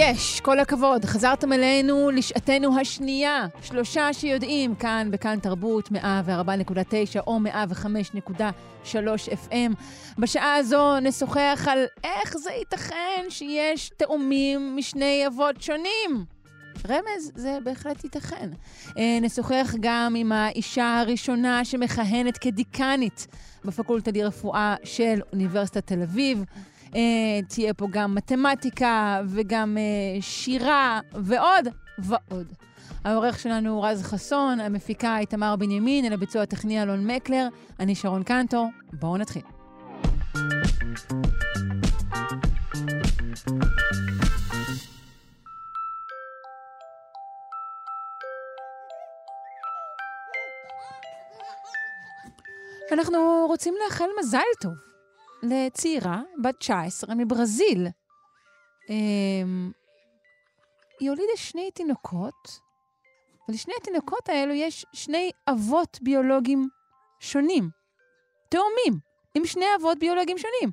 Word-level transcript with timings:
יש, 0.00 0.40
כל 0.40 0.60
הכבוד, 0.60 1.04
חזרתם 1.04 1.52
אלינו 1.52 2.10
לשעתנו 2.10 2.80
השנייה. 2.80 3.46
שלושה 3.62 4.12
שיודעים, 4.12 4.74
כאן 4.74 5.08
בכאן 5.10 5.38
תרבות 5.42 5.88
104.9 5.88 5.96
או 7.26 7.38
105.3 7.44 8.92
FM. 9.48 9.72
בשעה 10.18 10.54
הזו 10.54 11.00
נשוחח 11.00 11.66
על 11.70 11.84
איך 12.04 12.38
זה 12.38 12.50
ייתכן 12.50 13.24
שיש 13.28 13.90
תאומים 13.96 14.76
משני 14.76 15.26
אבות 15.26 15.62
שונים. 15.62 16.24
רמז, 16.88 17.32
זה 17.34 17.58
בהחלט 17.64 18.04
ייתכן. 18.04 18.50
אה, 18.98 19.18
נשוחח 19.22 19.74
גם 19.80 20.14
עם 20.16 20.32
האישה 20.32 21.00
הראשונה 21.00 21.64
שמכהנת 21.64 22.38
כדיקנית 22.38 23.26
בפקולטה 23.64 24.10
לרפואה 24.14 24.74
של 24.84 25.20
אוניברסיטת 25.32 25.86
תל 25.86 26.02
אביב. 26.02 26.44
אה, 26.94 27.00
תהיה 27.48 27.74
פה 27.74 27.86
גם 27.90 28.14
מתמטיקה 28.14 29.20
וגם 29.26 29.78
אה, 29.78 30.22
שירה 30.22 31.00
ועוד 31.12 31.68
ועוד. 31.98 32.52
העורך 33.04 33.38
שלנו 33.38 33.70
הוא 33.70 33.86
רז 33.86 34.02
חסון, 34.02 34.60
המפיקה 34.60 35.14
היא 35.14 35.26
תמר 35.26 35.56
בנימין, 35.56 36.04
אל 36.04 36.12
הביצוע 36.12 36.42
הטכני 36.42 36.82
אלון 36.82 37.06
מקלר, 37.06 37.48
אני 37.80 37.94
שרון 37.94 38.22
קנטור, 38.22 38.68
בואו 38.92 39.16
נתחיל. 39.16 39.42
אנחנו 52.92 53.46
רוצים 53.48 53.74
לאחל 53.84 54.04
מזל 54.20 54.38
טוב 54.60 54.87
לצעירה 55.42 56.20
בת 56.42 56.56
19 56.58 57.14
מברזיל. 57.14 57.86
אמ, 58.88 59.70
היא 61.00 61.10
הולידה 61.10 61.36
שני 61.36 61.70
תינוקות, 61.70 62.60
ולשני 63.48 63.74
התינוקות 63.80 64.28
האלו 64.28 64.54
יש 64.54 64.86
שני 64.92 65.30
אבות 65.50 65.98
ביולוגיים 66.02 66.68
שונים. 67.20 67.70
תאומים, 68.50 69.00
עם 69.34 69.46
שני 69.46 69.64
אבות 69.80 69.98
ביולוגיים 69.98 70.38
שונים. 70.38 70.70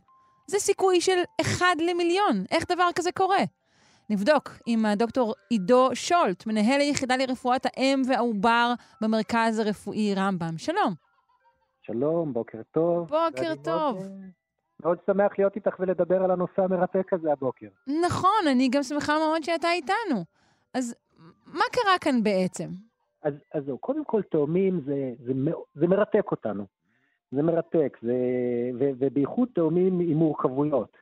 זה 0.48 0.60
סיכוי 0.60 1.02
של 1.02 1.20
אחד 1.42 1.76
למיליון. 1.80 2.46
איך 2.52 2.66
דבר 2.72 2.90
כזה 2.96 3.12
קורה? 3.12 3.44
נבדוק 4.10 4.50
עם 4.66 4.86
הדוקטור 4.86 5.34
עידו 5.50 5.90
שולט, 5.94 6.46
מנהל 6.46 6.82
היחידה 6.82 7.18
לרפואת 7.18 7.66
האם 7.66 8.02
והעובר 8.08 8.74
במרכז 9.02 9.60
הרפואי 9.60 10.14
רמב"ם. 10.16 10.58
שלום. 10.58 10.94
שלום, 11.82 12.34
בוקר 12.34 12.62
טוב. 12.72 13.10
בוקר 13.10 13.56
טוב. 13.64 13.98
מאוד, 13.98 14.12
מאוד 14.86 14.98
שמח 15.06 15.32
להיות 15.38 15.56
איתך 15.56 15.76
ולדבר 15.80 16.24
על 16.24 16.32
הנושא 16.32 16.62
המרתק 16.62 17.14
הזה 17.14 17.32
הבוקר. 17.32 17.68
נכון, 18.06 18.48
אני 18.52 18.70
גם 18.70 18.84
שמחה 18.84 19.14
מאוד 19.20 19.44
שאתה 19.44 19.72
איתנו. 19.72 20.24
אז 20.74 20.96
מה 21.46 21.64
קרה 21.72 21.98
כאן 22.02 22.24
בעצם? 22.24 22.70
אז, 23.24 23.34
אז 23.54 23.64
זהו, 23.66 23.78
קודם 23.78 24.06
כל 24.06 24.22
תאומים 24.22 24.82
זה, 24.86 25.12
זה, 25.26 25.34
זה 25.76 25.88
מרתק 25.88 26.32
אותנו. 26.32 26.66
זה 27.32 27.42
מרתק, 27.42 27.98
זה, 28.02 28.14
ו, 28.80 28.90
ובייחוד 28.98 29.48
תאומים 29.56 30.00
עם 30.00 30.18
מורכבויות. 30.18 30.98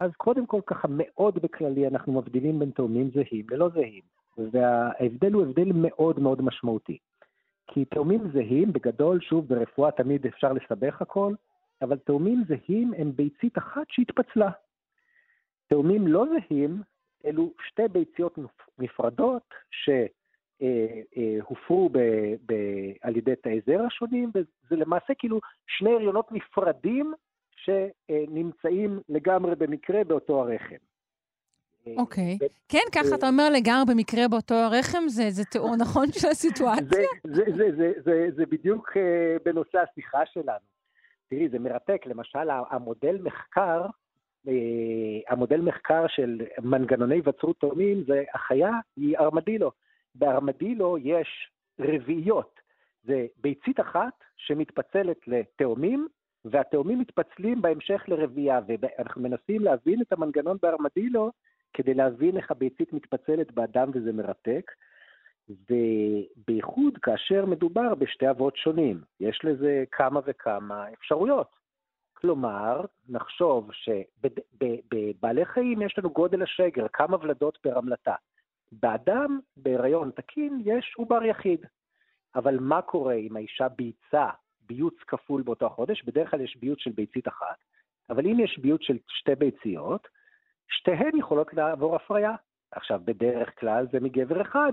אז 0.00 0.10
קודם 0.16 0.46
כל 0.46 0.60
ככה 0.66 0.88
מאוד 0.90 1.34
בכללי 1.34 1.88
אנחנו 1.88 2.12
מבדילים 2.12 2.58
בין 2.58 2.70
תאומים 2.70 3.10
זהים 3.14 3.46
ללא 3.50 3.68
זהים. 3.68 4.02
וההבדל 4.52 5.32
הוא 5.32 5.42
הבדל 5.42 5.72
מאוד 5.74 6.20
מאוד 6.20 6.42
משמעותי. 6.42 6.98
כי 7.66 7.84
תאומים 7.84 8.20
זהים, 8.32 8.72
בגדול, 8.72 9.20
שוב, 9.20 9.48
ברפואה 9.48 9.90
תמיד 9.90 10.26
אפשר 10.26 10.52
לסבך 10.52 11.02
הכל, 11.02 11.34
אבל 11.82 11.98
תאומים 11.98 12.44
זהים 12.48 12.92
הם 12.98 13.12
ביצית 13.16 13.58
אחת 13.58 13.86
שהתפצלה. 13.88 14.50
תאומים 15.66 16.06
לא 16.06 16.24
זהים 16.26 16.82
אלו 17.24 17.52
שתי 17.68 17.88
ביציות 17.92 18.38
נפרדות 18.78 19.54
שהופרו 21.40 21.88
ב, 21.88 21.98
ב, 22.46 22.54
על 23.00 23.16
ידי 23.16 23.36
תאי 23.42 23.60
זרע 23.66 23.86
שונים, 23.90 24.30
וזה 24.34 24.76
למעשה 24.76 25.14
כאילו 25.18 25.40
שני 25.66 25.90
הריונות 25.92 26.32
נפרדים 26.32 27.14
שנמצאים 27.56 29.00
לגמרי 29.08 29.56
במקרה 29.56 30.04
באותו 30.04 30.40
הרחם. 30.40 30.76
אוקיי. 31.96 32.38
Okay. 32.42 32.46
כן, 32.68 32.78
ככה 32.94 33.14
אתה 33.14 33.28
אומר 33.28 33.50
לגמרי 33.50 33.94
במקרה 33.94 34.28
באותו 34.28 34.54
הרחם, 34.54 35.08
זה, 35.08 35.30
זה 35.30 35.44
תיאור 35.44 35.76
נכון 35.82 36.12
של 36.12 36.28
הסיטואציה? 36.28 36.82
זה, 36.84 37.04
זה, 37.24 37.44
זה, 37.56 37.70
זה, 37.76 37.92
זה, 38.04 38.26
זה 38.36 38.46
בדיוק 38.46 38.90
בנושא 39.44 39.78
השיחה 39.78 40.26
שלנו. 40.26 40.72
תראי, 41.32 41.48
זה 41.48 41.58
מרתק. 41.58 42.02
למשל, 42.06 42.50
המודל 42.70 43.18
מחקר, 43.22 43.86
uh, 44.46 44.50
המודל 45.28 45.60
מחקר 45.60 46.06
של 46.08 46.40
מנגנוני 46.62 47.14
היווצרות 47.14 47.60
תאומים, 47.60 48.04
זה 48.06 48.24
החיה 48.34 48.70
היא 48.96 49.18
ארמדילו. 49.18 49.70
בארמדילו 50.14 50.98
יש 50.98 51.50
רביעיות. 51.80 52.60
זה 53.04 53.26
ביצית 53.36 53.80
אחת 53.80 54.12
שמתפצלת 54.36 55.16
לתאומים, 55.26 56.08
והתאומים 56.44 56.98
מתפצלים 56.98 57.62
בהמשך 57.62 58.04
לרבייה, 58.08 58.60
ואנחנו 58.68 59.22
מנסים 59.22 59.62
להבין 59.62 60.02
את 60.02 60.12
המנגנון 60.12 60.56
בארמדילו, 60.62 61.30
כדי 61.72 61.94
להבין 61.94 62.36
איך 62.36 62.50
הביצית 62.50 62.92
מתפצלת 62.92 63.52
באדם 63.52 63.90
וזה 63.94 64.12
מרתק, 64.12 64.70
ובייחוד 65.48 66.98
כאשר 67.02 67.46
מדובר 67.46 67.94
בשתי 67.94 68.30
אבות 68.30 68.56
שונים. 68.56 69.00
יש 69.20 69.40
לזה 69.44 69.84
כמה 69.92 70.20
וכמה 70.24 70.92
אפשרויות. 70.92 71.56
כלומר, 72.12 72.84
נחשוב 73.08 73.70
שבבעלי 73.72 75.44
חיים 75.44 75.82
יש 75.82 75.98
לנו 75.98 76.10
גודל 76.10 76.42
השגר, 76.42 76.86
כמה 76.92 77.16
ולדות 77.20 77.56
פר 77.56 77.78
המלטה. 77.78 78.14
באדם, 78.72 79.40
בהיריון 79.56 80.10
תקין, 80.10 80.62
יש 80.64 80.94
עובר 80.96 81.24
יחיד. 81.24 81.66
אבל 82.34 82.58
מה 82.60 82.82
קורה 82.82 83.14
אם 83.14 83.36
האישה 83.36 83.68
ביצה 83.68 84.28
ביוץ 84.60 84.94
כפול 85.06 85.42
באותו 85.42 85.66
החודש? 85.66 86.02
בדרך 86.02 86.30
כלל 86.30 86.40
יש 86.40 86.56
ביוץ 86.56 86.78
של 86.78 86.90
ביצית 86.90 87.28
אחת, 87.28 87.56
אבל 88.10 88.26
אם 88.26 88.40
יש 88.40 88.58
ביוץ 88.58 88.82
של 88.82 88.98
שתי 89.08 89.34
ביציות, 89.34 90.08
שתיהן 90.68 91.16
יכולות 91.16 91.54
לעבור 91.54 91.96
הפריה. 91.96 92.34
עכשיו, 92.70 93.00
בדרך 93.04 93.60
כלל 93.60 93.86
זה 93.92 94.00
מגבר 94.00 94.42
אחד, 94.42 94.72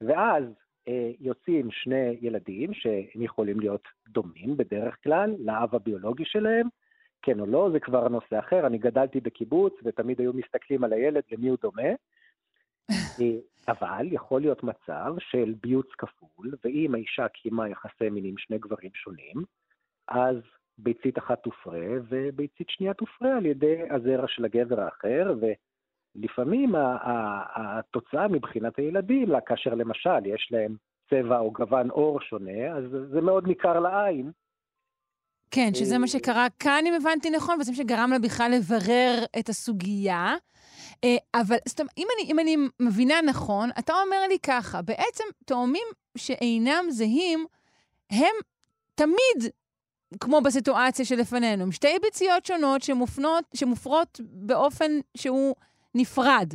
ואז 0.00 0.44
אה, 0.88 1.10
יוצאים 1.20 1.70
שני 1.70 2.16
ילדים 2.20 2.74
שהם 2.74 3.22
יכולים 3.22 3.60
להיות 3.60 3.88
דומים 4.08 4.56
בדרך 4.56 4.96
כלל 5.04 5.34
לאב 5.38 5.74
הביולוגי 5.74 6.24
שלהם, 6.24 6.68
כן 7.22 7.40
או 7.40 7.46
לא, 7.46 7.68
זה 7.72 7.80
כבר 7.80 8.08
נושא 8.08 8.38
אחר. 8.38 8.66
אני 8.66 8.78
גדלתי 8.78 9.20
בקיבוץ 9.20 9.74
ותמיד 9.84 10.20
היו 10.20 10.32
מסתכלים 10.32 10.84
על 10.84 10.92
הילד 10.92 11.22
למי 11.32 11.48
הוא 11.48 11.58
דומה. 11.62 11.88
אה, 13.20 13.38
אבל 13.68 14.06
יכול 14.12 14.40
להיות 14.40 14.62
מצב 14.62 15.14
של 15.18 15.54
ביוץ 15.62 15.86
כפול, 15.98 16.54
ואם 16.64 16.94
האישה 16.94 17.28
קיימה 17.28 17.68
יחסי 17.68 18.10
מין 18.10 18.24
עם 18.24 18.38
שני 18.38 18.58
גברים 18.58 18.90
שונים, 18.94 19.44
אז 20.08 20.36
ביצית 20.78 21.18
אחת 21.18 21.42
תופרה 21.42 21.86
וביצית 22.08 22.70
שנייה 22.70 22.94
תופרה 22.94 23.36
על 23.36 23.46
ידי 23.46 23.82
הזרע 23.90 24.28
של 24.28 24.44
הגבר 24.44 24.80
האחר, 24.80 25.34
ולפעמים 26.16 26.74
התוצאה 27.54 28.28
מבחינת 28.28 28.76
הילדים, 28.76 29.28
כאשר 29.46 29.74
למשל 29.74 30.26
יש 30.26 30.48
להם 30.50 30.76
צבע 31.10 31.38
או 31.38 31.52
גוון 31.52 31.90
עור 31.90 32.20
שונה, 32.20 32.76
אז 32.76 32.84
זה 33.12 33.20
מאוד 33.20 33.46
ניכר 33.46 33.80
לעין. 33.80 34.30
כן, 35.50 35.74
שזה 35.74 35.98
מה 35.98 36.08
שקרה 36.08 36.46
כאן, 36.58 36.84
אם 36.86 36.94
הבנתי 36.94 37.30
נכון, 37.30 37.60
וזה 37.60 37.70
מה 37.70 37.76
שגרם 37.76 38.10
לה 38.10 38.18
בכלל 38.18 38.50
לברר 38.56 39.24
את 39.38 39.48
הסוגיה. 39.48 40.34
אה, 41.04 41.16
אבל 41.34 41.56
זאת 41.68 41.80
אומרת, 41.80 41.92
אם 41.98 42.06
אני, 42.16 42.32
אם 42.32 42.38
אני 42.38 42.56
מבינה 42.80 43.14
נכון, 43.26 43.70
אתה 43.78 43.92
אומר 43.92 44.28
לי 44.28 44.38
ככה, 44.38 44.82
בעצם 44.82 45.24
תאומים 45.44 45.86
שאינם 46.18 46.84
זהים, 46.88 47.46
הם 48.10 48.34
תמיד 48.94 49.52
כמו 50.20 50.40
בסיטואציה 50.40 51.04
שלפנינו, 51.04 51.62
עם 51.62 51.72
שתי 51.72 51.96
ביציות 52.02 52.46
שונות 52.46 52.82
שמופנות, 52.82 53.44
שמופרות 53.54 54.20
באופן 54.20 54.90
שהוא 55.16 55.54
נפרד. 55.94 56.54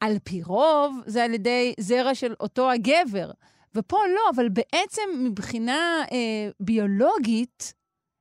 על 0.00 0.12
פי 0.24 0.42
רוב 0.42 1.00
זה 1.06 1.24
על 1.24 1.34
ידי 1.34 1.74
זרע 1.80 2.14
של 2.14 2.34
אותו 2.40 2.70
הגבר. 2.70 3.30
ופה 3.74 3.96
לא, 4.14 4.20
אבל 4.34 4.48
בעצם 4.48 5.02
מבחינה 5.24 6.02
אה, 6.12 6.50
ביולוגית 6.60 7.74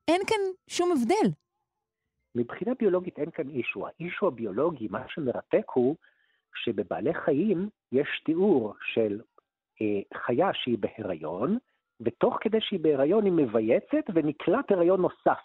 אין 0.07 0.21
כאן 0.27 0.41
שום 0.67 0.91
הבדל. 0.91 1.29
מבחינה 2.35 2.71
ביולוגית 2.79 3.19
אין 3.19 3.31
כאן 3.31 3.49
אישו. 3.49 3.87
האישו 3.87 4.27
הביולוגי, 4.27 4.87
מה 4.91 5.03
שמרתק 5.07 5.65
הוא 5.73 5.95
שבבעלי 6.55 7.13
חיים 7.13 7.69
יש 7.91 8.21
תיאור 8.25 8.73
של 8.93 9.21
אה, 9.81 10.19
חיה 10.25 10.49
שהיא 10.53 10.77
בהיריון, 10.77 11.57
ותוך 12.01 12.37
כדי 12.41 12.61
שהיא 12.61 12.79
בהיריון 12.79 13.25
היא 13.25 13.33
מבייצת 13.33 14.05
ונקלט 14.13 14.71
הריון 14.71 15.01
נוסף. 15.01 15.39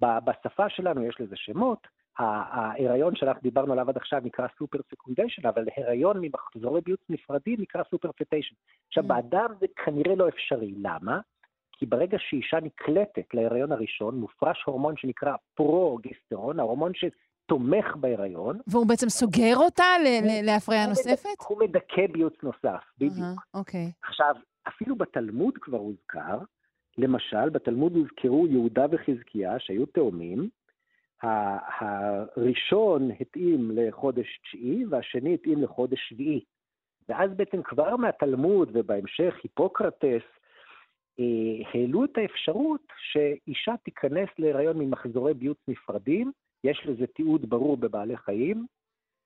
בשפה 0.00 0.68
שלנו 0.68 1.04
יש 1.04 1.20
לזה 1.20 1.36
שמות, 1.36 1.86
ההיריון 2.18 3.16
שאנחנו 3.16 3.42
דיברנו 3.42 3.72
עליו 3.72 3.88
עד 3.88 3.96
עכשיו 3.96 4.20
נקרא 4.24 4.46
superfecundation, 4.58 5.46
אבל 5.46 5.64
הריון 5.76 6.16
ממחזורי 6.20 6.80
ביוץ 6.80 7.00
נפרדים 7.08 7.60
נקרא 7.60 7.82
superfetation. 7.90 8.54
עכשיו, 8.88 9.04
ממ. 9.04 9.06
באדם 9.06 9.50
זה 9.60 9.66
כנראה 9.84 10.14
לא 10.14 10.28
אפשרי. 10.28 10.74
למה? 10.76 11.20
כי 11.72 11.86
ברגע 11.86 12.18
שאישה 12.20 12.56
נקלטת 12.62 13.34
להיריון 13.34 13.72
הראשון, 13.72 14.14
מופרש 14.14 14.62
הורמון 14.66 14.96
שנקרא 14.96 15.34
פרוגסטרון, 15.54 16.60
ההורמון 16.60 16.92
שתומך 16.94 17.96
בהיריון. 17.96 18.58
והוא 18.66 18.86
בעצם 18.86 19.08
סוגר 19.08 19.56
אותה 19.56 19.84
להפריה 20.42 20.86
נוספת? 20.86 21.44
הוא 21.48 21.60
מדכא 21.60 22.06
ביוץ 22.12 22.34
נוסף, 22.42 22.84
בדיוק. 22.98 23.40
אוקיי. 23.54 23.92
עכשיו, 24.02 24.34
אפילו 24.68 24.96
בתלמוד 24.96 25.54
כבר 25.60 25.78
הוזכר, 25.78 26.38
למשל, 26.98 27.48
בתלמוד 27.48 27.96
הוזכרו 27.96 28.46
יהודה 28.46 28.86
וחזקיה, 28.90 29.58
שהיו 29.58 29.86
תאומים, 29.86 30.48
הראשון 31.22 33.10
התאים 33.20 33.70
לחודש 33.74 34.40
תשיעי 34.42 34.84
והשני 34.86 35.34
התאים 35.34 35.62
לחודש 35.62 36.08
שביעי. 36.08 36.44
ואז 37.08 37.30
בעצם 37.36 37.62
כבר 37.62 37.96
מהתלמוד 37.96 38.70
ובהמשך 38.72 39.34
היפוקרטס 39.42 40.22
אה, 41.20 41.70
העלו 41.72 42.04
את 42.04 42.18
האפשרות 42.18 42.92
שאישה 42.98 43.74
תיכנס 43.84 44.28
להיריון 44.38 44.78
ממחזורי 44.78 45.34
ביוץ 45.34 45.58
נפרדים, 45.68 46.32
יש 46.64 46.86
לזה 46.86 47.06
תיעוד 47.06 47.50
ברור 47.50 47.76
בבעלי 47.76 48.16
חיים, 48.16 48.66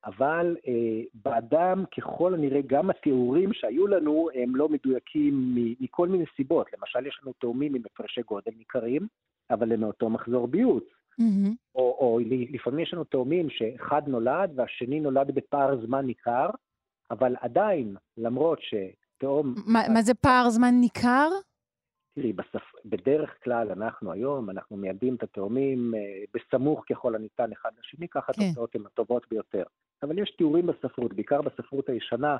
אבל 0.05 0.57
אה, 0.67 1.01
באדם 1.13 1.83
ככל 1.97 2.33
הנראה 2.33 2.61
גם 2.67 2.89
התיאורים 2.89 3.53
שהיו 3.53 3.87
לנו 3.87 4.29
הם 4.35 4.55
לא 4.55 4.69
מדויקים 4.69 5.55
מכל 5.79 6.07
מיני 6.07 6.25
סיבות. 6.35 6.67
למשל, 6.77 7.07
יש 7.07 7.19
לנו 7.23 7.33
תאומים 7.33 7.75
עם 7.75 7.81
הפרשי 7.85 8.21
גודל 8.21 8.51
ניכרים, 8.57 9.07
אבל 9.51 9.71
הם 9.71 9.79
מאותו 9.79 10.09
מחזור 10.09 10.47
ביוץ. 10.47 10.83
Mm-hmm. 11.19 11.55
או, 11.75 11.97
או 11.99 12.19
לפעמים 12.51 12.79
יש 12.79 12.93
לנו 12.93 13.03
תאומים 13.03 13.49
שאחד 13.49 14.01
נולד 14.07 14.51
והשני 14.55 14.99
נולד 14.99 15.31
בפער 15.35 15.85
זמן 15.85 16.05
ניכר, 16.05 16.49
אבל 17.11 17.35
עדיין, 17.41 17.95
למרות 18.17 18.59
שתאום... 18.61 19.55
מה, 19.65 19.79
מה 19.93 20.01
זה 20.01 20.13
פער 20.13 20.49
זמן 20.49 20.73
ניכר? 20.81 21.29
תראי, 22.15 22.33
בספ... 22.33 22.71
בדרך 22.85 23.29
כלל 23.43 23.71
אנחנו 23.71 24.11
היום, 24.11 24.49
אנחנו 24.49 24.77
מיידים 24.77 25.15
את 25.15 25.23
התאומים 25.23 25.95
אה, 25.95 25.99
בסמוך 26.33 26.83
ככל 26.89 27.15
הניתן 27.15 27.51
אחד 27.51 27.69
לשני, 27.79 28.07
ככה 28.07 28.33
כן. 28.33 28.41
התוצאות 28.41 28.75
הן 28.75 28.85
הטובות 28.85 29.25
ביותר. 29.29 29.63
אבל 30.03 30.19
יש 30.19 30.31
תיאורים 30.37 30.67
בספרות, 30.67 31.13
בעיקר 31.13 31.41
בספרות 31.41 31.89
הישנה, 31.89 32.37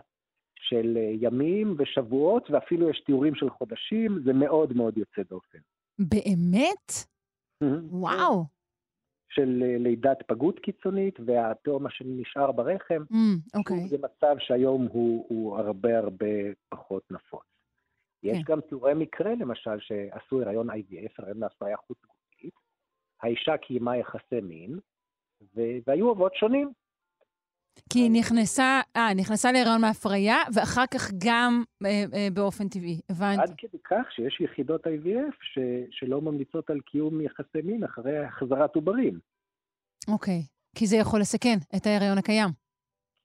של 0.59 0.97
אה, 0.97 1.11
ימים 1.19 1.75
ושבועות, 1.77 2.49
ואפילו 2.51 2.89
יש 2.89 3.03
תיאורים 3.05 3.35
של 3.35 3.49
חודשים, 3.49 4.19
זה 4.23 4.33
מאוד 4.33 4.73
מאוד 4.73 4.97
יוצא 4.97 5.21
דופן. 5.29 5.57
באמת? 5.99 6.91
וואו. 7.91 8.45
של 9.29 9.63
אה, 9.65 9.77
לידת 9.79 10.23
פגות 10.27 10.59
קיצונית, 10.59 11.19
והתאום 11.25 11.85
השני 11.85 12.21
נשאר 12.21 12.51
ברחם. 12.51 13.03
Mm, 13.11 13.57
אוקיי. 13.57 13.87
זה 13.89 13.97
מצב 13.97 14.35
שהיום 14.39 14.87
הוא, 14.91 15.25
הוא 15.29 15.57
הרבה 15.57 15.97
הרבה 15.97 16.25
פחות 16.69 17.11
נפוץ. 17.11 17.43
יש 18.23 18.37
כן. 18.37 18.53
גם 18.53 18.61
תיאורי 18.61 18.93
מקרה, 18.93 19.31
למשל, 19.39 19.79
שעשו 19.79 20.41
הריון 20.41 20.69
IVF, 20.69 21.13
הריון 21.17 21.39
להפריה 21.39 21.77
חוץ-גופית. 21.77 22.53
האישה 23.21 23.57
קיימה 23.57 23.97
יחסי 23.97 24.41
מין, 24.41 24.79
והיו 25.87 26.11
אבות 26.11 26.35
שונים. 26.35 26.71
כי 27.89 27.99
היא 27.99 28.11
נכנסה, 28.11 28.81
אה, 28.95 29.13
נכנסה 29.13 29.51
להיריון 29.51 29.81
מהפריה, 29.81 30.37
ואחר 30.53 30.85
כך 30.93 31.11
גם 31.25 31.63
אה, 31.85 32.03
אה, 32.13 32.27
באופן 32.33 32.67
טבעי, 32.69 32.99
הבנתי. 33.09 33.41
עד 33.41 33.53
כדי 33.57 33.77
כך 33.83 34.11
שיש 34.11 34.41
יחידות 34.41 34.87
IVF 34.87 35.35
ש, 35.41 35.59
שלא 35.91 36.21
ממליצות 36.21 36.69
על 36.69 36.79
קיום 36.79 37.21
יחסי 37.21 37.61
מין 37.63 37.83
אחרי 37.83 38.25
החזרת 38.25 38.75
עוברים. 38.75 39.19
אוקיי, 40.07 40.41
כי 40.75 40.87
זה 40.87 40.97
יכול 40.97 41.19
לסכן 41.19 41.57
את 41.75 41.85
ההיריון 41.85 42.17
הקיים. 42.17 42.49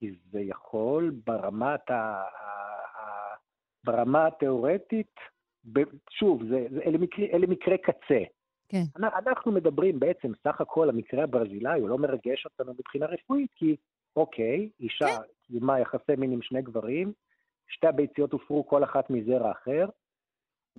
כי 0.01 0.11
זה 0.31 0.41
יכול 0.41 1.15
ברמת, 1.27 1.91
ה, 1.91 1.95
ה, 1.95 2.25
ה, 2.99 3.35
ברמה 3.85 4.27
התיאורטית, 4.27 5.15
ב, 5.73 5.81
שוב, 6.11 6.43
זה, 6.49 6.67
זה, 6.71 6.81
אלה, 6.87 6.99
מקרי, 6.99 7.31
אלה 7.33 7.47
מקרי 7.47 7.79
קצה. 7.79 8.23
כן. 8.69 8.85
אנחנו 8.97 9.53
מדברים 9.53 10.01
בעצם, 10.01 10.33
סך 10.45 10.61
הכל 10.61 10.89
המקרה 10.89 11.25
הברזילאי, 11.25 11.81
הוא 11.81 11.89
לא 11.89 11.99
מרגש 11.99 12.45
אותנו 12.45 12.73
מבחינה 12.73 13.07
רפואית, 13.07 13.51
כי 13.55 13.77
אוקיי, 14.17 14.69
אישה 14.81 15.07
כן. 15.07 15.23
קיימה 15.47 15.81
יחסי 15.81 16.13
מין 16.19 16.33
עם 16.33 16.43
שני 16.43 16.63
גברים, 16.63 17.13
שתי 17.69 17.87
הביציות 17.87 18.33
הופרו 18.33 18.67
כל 18.67 18.85
אחת 18.85 19.11
מזרע 19.11 19.53
אחר, 19.53 19.87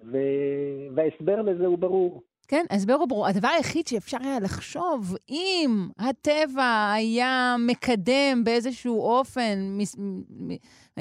ו... 0.03 0.17
וההסבר 0.95 1.41
לזה 1.41 1.65
הוא 1.65 1.77
ברור. 1.77 2.23
כן, 2.47 2.65
ההסבר 2.69 2.93
הוא 2.93 3.07
ברור. 3.07 3.27
הדבר 3.27 3.47
היחיד 3.47 3.87
שאפשר 3.87 4.17
היה 4.21 4.39
לחשוב, 4.39 5.15
אם 5.29 5.69
הטבע 5.99 6.91
היה 6.93 7.55
מקדם 7.67 8.43
באיזשהו 8.43 9.01
אופן, 9.01 9.57
מס, 9.77 9.95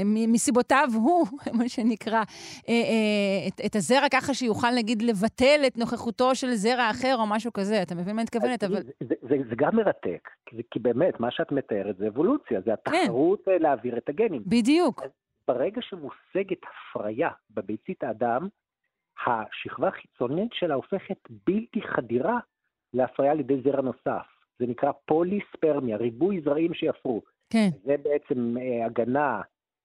מסיבותיו 0.05 0.89
הוא, 0.95 1.27
מה 1.59 1.69
שנקרא, 1.69 2.15
אה, 2.19 2.23
אה, 2.69 3.49
את, 3.49 3.61
את 3.67 3.77
הזרע 3.77 4.09
ככה 4.13 4.35
שיוכל, 4.35 4.69
נגיד, 4.77 5.03
לבטל 5.03 5.61
את 5.67 5.79
נוכחותו 5.79 6.35
של 6.35 6.51
זרע 6.55 6.91
אחר 6.91 7.17
או 7.19 7.27
משהו 7.27 7.53
כזה. 7.53 7.83
אתה 7.83 7.95
מבין 7.95 8.17
מה 8.17 8.23
אני 8.23 8.25
מתכוונת? 8.25 8.65
אבל... 8.65 8.83
זה, 8.83 8.93
זה, 9.01 9.15
זה, 9.23 9.37
זה 9.49 9.55
גם 9.57 9.77
מרתק, 9.77 10.29
כי, 10.47 10.57
כי 10.71 10.79
באמת, 10.79 11.21
מה 11.21 11.31
שאת 11.31 11.53
מתארת 11.53 11.97
זה 11.97 12.09
אבולוציה, 12.09 12.61
זה 12.61 12.71
כן. 12.85 12.93
התחרות 13.01 13.41
כן. 13.45 13.63
להעביר 13.63 13.99
את 13.99 14.09
הגנים. 14.09 14.43
בדיוק. 14.47 15.03
ברגע 15.49 15.81
שמושגת 15.83 16.59
הפריה 16.63 17.29
בביצית 17.51 18.05
האדם, 18.05 18.49
השכבה 19.27 19.89
החיצונית 19.89 20.53
שלה 20.53 20.75
הופכת 20.75 21.19
בלתי 21.47 21.83
חדירה 21.83 22.39
להפריה 22.95 23.31
על 23.31 23.41
ידי 23.41 23.61
זרע 23.65 23.83
נוסף. 23.83 24.27
זה 24.59 24.67
נקרא 24.67 24.93
פוליספרמיה, 25.07 25.97
ריבוי 25.97 26.41
זרעים 26.45 26.75
שיפרו. 26.75 27.23
כן. 27.51 27.69
זה 27.85 27.95
בעצם 28.03 28.57
אה, 28.59 28.87
הגנה, 28.87 29.41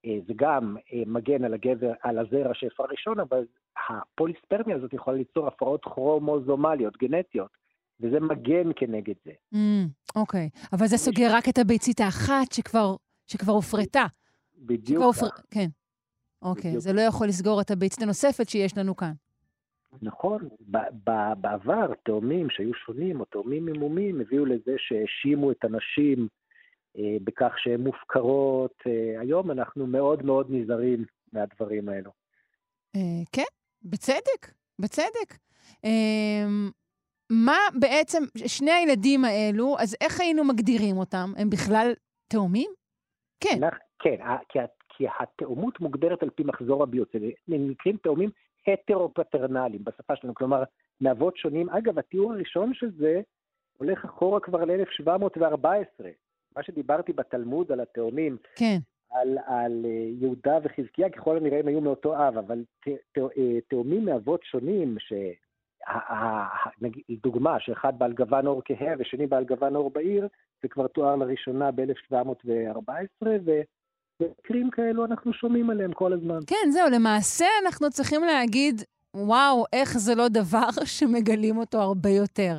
אה, 0.05 0.17
זה 0.27 0.33
גם 0.35 0.77
אה, 0.93 1.03
מגן 1.05 1.43
על, 1.43 1.53
הגבר, 1.53 1.91
על 2.03 2.19
הזרע 2.19 2.53
שהפרה 2.53 2.87
ראשון, 2.91 3.19
אבל 3.19 3.45
הפוליספרמיה 3.89 4.75
הזאת 4.75 4.93
יכולה 4.93 5.17
ליצור 5.17 5.47
הפרעות 5.47 5.83
כרומוזומליות, 5.83 6.97
גנטיות, 6.97 7.57
וזה 7.99 8.19
מגן 8.19 8.71
כנגד 8.75 9.13
זה. 9.25 9.31
Mm, 9.53 10.15
אוקיי, 10.15 10.49
אבל 10.73 10.87
זה 10.87 10.97
סוגר 10.97 11.27
רק 11.31 11.49
את 11.49 11.57
הביצית 11.57 11.99
האחת 11.99 12.51
שכבר, 12.51 12.95
שכבר 13.27 13.53
הופרטה. 13.53 14.05
בדיוק 14.57 14.99
כך. 14.99 15.05
הופר... 15.05 15.27
כן. 15.51 15.67
אוקיי. 16.41 16.79
זה 16.79 16.93
לא 16.93 17.01
יכול 17.01 17.27
לסגור 17.27 17.61
את 17.61 17.71
הביצית 17.71 18.01
הנוספת 18.01 18.49
שיש 18.49 18.77
לנו 18.77 18.95
כאן. 18.95 19.11
נכון, 20.01 20.49
בעבר 21.37 21.93
תאומים 22.03 22.49
שהיו 22.49 22.73
שונים, 22.73 23.19
או 23.19 23.25
תאומים 23.25 23.65
ממומים, 23.65 24.21
הביאו 24.21 24.45
לזה 24.45 24.75
שהאשימו 24.77 25.51
את 25.51 25.63
הנשים 25.63 26.27
אה, 26.97 27.17
בכך 27.23 27.53
שהן 27.57 27.81
מופקרות. 27.81 28.73
אה, 28.87 29.21
היום 29.21 29.51
אנחנו 29.51 29.87
מאוד 29.87 30.25
מאוד 30.25 30.47
נזהרים 30.49 31.05
מהדברים 31.33 31.89
האלו. 31.89 32.11
אה, 32.95 33.01
כן, 33.31 33.49
בצדק, 33.83 34.53
בצדק. 34.79 35.37
אה, 35.85 36.45
מה 37.29 37.57
בעצם, 37.79 38.23
שני 38.47 38.71
הילדים 38.71 39.25
האלו, 39.25 39.75
אז 39.79 39.95
איך 40.01 40.21
היינו 40.21 40.43
מגדירים 40.43 40.97
אותם? 40.97 41.33
הם 41.37 41.49
בכלל 41.49 41.93
תאומים? 42.27 42.71
כן. 43.39 43.59
כן, 43.99 44.17
כי 44.49 44.59
כי 44.99 45.05
התאומות 45.19 45.79
מוגדרת 45.79 46.23
על 46.23 46.29
פי 46.29 46.43
מחזור 46.43 46.83
הביוץ. 46.83 47.09
אלה 47.15 47.27
מקרים 47.49 47.97
תאומים 47.97 48.29
הטרו-פטרנליים 48.67 49.83
בשפה 49.83 50.15
שלנו, 50.15 50.33
כלומר, 50.33 50.63
מאבות 51.01 51.37
שונים. 51.37 51.69
אגב, 51.69 51.99
התיאור 51.99 52.33
הראשון 52.33 52.73
של 52.73 52.91
זה 52.97 53.21
הולך 53.77 54.05
אחורה 54.05 54.39
כבר 54.39 54.65
ל-1714. 54.65 56.05
מה 56.55 56.63
שדיברתי 56.63 57.13
בתלמוד 57.13 57.71
על 57.71 57.79
התאומים, 57.79 58.37
כן. 58.55 58.77
על, 59.11 59.37
על 59.45 59.85
אה, 59.85 60.09
יהודה 60.19 60.57
וחזקיה, 60.63 61.09
ככל 61.09 61.37
הנראה 61.37 61.59
הם 61.59 61.67
היו 61.67 61.81
מאותו 61.81 62.27
אב, 62.27 62.37
אבל 62.37 62.63
אה, 63.17 63.61
תאומים 63.69 64.05
מאבות 64.05 64.43
שונים, 64.43 64.95
ש... 64.99 65.13
דוגמה 67.23 67.59
שאחד 67.59 67.99
בעל 67.99 68.13
גוון 68.13 68.47
אור 68.47 68.61
כהה 68.65 68.93
ושני 68.99 69.27
בעל 69.27 69.45
גוון 69.45 69.75
אור 69.75 69.91
בעיר, 69.91 70.27
זה 70.61 70.67
כבר 70.67 70.87
תואר 70.87 71.15
לראשונה 71.15 71.71
ב-1714, 71.71 73.27
מקרים 74.21 74.69
כאלו 74.69 75.05
אנחנו 75.05 75.33
שומעים 75.33 75.69
עליהם 75.69 75.93
כל 75.93 76.13
הזמן. 76.13 76.39
כן, 76.47 76.71
זהו, 76.71 76.89
למעשה 76.95 77.45
אנחנו 77.65 77.89
צריכים 77.89 78.21
להגיד, 78.23 78.81
וואו, 79.13 79.65
איך 79.73 79.97
זה 79.97 80.15
לא 80.15 80.27
דבר 80.27 80.69
שמגלים 80.97 81.57
אותו 81.57 81.77
הרבה 81.77 82.09
יותר. 82.09 82.53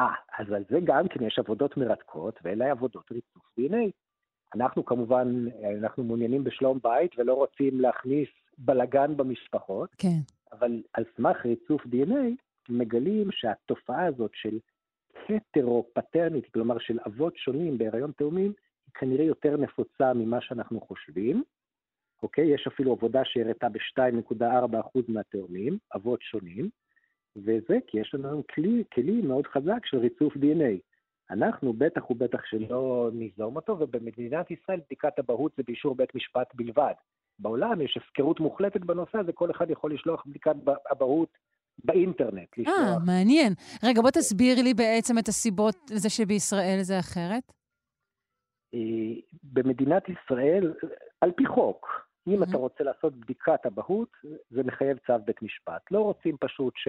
אה, 0.00 0.14
אז 0.38 0.52
על 0.52 0.64
זה 0.70 0.78
גם 0.84 1.08
כן 1.08 1.24
יש 1.24 1.38
עבודות 1.38 1.76
מרתקות, 1.76 2.40
ואלה 2.42 2.70
עבודות 2.70 3.12
ריצוף 3.12 3.42
DNA. 3.60 3.90
אנחנו 4.54 4.84
כמובן, 4.84 5.44
אנחנו 5.80 6.04
מעוניינים 6.04 6.44
בשלום 6.44 6.78
בית 6.82 7.18
ולא 7.18 7.34
רוצים 7.34 7.80
להכניס 7.80 8.28
בלגן 8.58 9.16
במשפחות, 9.16 9.90
כן. 9.98 10.18
אבל 10.52 10.82
על 10.92 11.04
סמך 11.16 11.36
ריצוף 11.44 11.82
DNA 11.86 12.34
מגלים 12.68 13.28
שהתופעה 13.32 14.06
הזאת 14.06 14.30
של 14.34 14.58
הטרו-פטרנית, 15.28 16.52
כלומר 16.52 16.78
של 16.78 16.98
אבות 17.06 17.36
שונים 17.36 17.78
בהיריון 17.78 18.12
תאומים, 18.12 18.52
כנראה 18.94 19.24
יותר 19.24 19.56
נפוצה 19.56 20.14
ממה 20.14 20.40
שאנחנו 20.40 20.80
חושבים, 20.80 21.42
אוקיי? 22.22 22.54
יש 22.54 22.66
אפילו 22.66 22.92
עבודה 22.92 23.20
שהראתה 23.24 23.68
ב-2.4% 23.68 25.00
מהתאומים, 25.08 25.78
אבות 25.94 26.22
שונים, 26.22 26.68
וזה 27.36 27.78
כי 27.86 28.00
יש 28.00 28.14
לנו 28.14 28.42
כלי, 28.54 28.84
כלי 28.94 29.20
מאוד 29.20 29.46
חזק 29.46 29.86
של 29.86 29.98
ריצוף 29.98 30.36
DNA. 30.36 30.78
אנחנו 31.30 31.72
בטח 31.72 32.10
ובטח 32.10 32.44
שלא 32.44 33.10
ניזום 33.12 33.56
אותו, 33.56 33.76
ובמדינת 33.80 34.50
ישראל 34.50 34.80
בדיקת 34.86 35.18
אבהות 35.18 35.52
זה 35.56 35.62
באישור 35.66 35.94
בית 35.94 36.14
משפט 36.14 36.54
בלבד. 36.54 36.92
בעולם 37.38 37.80
יש 37.80 37.96
הפקרות 37.96 38.40
מוחלטת 38.40 38.80
בנושא 38.80 39.18
הזה, 39.18 39.32
כל 39.32 39.50
אחד 39.50 39.70
יכול 39.70 39.94
לשלוח 39.94 40.26
בדיקת 40.26 40.54
אבהות 40.92 41.38
באינטרנט. 41.84 42.48
אה, 42.66 42.98
מעניין. 43.06 43.52
רגע, 43.84 44.02
בוא 44.02 44.10
תסביר 44.10 44.62
לי 44.62 44.74
בעצם 44.74 45.18
את 45.18 45.28
הסיבות 45.28 45.76
לזה 45.90 46.10
שבישראל 46.10 46.78
זה 46.82 46.98
אחרת. 46.98 47.59
במדינת 49.42 50.02
ישראל, 50.08 50.74
על 51.20 51.32
פי 51.32 51.46
חוק, 51.46 52.10
אם 52.28 52.42
אתה 52.42 52.56
רוצה 52.56 52.84
לעשות 52.84 53.14
בדיקת 53.14 53.66
אבהות, 53.66 54.16
זה 54.50 54.62
מחייב 54.62 54.98
צו 55.06 55.12
בית 55.24 55.42
משפט. 55.42 55.82
לא 55.90 56.00
רוצים 56.00 56.36
פשוט 56.40 56.74
ש... 56.76 56.88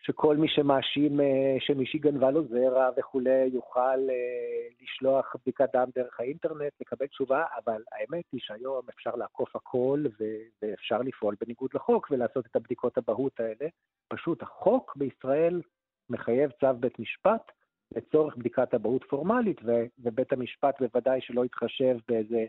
שכל 0.00 0.36
מי 0.36 0.48
שמאשים 0.48 1.20
אה, 1.20 1.56
שמישהי 1.60 1.98
גנבה 1.98 2.30
לו 2.30 2.44
זרע 2.48 2.90
וכולי 2.96 3.44
יוכל 3.52 3.80
אה, 4.10 4.68
לשלוח 4.82 5.36
בדיקת 5.42 5.68
דם 5.72 5.88
דרך 5.94 6.20
האינטרנט, 6.20 6.72
לקבל 6.80 7.06
תשובה, 7.06 7.44
אבל 7.64 7.82
האמת 7.92 8.24
היא 8.32 8.40
שהיום 8.44 8.82
אפשר 8.94 9.14
לעקוף 9.14 9.56
הכל 9.56 10.04
ואפשר 10.62 10.98
לפעול 10.98 11.34
בניגוד 11.40 11.70
לחוק 11.74 12.08
ולעשות 12.10 12.46
את 12.46 12.56
הבדיקות 12.56 12.98
אבהות 12.98 13.40
האלה. 13.40 13.70
פשוט 14.08 14.42
החוק 14.42 14.96
בישראל 14.96 15.62
מחייב 16.10 16.50
צו 16.60 16.74
בית 16.80 16.98
משפט 16.98 17.52
לצורך 17.96 18.36
בדיקת 18.36 18.74
אבהות 18.74 19.04
פורמלית, 19.10 19.60
ובית 19.98 20.32
המשפט 20.32 20.74
בוודאי 20.80 21.20
שלא 21.20 21.44
יתחשב 21.44 21.96
באיזה 22.08 22.44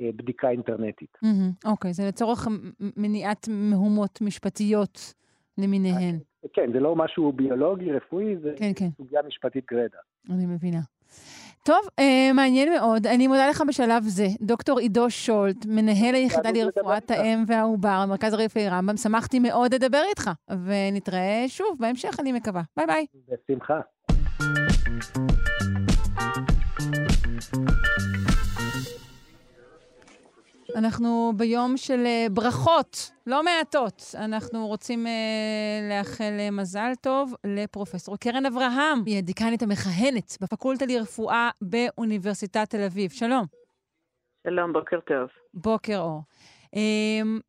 אה, 0.00 0.10
בדיקה 0.16 0.50
אינטרנטית. 0.50 1.18
אוקיי, 1.64 1.92
זה 1.92 2.02
לצורך 2.08 2.48
מניעת 2.96 3.48
מהומות 3.48 4.20
משפטיות 4.20 5.14
למיניהן. 5.58 6.18
כן, 6.52 6.72
זה 6.72 6.80
לא 6.80 6.96
משהו 6.96 7.32
ביולוגי, 7.32 7.92
רפואי, 7.92 8.36
זה 8.36 8.54
כן, 8.56 8.72
כן. 8.76 8.88
סוגיה 8.96 9.22
משפטית 9.22 9.64
גרידא. 9.70 9.98
אני 10.30 10.46
מבינה. 10.46 10.80
טוב, 11.64 11.88
אה, 11.98 12.32
מעניין 12.34 12.72
מאוד. 12.72 13.06
אני 13.06 13.26
מודה 13.26 13.48
לך 13.48 13.62
בשלב 13.68 14.02
זה. 14.02 14.26
דוקטור 14.40 14.78
עידו 14.78 15.10
שולט, 15.10 15.66
מנהל 15.66 16.14
היחידה 16.14 16.50
לרפואת 16.50 17.10
האם 17.10 17.44
והעובר, 17.46 18.04
מרכז 18.08 18.32
הרפואי 18.32 18.68
רמב"ם, 18.68 18.96
שמחתי 18.96 19.38
מאוד 19.38 19.74
לדבר 19.74 20.02
איתך, 20.08 20.30
ונתראה 20.50 21.44
שוב 21.48 21.76
בהמשך, 21.80 22.20
אני 22.20 22.32
מקווה. 22.32 22.62
ביי 22.76 22.86
ביי. 22.86 23.06
בשמחה. 23.28 23.80
אנחנו 30.76 31.32
ביום 31.36 31.76
של 31.76 32.06
אה, 32.06 32.26
ברכות, 32.30 33.10
לא 33.26 33.42
מעטות. 33.44 34.02
אנחנו 34.14 34.66
רוצים 34.66 35.06
uh, 35.06 35.08
לאחל 35.90 36.32
uh, 36.48 36.50
מזל 36.50 36.92
טוב 37.00 37.34
לפרופסור 37.44 38.16
קרן 38.16 38.46
אברהם, 38.46 39.02
היא 39.06 39.18
הדיקנית 39.18 39.62
המכהנת 39.62 40.36
בפקולטה 40.40 40.84
לרפואה 40.86 41.50
באוניברסיטת 41.62 42.70
תל 42.70 42.82
אביב. 42.82 43.10
שלום. 43.10 43.44
שלום, 44.46 44.72
בוקר 44.72 45.00
טוב. 45.00 45.28
בוקר 45.54 45.98
אור. 45.98 46.22
Um, 46.64 47.40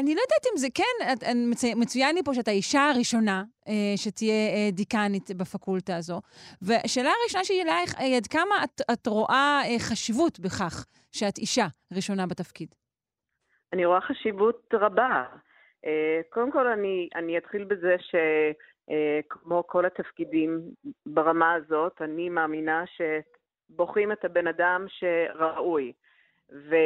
אני 0.00 0.14
לא 0.14 0.20
יודעת 0.20 0.46
אם 0.52 0.56
זה 0.56 0.66
כן, 0.74 1.12
את, 1.12 1.36
מצו, 1.50 1.66
מצוין 1.76 2.14
לי 2.14 2.22
פה 2.24 2.34
שאת 2.34 2.48
האישה 2.48 2.90
הראשונה 2.90 3.42
uh, 3.64 3.70
שתהיה 3.96 4.34
uh, 4.34 4.74
דיקנית 4.74 5.30
בפקולטה 5.36 5.96
הזו. 5.96 6.20
והשאלה 6.62 7.10
הראשונה 7.20 7.44
שלי 7.44 7.62
אלייך 7.62 7.98
היא 7.98 8.16
עד 8.16 8.26
כמה 8.26 8.64
את, 8.64 8.80
את 8.92 9.06
רואה 9.06 9.60
uh, 9.64 9.82
חשיבות 9.82 10.40
בכך 10.40 10.86
שאת 11.12 11.38
אישה 11.38 11.66
ראשונה 11.96 12.26
בתפקיד? 12.26 12.74
אני 13.72 13.84
רואה 13.84 14.00
חשיבות 14.00 14.74
רבה. 14.74 15.24
אה, 15.86 16.20
קודם 16.30 16.52
כל, 16.52 16.66
אני, 16.66 17.08
אני 17.14 17.38
אתחיל 17.38 17.64
בזה 17.64 17.96
שכמו 17.98 19.56
אה, 19.56 19.62
כל 19.62 19.86
התפקידים 19.86 20.60
ברמה 21.06 21.52
הזאת, 21.52 22.02
אני 22.02 22.28
מאמינה 22.28 22.84
שבוחרים 22.86 24.12
את 24.12 24.24
הבן 24.24 24.46
אדם 24.46 24.86
שראוי. 24.88 25.92
ו, 26.52 26.76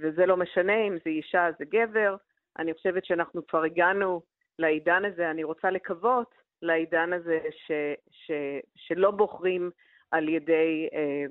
וזה 0.00 0.26
לא 0.26 0.36
משנה 0.36 0.86
אם 0.88 0.96
זה 1.04 1.10
אישה, 1.10 1.48
זה 1.58 1.64
גבר. 1.64 2.16
אני 2.58 2.74
חושבת 2.74 3.04
שאנחנו 3.04 3.46
כבר 3.46 3.62
הגענו 3.62 4.22
לעידן 4.58 5.04
הזה, 5.04 5.30
אני 5.30 5.44
רוצה 5.44 5.70
לקוות 5.70 6.34
לעידן 6.62 7.12
הזה 7.12 7.38
ש, 7.50 7.72
ש, 8.10 8.30
שלא 8.76 9.10
בוחרים 9.10 9.70
על 10.10 10.28
ידי 10.28 10.88
אה, 10.92 11.26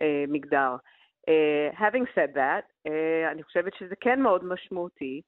אה, 0.00 0.24
מגדר. 0.28 0.76
Uh, 1.30 1.72
having 1.78 2.06
said 2.14 2.34
that, 2.34 2.64
uh, 2.88 3.32
אני 3.32 3.42
חושבת 3.42 3.74
שזה 3.74 3.94
כן 4.00 4.20
מאוד 4.20 4.44
משמעותי, 4.44 5.20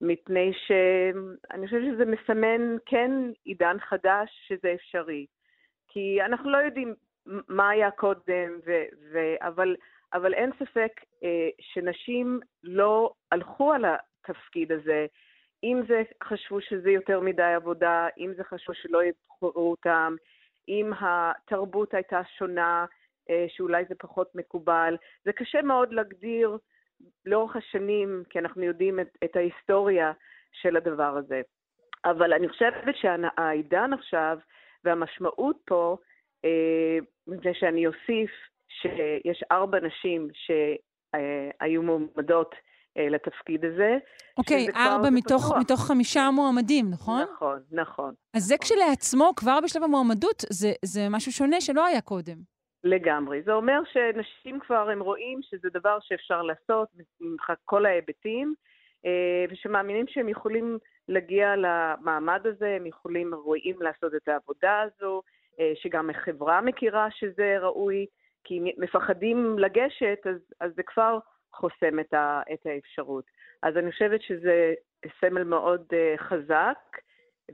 מפני 0.00 0.52
שאני 0.66 1.66
חושבת 1.66 1.82
שזה 1.94 2.04
מסמן 2.04 2.76
כן 2.86 3.10
עידן 3.44 3.76
חדש 3.80 4.30
שזה 4.48 4.72
אפשרי. 4.74 5.26
כי 5.88 6.22
אנחנו 6.22 6.50
לא 6.50 6.58
יודעים 6.58 6.94
מה 7.48 7.68
היה 7.68 7.90
קודם, 7.90 8.58
ו- 8.66 8.84
ו- 9.12 9.46
אבל, 9.46 9.76
אבל 10.12 10.34
אין 10.34 10.50
ספק 10.58 11.00
uh, 11.00 11.26
שנשים 11.60 12.40
לא 12.64 13.12
הלכו 13.32 13.72
על 13.72 13.84
התפקיד 14.30 14.72
הזה, 14.72 15.06
אם 15.64 15.80
זה 15.88 16.02
חשבו 16.24 16.60
שזה 16.60 16.90
יותר 16.90 17.20
מדי 17.20 17.42
עבודה, 17.42 18.08
אם 18.18 18.32
זה 18.36 18.44
חשבו 18.44 18.74
שלא 18.74 19.00
יבחרו 19.04 19.70
אותם, 19.70 20.16
אם 20.68 20.92
התרבות 21.00 21.94
הייתה 21.94 22.20
שונה, 22.38 22.86
אה, 23.30 23.46
שאולי 23.48 23.84
זה 23.88 23.94
פחות 23.98 24.34
מקובל. 24.34 24.96
זה 25.24 25.32
קשה 25.32 25.62
מאוד 25.62 25.92
להגדיר 25.92 26.58
לאורך 27.26 27.56
השנים, 27.56 28.22
כי 28.30 28.38
אנחנו 28.38 28.62
יודעים 28.62 29.00
את, 29.00 29.18
את 29.24 29.36
ההיסטוריה 29.36 30.12
של 30.52 30.76
הדבר 30.76 31.16
הזה. 31.16 31.42
אבל 32.04 32.32
אני 32.32 32.48
חושבת 32.48 32.94
שהעידן 32.96 33.92
עכשיו, 33.92 34.38
והמשמעות 34.84 35.56
פה, 35.66 35.96
אה, 36.44 36.98
מפני 37.26 37.54
שאני 37.54 37.86
אוסיף 37.86 38.30
שיש 38.68 39.44
ארבע 39.52 39.80
נשים 39.80 40.28
שהיו 40.32 41.82
מועמדות 41.82 42.54
לתפקיד 42.96 43.64
הזה. 43.64 43.98
אוקיי, 44.38 44.66
ארבע 44.76 45.10
מתוך, 45.10 45.52
מתוך 45.60 45.80
חמישה 45.86 46.30
מועמדים, 46.32 46.90
נכון? 46.90 47.22
נכון, 47.34 47.58
נכון. 47.72 48.14
אז 48.34 48.42
זה 48.42 48.54
כשלעצמו, 48.58 49.32
כבר 49.36 49.58
בשלב 49.64 49.82
המועמדות, 49.82 50.42
זה, 50.50 50.72
זה 50.84 51.00
משהו 51.10 51.32
שונה 51.32 51.60
שלא 51.60 51.86
היה 51.86 52.00
קודם. 52.00 52.36
לגמרי. 52.84 53.42
זה 53.42 53.52
אומר 53.52 53.80
שנשים 53.92 54.60
כבר, 54.60 54.90
הם 54.90 55.00
רואים 55.00 55.40
שזה 55.42 55.68
דבר 55.72 55.98
שאפשר 56.00 56.42
לעשות 56.42 56.88
כל 57.64 57.86
ההיבטים, 57.86 58.54
אה, 59.06 59.44
ושמאמינים 59.50 60.06
שהם 60.08 60.28
יכולים 60.28 60.78
להגיע 61.08 61.54
למעמד 61.56 62.40
הזה, 62.44 62.76
הם 62.76 62.86
יכולים, 62.86 63.34
רואים 63.34 63.82
לעשות 63.82 64.14
את 64.14 64.28
העבודה 64.28 64.80
הזו, 64.82 65.22
אה, 65.60 65.72
שגם 65.74 66.10
החברה 66.10 66.60
מכירה 66.60 67.08
שזה 67.10 67.56
ראוי, 67.60 68.06
כי 68.44 68.60
מפחדים 68.78 69.58
לגשת, 69.58 70.18
אז, 70.30 70.36
אז 70.60 70.72
זה 70.76 70.82
כבר 70.82 71.18
חוסם 71.54 72.00
את, 72.00 72.14
ה, 72.14 72.42
את 72.52 72.66
האפשרות. 72.66 73.24
אז 73.62 73.76
אני 73.76 73.92
חושבת 73.92 74.22
שזה 74.22 74.74
סמל 75.20 75.44
מאוד 75.44 75.84
אה, 75.92 76.14
חזק 76.18 76.98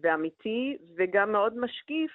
ואמיתי, 0.02 0.76
וגם 0.96 1.32
מאוד 1.32 1.58
משקיף 1.58 2.10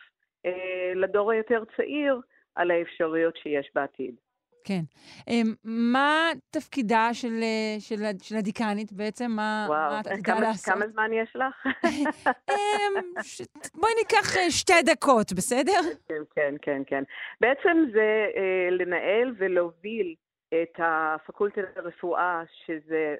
לדור 0.95 1.31
היותר 1.31 1.63
צעיר, 1.77 2.21
על 2.55 2.71
האפשרויות 2.71 3.37
שיש 3.37 3.71
בעתיד. 3.75 4.15
כן. 4.63 4.81
אמ, 5.27 5.53
מה 5.63 6.29
תפקידה 6.49 7.09
של, 7.13 7.39
אה, 7.41 7.75
של, 7.79 7.95
של 8.21 8.35
הדיקנית 8.35 8.91
בעצם? 8.91 9.31
מה, 9.31 9.65
וואו, 9.69 9.91
מה 9.91 9.99
את 9.99 10.07
עתידה 10.07 10.39
לעשות? 10.39 10.75
כמה 10.75 10.87
זמן 10.87 11.13
יש 11.13 11.35
לך? 11.35 11.67
אמ, 12.51 13.23
ש... 13.23 13.41
בואי 13.75 13.91
ניקח 13.97 14.37
אה, 14.37 14.51
שתי 14.51 14.81
דקות, 14.85 15.33
בסדר? 15.33 15.79
כן, 16.07 16.23
כן, 16.35 16.55
כן, 16.61 16.81
כן. 16.87 17.03
בעצם 17.41 17.85
זה 17.93 18.25
אה, 18.35 18.69
לנהל 18.71 19.33
ולהוביל 19.37 20.15
את 20.63 20.79
הפקולטה 20.79 21.61
לרפואה, 21.75 22.43
שזה, 22.65 23.15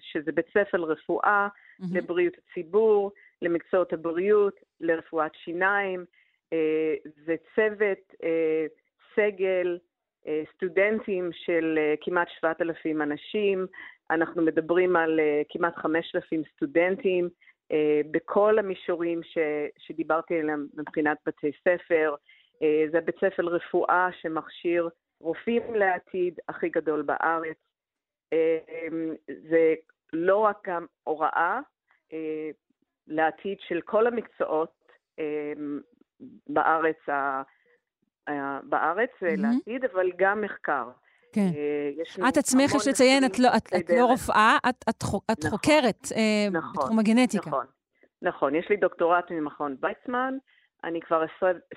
שזה 0.00 0.32
בית 0.32 0.46
ספר 0.48 0.78
לרפואה, 0.78 1.48
mm-hmm. 1.48 1.84
לבריאות 1.92 2.34
הציבור, 2.38 3.12
למקצועות 3.42 3.92
הבריאות, 3.92 4.54
לרפואת 4.80 5.34
שיניים. 5.34 6.04
אה, 6.52 6.94
זה 7.26 7.36
צוות 7.54 8.14
אה, 8.24 8.66
סגל, 9.14 9.78
אה, 10.26 10.42
סטודנטים 10.54 11.30
של 11.32 11.78
כמעט 12.00 12.28
7,000 12.40 13.02
אנשים, 13.02 13.66
אנחנו 14.10 14.42
מדברים 14.42 14.96
על 14.96 15.20
כמעט 15.48 15.76
5,000 15.76 16.42
סטודנטים 16.56 17.28
בכל 18.10 18.58
המישורים 18.58 19.22
ש, 19.22 19.38
שדיברתי 19.78 20.40
עליהם 20.40 20.66
מבחינת 20.74 21.18
בתי 21.26 21.50
ספר. 21.60 22.14
זה 22.92 23.00
בית 23.00 23.14
ספר 23.16 23.42
רפואה 23.42 24.08
שמכשיר 24.20 24.88
רופאים 25.20 25.74
לעתיד 25.74 26.38
הכי 26.48 26.68
גדול 26.68 27.02
בארץ. 27.02 27.56
זה 29.26 29.74
לא 30.12 30.36
רק 30.36 30.58
גם 30.66 30.86
הוראה 31.02 31.60
לעתיד 33.06 33.58
של 33.60 33.80
כל 33.80 34.06
המקצועות 34.06 34.84
בארץ, 36.48 37.08
ה... 37.08 37.42
בארץ 38.62 39.10
mm-hmm. 39.10 39.26
לעתיד, 39.36 39.84
אבל 39.84 40.12
גם 40.16 40.40
מחקר. 40.40 40.90
כן. 41.32 41.48
את 42.28 42.36
עצמך, 42.36 42.74
יש 42.74 42.88
לציין, 42.88 43.24
את 43.24 43.38
לא, 43.38 43.48
את, 43.56 43.66
את 43.76 43.90
לא 43.90 44.04
רופאה, 44.04 44.56
את, 44.68 44.74
את, 44.88 44.94
את 45.30 45.44
נכון, 45.44 45.50
חוקרת 45.50 46.06
נכון, 46.52 46.72
בתחום 46.80 46.98
הגנטיקה. 46.98 47.50
נכון, 47.50 47.66
נכון. 48.22 48.54
יש 48.54 48.66
לי 48.70 48.76
דוקטורט 48.76 49.30
ממכון 49.30 49.76
ויצמן, 49.80 50.34
אני 50.84 51.00
כבר 51.00 51.24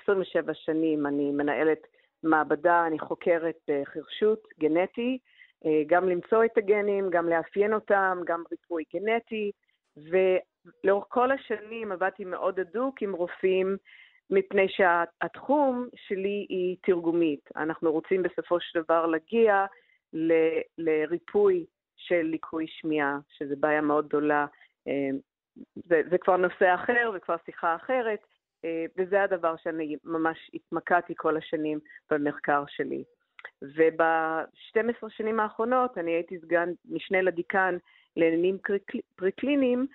27 0.02 0.54
שנים, 0.54 1.06
אני 1.06 1.30
מנהלת 1.30 1.86
מעבדה, 2.22 2.86
אני 2.86 2.98
חוקרת 2.98 3.70
חרשות 3.84 4.48
גנטי, 4.60 5.18
גם 5.86 6.08
למצוא 6.08 6.44
את 6.44 6.58
הגנים, 6.58 7.10
גם 7.10 7.28
לאפיין 7.28 7.74
אותם, 7.74 8.18
גם 8.26 8.42
ריפוי 8.50 8.84
גנטי, 8.94 9.50
ולאורך 9.96 11.04
כל 11.08 11.30
השנים 11.30 11.92
עבדתי 11.92 12.24
מאוד 12.24 12.60
הדוק 12.60 13.02
עם 13.02 13.12
רופאים, 13.12 13.76
מפני 14.30 14.66
שהתחום 14.68 15.88
שלי 15.96 16.46
היא 16.48 16.76
תרגומית. 16.82 17.50
אנחנו 17.56 17.92
רוצים 17.92 18.22
בסופו 18.22 18.60
של 18.60 18.80
דבר 18.82 19.06
להגיע 19.06 19.66
ל- 20.12 20.60
לריפוי 20.78 21.66
של 21.96 22.22
ליקוי 22.22 22.66
שמיעה, 22.68 23.18
שזו 23.28 23.54
בעיה 23.60 23.80
מאוד 23.80 24.08
גדולה. 24.08 24.46
זה, 25.74 26.02
זה 26.10 26.18
כבר 26.18 26.36
נושא 26.36 26.74
אחר 26.74 27.10
וכבר 27.14 27.36
שיחה 27.46 27.76
אחרת, 27.76 28.18
וזה 28.98 29.22
הדבר 29.22 29.56
שאני 29.56 29.96
ממש 30.04 30.50
התמקדתי 30.54 31.14
כל 31.16 31.36
השנים 31.36 31.78
במחקר 32.10 32.64
שלי. 32.68 33.04
וב-12 33.62 35.08
שנים 35.08 35.40
האחרונות 35.40 35.98
אני 35.98 36.10
הייתי 36.10 36.38
סגן 36.38 36.68
משנה 36.88 37.22
לדיקן 37.22 37.76
לעניינים 38.16 38.58
פרקליניים, 39.16 39.86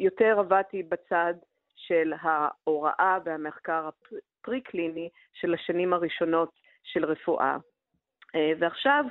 יותר 0.00 0.38
עבדתי 0.38 0.82
בצד 0.82 1.34
של 1.76 2.12
ההוראה 2.20 3.18
והמחקר 3.24 3.88
הפרי-קליני 3.88 5.08
של 5.32 5.54
השנים 5.54 5.92
הראשונות 5.92 6.50
של 6.82 7.04
רפואה. 7.04 7.56
ועכשיו 8.58 9.04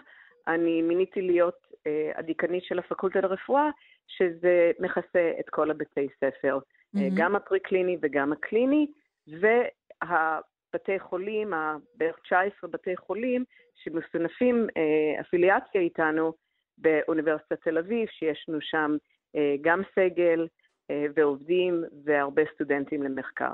אני 0.47 0.81
מיניתי 0.81 1.21
להיות 1.21 1.67
הדיקנית 2.15 2.63
של 2.63 2.79
הפקולטה 2.79 3.21
לרפואה, 3.21 3.69
שזה 4.07 4.71
מכסה 4.79 5.31
את 5.39 5.49
כל 5.49 5.71
הבתי 5.71 6.07
ספר, 6.19 6.59
mm-hmm. 6.95 6.99
גם 7.15 7.35
הפרי-קליני 7.35 7.97
וגם 8.01 8.31
הקליני, 8.31 8.87
והבתי 9.27 10.99
חולים, 10.99 11.53
בערך 11.95 12.19
19 12.19 12.69
בתי 12.69 12.97
חולים, 12.97 13.43
שמסונפים 13.75 14.67
אפיליאציה 15.21 15.81
איתנו 15.81 16.33
באוניברסיטת 16.77 17.61
תל 17.61 17.77
אביב, 17.77 18.07
שיש 18.09 18.45
לנו 18.47 18.61
שם 18.61 18.97
גם 19.61 19.81
סגל 19.95 20.47
ועובדים 21.15 21.83
והרבה 22.03 22.41
סטודנטים 22.53 23.03
למחקר. 23.03 23.53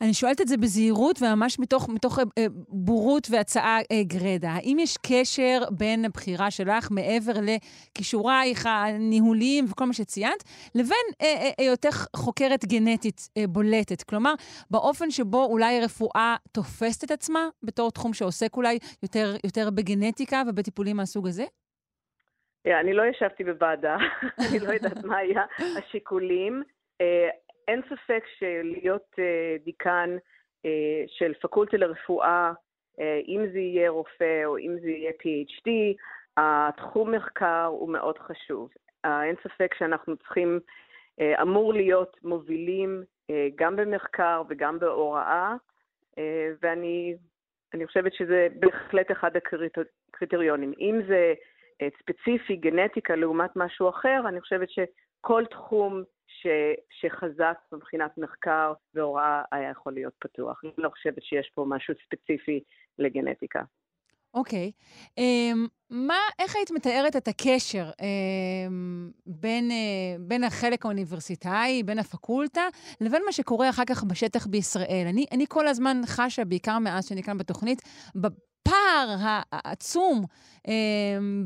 אני 0.00 0.14
שואלת 0.14 0.40
את 0.40 0.48
זה 0.48 0.56
בזהירות 0.56 1.16
וממש 1.22 1.58
מתוך, 1.58 1.88
מתוך 1.88 2.18
אה, 2.18 2.24
בורות 2.68 3.26
והצעה 3.30 3.78
אה, 3.92 4.02
גרדה. 4.02 4.50
האם 4.50 4.76
יש 4.80 4.96
קשר 5.06 5.58
בין 5.78 6.04
הבחירה 6.04 6.50
שלך, 6.50 6.88
מעבר 6.90 7.32
לכישורייך 7.42 8.66
הניהוליים 8.66 9.64
וכל 9.70 9.84
מה 9.84 9.92
שציינת, 9.92 10.42
לבין 10.74 11.06
אה, 11.22 11.50
היותך 11.58 12.06
חוקרת 12.16 12.64
גנטית 12.64 13.20
בולטת? 13.48 14.02
כלומר, 14.02 14.34
באופן 14.70 15.10
שבו 15.10 15.44
אולי 15.44 15.80
רפואה 15.80 16.36
תופסת 16.52 17.04
את 17.04 17.10
עצמה 17.10 17.48
בתור 17.62 17.90
תחום 17.90 18.12
שעוסק 18.14 18.56
אולי 18.56 18.78
יותר, 19.02 19.34
יותר 19.44 19.70
בגנטיקה 19.70 20.42
ובטיפולים 20.48 20.96
מהסוג 20.96 21.26
הזה? 21.26 21.44
אני 22.66 22.92
לא 22.92 23.02
ישבתי 23.02 23.44
בוועדה, 23.44 23.96
אני 24.50 24.58
לא 24.58 24.72
יודעת 24.72 25.04
מה 25.04 25.16
היה 25.16 25.42
השיקולים. 25.78 26.62
אין 27.68 27.80
ספק 27.88 28.24
שלהיות 28.38 29.14
דיקן 29.64 30.16
של 31.06 31.34
פקולטה 31.42 31.76
לרפואה, 31.76 32.52
אם 33.28 33.44
זה 33.52 33.58
יהיה 33.58 33.90
רופא 33.90 34.44
או 34.44 34.58
אם 34.58 34.76
זה 34.82 34.90
יהיה 34.90 35.10
PhD, 35.10 35.70
התחום 36.36 37.14
מחקר 37.14 37.64
הוא 37.64 37.88
מאוד 37.92 38.18
חשוב. 38.18 38.70
אין 39.04 39.34
ספק 39.42 39.74
שאנחנו 39.78 40.16
צריכים, 40.16 40.60
אמור 41.42 41.72
להיות 41.72 42.16
מובילים 42.22 43.02
גם 43.54 43.76
במחקר 43.76 44.42
וגם 44.48 44.78
בהוראה, 44.78 45.54
ואני 46.62 47.16
חושבת 47.86 48.14
שזה 48.14 48.48
בהחלט 48.58 49.10
אחד 49.10 49.30
הקריטריונים. 49.36 50.72
אם 50.78 51.00
זה 51.08 51.34
ספציפי, 51.98 52.56
גנטיקה, 52.56 53.16
לעומת 53.16 53.50
משהו 53.56 53.88
אחר, 53.88 54.22
אני 54.28 54.40
חושבת 54.40 54.68
שכל 54.70 55.44
תחום 55.50 56.02
ש, 56.42 56.46
שחזק 56.90 57.58
מבחינת 57.72 58.18
מחקר 58.18 58.72
והוראה 58.94 59.42
היה 59.52 59.70
יכול 59.70 59.92
להיות 59.92 60.14
פתוח. 60.18 60.60
אני 60.64 60.72
לא 60.78 60.88
חושבת 60.88 61.22
שיש 61.22 61.50
פה 61.54 61.64
משהו 61.68 61.94
ספציפי 62.06 62.64
לגנטיקה. 62.98 63.62
אוקיי. 64.34 64.70
Okay. 64.74 65.20
Um, 65.20 65.68
מה, 65.90 66.18
איך 66.38 66.56
היית 66.56 66.70
מתארת 66.70 67.16
את 67.16 67.28
הקשר 67.28 67.90
um, 67.90 68.02
בין, 69.26 69.70
uh, 69.70 69.74
בין 70.20 70.44
החלק 70.44 70.84
האוניברסיטאי, 70.84 71.82
בין 71.82 71.98
הפקולטה, 71.98 72.62
לבין 73.00 73.22
מה 73.26 73.32
שקורה 73.32 73.70
אחר 73.70 73.84
כך 73.84 74.04
בשטח 74.04 74.46
בישראל? 74.46 75.06
אני, 75.08 75.26
אני 75.32 75.44
כל 75.48 75.68
הזמן 75.68 76.00
חשה, 76.06 76.44
בעיקר 76.44 76.78
מאז 76.78 77.06
שאני 77.06 77.22
כאן 77.22 77.38
בתוכנית, 77.38 77.82
הפער 78.66 79.16
העצום 79.52 80.24
אה, 80.68 80.72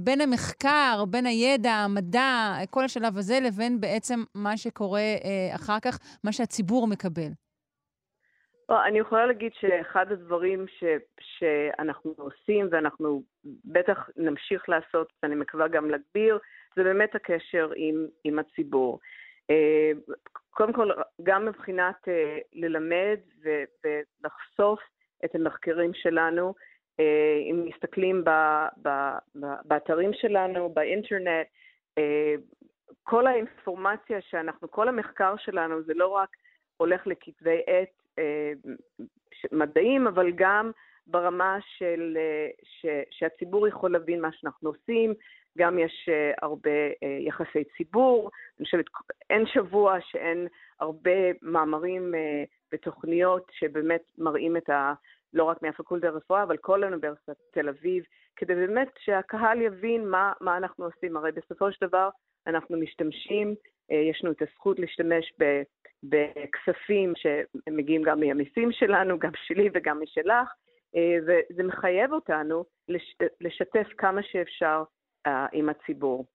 בין 0.01 0.21
המחקר, 0.21 1.05
בין 1.09 1.27
הידע, 1.27 1.73
המדע, 1.73 2.57
כל 2.71 2.85
השלב 2.85 3.19
הזה, 3.19 3.41
לבין 3.41 3.81
בעצם 3.81 4.25
מה 4.35 4.57
שקורה 4.57 5.01
אה, 5.01 5.55
אחר 5.55 5.81
כך, 5.81 5.99
מה 6.25 6.33
שהציבור 6.33 6.87
מקבל. 6.87 7.33
אני 8.71 8.99
יכולה 8.99 9.27
להגיד 9.27 9.53
שאחד 9.55 10.13
הדברים 10.13 10.67
ש, 10.69 10.85
שאנחנו 11.21 12.15
עושים, 12.17 12.69
ואנחנו 12.71 13.23
בטח 13.65 14.09
נמשיך 14.17 14.69
לעשות, 14.69 15.13
ואני 15.23 15.35
מקווה 15.35 15.69
גם 15.69 15.91
להגביר, 15.91 16.39
זה 16.77 16.85
באמת 16.85 17.15
הקשר 17.15 17.71
עם, 17.77 18.07
עם 18.25 18.39
הציבור. 18.39 18.99
אה, 19.51 19.91
קודם 20.51 20.73
כל, 20.73 20.91
גם 21.23 21.47
מבחינת 21.47 22.09
ללמד 22.53 23.19
ולחשוף 23.85 24.81
את 25.25 25.35
המחקרים 25.35 25.95
שלנו, 25.95 26.55
אה, 27.01 27.39
אם 27.51 27.65
מסתכלים 27.65 28.25
באתרים 29.65 30.11
שלנו, 30.13 30.69
באינטרנט, 30.69 31.47
אה, 31.99 32.35
כל 33.03 33.27
האינפורמציה 33.27 34.21
שאנחנו, 34.21 34.71
כל 34.71 34.89
המחקר 34.89 35.35
שלנו 35.37 35.83
זה 35.83 35.95
לא 35.95 36.09
רק 36.09 36.29
הולך 36.79 37.07
לכתבי 37.07 37.61
עת 37.67 38.03
אה, 38.19 38.53
מדעיים, 39.53 40.07
אבל 40.07 40.31
גם 40.35 40.71
ברמה 41.07 41.59
של, 41.61 42.19
ש, 42.63 42.87
שהציבור 43.11 43.69
יכול 43.69 43.93
להבין 43.93 44.21
מה 44.21 44.33
שאנחנו 44.33 44.69
עושים, 44.69 45.15
גם 45.59 45.79
יש 45.79 46.09
הרבה 46.43 46.71
יחסי 47.27 47.65
ציבור, 47.77 48.31
אני 48.59 48.65
חושבת, 48.65 48.85
אין 49.31 49.47
שבוע 49.47 49.99
שאין 50.01 50.49
הרבה 50.81 51.11
מאמרים 51.43 52.15
ותוכניות 52.73 53.51
שבאמת 53.53 54.03
מראים 54.19 54.57
את 54.57 54.71
ה... 54.71 54.93
לא 55.35 55.45
רק 55.45 55.63
מהפקולטה 55.63 56.07
לרפואה, 56.07 56.43
אבל 56.43 56.57
כל 56.57 56.85
אוניברסיטת 56.85 57.37
תל 57.51 57.69
אביב, 57.69 58.05
כדי 58.37 58.55
באמת 58.55 58.89
שהקהל 58.99 59.63
יבין 59.63 60.09
מה, 60.09 60.33
מה 60.41 60.57
אנחנו 60.57 60.85
עושים. 60.85 61.17
הרי 61.17 61.33
בסופו 61.33 61.73
של 61.73 61.87
דבר 61.87 62.09
אנחנו 62.47 62.77
משתמשים, 62.81 63.55
אה, 63.91 63.97
יש 63.97 64.21
לנו 64.25 64.33
את 64.33 64.43
הזכות 64.43 64.79
להשתמש 64.79 65.33
ב, 65.39 65.63
בכספים 66.03 67.13
שמגיעים 67.17 68.03
גם 68.03 68.21
מהמיסים 68.21 68.73
שלנו, 68.73 69.19
גם 69.19 69.31
שלי 69.35 69.71
וגם 69.75 70.01
משלך, 70.03 70.49
אה, 70.97 71.17
וזה 71.23 71.63
מחייב 71.63 72.13
אותנו 72.13 72.65
לש, 72.89 73.17
לשתף 73.41 73.89
כמה 73.99 74.23
שאפשר 74.23 74.83
אה, 75.27 75.47
עם 75.53 75.69
הציבור. 75.69 76.27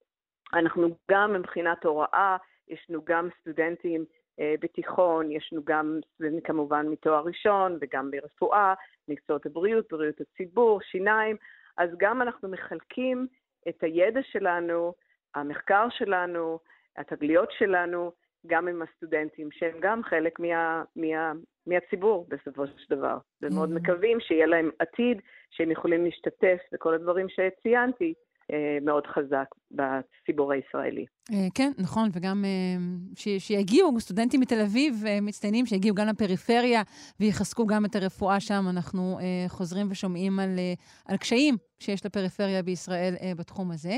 אנחנו 0.54 0.88
גם 1.12 1.34
מבחינת 1.34 1.86
הוראה, 1.86 2.38
יש 2.68 2.86
לנו 2.90 3.02
גם 3.06 3.30
סטודנטים 3.40 4.06
אה, 4.40 4.56
בתיכון, 4.62 5.32
יש 5.32 5.50
לנו 5.54 5.62
גם 5.66 6.00
סטודנטים 6.14 6.42
כמובן 6.42 6.88
מתואר 6.88 7.24
ראשון 7.24 7.78
וגם 7.82 8.12
ברפואה, 8.12 8.74
מקצועות 9.08 9.46
הבריאות, 9.46 9.86
בריאות 9.92 10.22
הציבור, 10.22 10.82
שיניים, 10.82 11.36
אז 11.78 11.90
גם 11.98 12.22
אנחנו 12.22 12.50
מחלקים 12.50 13.28
את 13.70 13.84
הידע 13.84 14.20
שלנו, 14.24 14.94
המחקר 15.36 15.88
שלנו, 15.90 16.60
התגליות 16.98 17.52
שלנו, 17.52 18.12
גם 18.48 18.68
עם 18.68 18.82
הסטודנטים, 18.82 19.50
שהם 19.52 19.78
גם 19.82 20.04
חלק 20.04 20.40
מה, 20.40 20.84
מה, 20.96 21.32
מהציבור 21.68 22.28
בסופו 22.30 22.68
של 22.68 22.96
דבר. 22.96 23.18
ומאוד 23.42 23.70
mm-hmm. 23.70 23.76
מקווים 23.76 24.20
שיהיה 24.20 24.46
להם 24.46 24.70
עתיד, 24.80 25.18
שהם 25.52 25.72
יכולים 25.72 26.06
להשתתף 26.06 26.58
בכל 26.72 26.94
הדברים 26.94 27.28
שציינתי, 27.30 28.14
אה, 28.52 28.78
מאוד 28.82 29.08
חזק 29.08 29.46
בציבור 29.72 30.52
הישראלי. 30.52 31.06
אה, 31.32 31.48
כן, 31.56 31.72
נכון, 31.78 32.10
וגם 32.14 32.46
אה, 32.46 33.40
שיגיעו 33.40 34.00
סטודנטים 34.00 34.42
מתל 34.42 34.62
אביב 34.62 35.04
מצטיינים, 35.22 35.66
שיגיעו 35.66 35.96
גם 35.96 36.08
לפריפריה 36.08 36.82
ויחזקו 37.20 37.68
גם 37.68 37.86
את 37.86 37.96
הרפואה 37.96 38.40
שם. 38.40 38.66
אנחנו 38.70 39.18
חוזרים 39.48 39.88
ושומעים 39.92 40.40
על, 40.40 40.60
על 41.06 41.18
קשיים 41.18 41.56
שיש 41.80 42.06
לפריפריה 42.06 42.64
בישראל 42.64 43.14
בתחום 43.38 43.72
הזה. 43.72 43.98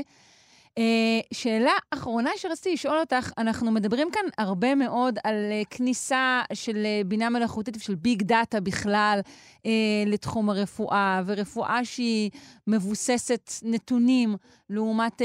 אה, 0.78 1.20
שאלה 1.34 1.72
אחרונה 1.94 2.30
שרציתי 2.36 2.72
לשאול 2.72 2.98
אותך, 2.98 3.30
אנחנו 3.38 3.72
מדברים 3.72 4.08
כאן 4.12 4.26
הרבה 4.38 4.74
מאוד 4.74 5.18
על 5.24 5.34
אה, 5.52 5.62
כניסה 5.76 6.42
של 6.54 6.76
אה, 6.84 7.00
בינה 7.06 7.30
מלאכותית 7.30 7.76
ושל 7.76 7.94
ביג 7.94 8.22
דאטה 8.22 8.60
בכלל 8.60 9.18
לתחום 10.06 10.50
הרפואה, 10.50 11.20
ורפואה 11.26 11.84
שהיא 11.84 12.30
מבוססת 12.66 13.50
נתונים 13.74 14.28
לעומת 14.70 15.22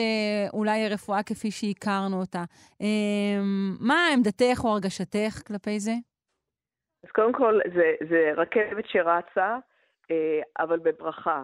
אולי 0.53 0.85
הרפואה 0.85 1.23
כפי 1.23 1.51
שהכרנו 1.51 2.19
אותה. 2.19 2.43
מה 3.79 3.95
עמדתך 4.13 4.59
או 4.63 4.69
הרגשתך 4.69 5.41
כלפי 5.47 5.79
זה? 5.79 5.91
אז 7.03 7.09
קודם 7.11 7.33
כל, 7.33 7.59
זה, 7.75 7.93
זה 8.09 8.31
רכבת 8.37 8.85
שרצה, 8.87 9.57
אבל 10.59 10.79
בברכה. 10.79 11.43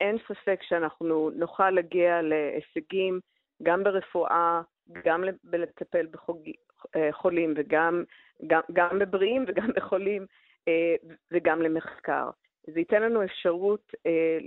אין 0.00 0.16
ספק 0.28 0.60
שאנחנו 0.62 1.30
נוכל 1.34 1.70
להגיע 1.70 2.22
להישגים 2.22 3.20
גם 3.62 3.84
ברפואה, 3.84 4.60
גם 5.04 5.24
בלטפל 5.44 6.06
בחולים 6.06 7.50
אה, 7.50 7.54
וגם 7.56 8.04
גם, 8.46 8.60
גם 8.72 8.98
בבריאים 8.98 9.44
וגם 9.48 9.68
בחולים 9.76 10.26
אה, 10.68 10.94
וגם 11.30 11.62
למחקר. 11.62 12.30
זה 12.66 12.78
ייתן 12.78 13.02
לנו 13.02 13.24
אפשרות 13.24 13.92
אה, 14.06 14.38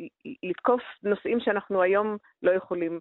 לתקוף 0.43 0.81
נושאים 1.03 1.39
שאנחנו 1.39 1.81
היום 1.81 2.17
לא 2.43 2.51
יכולים 2.51 2.99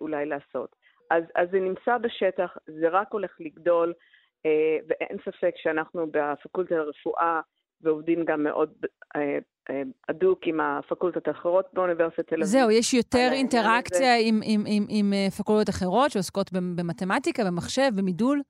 אולי 0.00 0.26
לעשות. 0.26 0.76
אז, 1.10 1.24
אז 1.34 1.50
זה 1.50 1.60
נמצא 1.60 1.98
בשטח, 1.98 2.56
זה 2.66 2.88
רק 2.88 3.12
הולך 3.12 3.36
לגדול, 3.40 3.92
ואין 4.88 5.18
ספק 5.24 5.54
שאנחנו 5.56 6.06
בפקולטה 6.10 6.74
לרפואה 6.74 7.40
ועובדים 7.82 8.24
גם 8.24 8.42
מאוד 8.42 8.72
הדוק 10.08 10.46
עם 10.46 10.60
הפקולטות 10.60 11.28
האחרות 11.28 11.66
באוניברסיטת 11.72 12.28
תל 12.28 12.34
אביב. 12.34 12.46
זהו, 12.46 12.70
יש 12.70 12.94
יותר 12.94 13.28
אינטראקציה 13.32 14.16
עם, 14.20 14.40
עם, 14.44 14.64
עם, 14.66 14.86
עם 14.88 15.12
אה, 15.12 15.30
פקולטות 15.38 15.68
אחרות 15.68 16.10
שעוסקות 16.10 16.52
במתמטיקה, 16.52 17.44
במחשב, 17.44 17.90
במידול? 17.96 18.42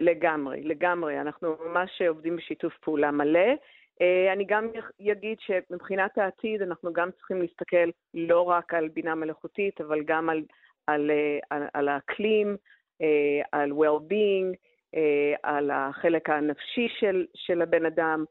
לגמרי, 0.00 0.62
לגמרי. 0.62 1.20
אנחנו 1.20 1.56
ממש 1.64 2.02
עובדים 2.08 2.36
בשיתוף 2.36 2.72
פעולה 2.80 3.10
מלא. 3.10 3.48
אה, 4.00 4.32
אני 4.32 4.44
גם 4.48 4.68
אגיד 5.12 5.38
שמבחינת 5.40 6.18
העתיד 6.18 6.62
אנחנו 6.62 6.92
גם 6.92 7.10
צריכים 7.10 7.42
להסתכל 7.42 7.90
לא 8.14 8.42
רק 8.42 8.74
על 8.74 8.88
בינה 8.88 9.14
מלאכותית, 9.14 9.80
אבל 9.80 10.02
גם 10.04 10.30
על, 10.30 10.42
על, 10.86 11.10
אה, 11.10 11.38
על, 11.50 11.62
על 11.74 11.88
האקלים, 11.88 12.56
על 13.52 13.70
well-being, 13.70 14.56
על 15.42 15.70
החלק 15.70 16.30
הנפשי 16.30 16.88
של, 17.00 17.26
של 17.34 17.62
הבן 17.62 17.86
אדם. 17.86 18.24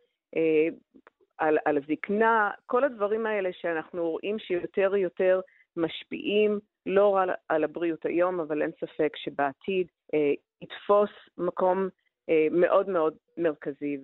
על, 1.38 1.58
על 1.66 1.78
הזקנה, 1.78 2.52
כל 2.66 2.84
הדברים 2.84 3.26
האלה 3.26 3.50
שאנחנו 3.54 4.10
רואים 4.10 4.40
שיותר 4.40 4.90
ויותר 4.94 5.42
משפיעים 5.78 6.60
לא 6.86 7.10
רק 7.10 7.30
על, 7.30 7.36
על 7.50 7.64
הבריאות 7.64 8.06
היום, 8.06 8.40
אבל 8.40 8.62
אין 8.62 8.72
ספק 8.72 9.12
שבעתיד 9.16 9.88
אה, 10.14 10.34
יתפוס 10.62 11.10
מקום 11.38 11.90
אה, 12.30 12.48
מאוד 12.52 12.90
מאוד 12.90 13.16
מרכזי. 13.38 13.98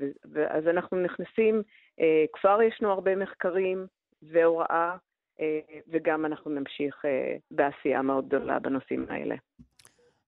אז 0.50 0.68
אנחנו 0.68 0.98
נכנסים, 1.04 1.62
אה, 2.00 2.26
כבר 2.34 2.62
ישנו 2.62 2.92
הרבה 2.92 3.16
מחקרים 3.16 3.88
והוראה, 4.22 4.96
אה, 5.40 5.60
וגם 5.88 6.26
אנחנו 6.26 6.52
נמשיך 6.52 7.06
אה, 7.06 7.36
בעשייה 7.52 8.02
מאוד 8.02 8.28
גדולה 8.28 8.60
בנושאים 8.60 9.06
האלה. 9.10 9.36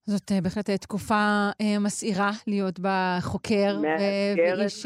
זאת 0.07 0.31
uh, 0.31 0.41
בהחלט 0.43 0.69
uh, 0.69 0.77
תקופה 0.77 1.49
uh, 1.51 1.79
מסעירה 1.79 2.31
להיות 2.47 2.79
בה 2.79 3.17
חוקר 3.21 3.77
ואיש 4.37 4.85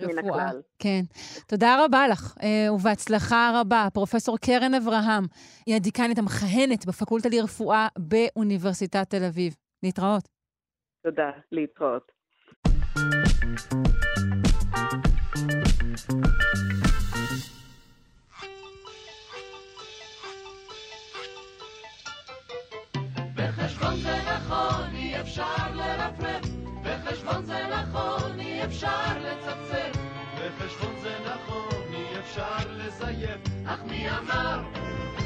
רפואה. 0.00 0.50
כן. 0.78 1.00
תודה 1.46 1.84
רבה 1.84 2.08
לך, 2.08 2.36
ובהצלחה 2.74 3.60
רבה. 3.60 3.88
פרופ' 3.92 4.14
קרן 4.40 4.74
אברהם 4.74 5.24
היא 5.66 5.74
הדיקנית 5.74 6.18
המכהנת 6.18 6.86
בפקולטה 6.86 7.28
לרפואה 7.28 7.88
באוניברסיטת 7.98 9.10
תל 9.10 9.24
אביב. 9.24 9.54
להתראות. 9.82 10.28
תודה, 11.02 11.30
להתראות. 11.52 12.12
אפשר 25.34 25.74
לרפרף, 25.74 26.44
בחשבון 26.82 27.44
זה 27.44 27.66
נכון, 27.70 28.40
אי 28.40 28.64
אפשר 28.64 29.18
לצפצף. 29.20 29.98
בחשבון 30.36 30.94
זה 31.02 31.10
נכון, 31.26 31.82
אי 31.92 32.18
אפשר 32.18 32.70
לזייף. 32.70 33.40
אך 33.66 33.84
מי 33.90 34.10
אמר 34.10 34.60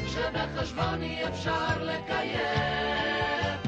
שבחשבון 0.07 1.01
אי 1.01 1.27
אפשר 1.27 1.83
לקיים? 1.83 3.59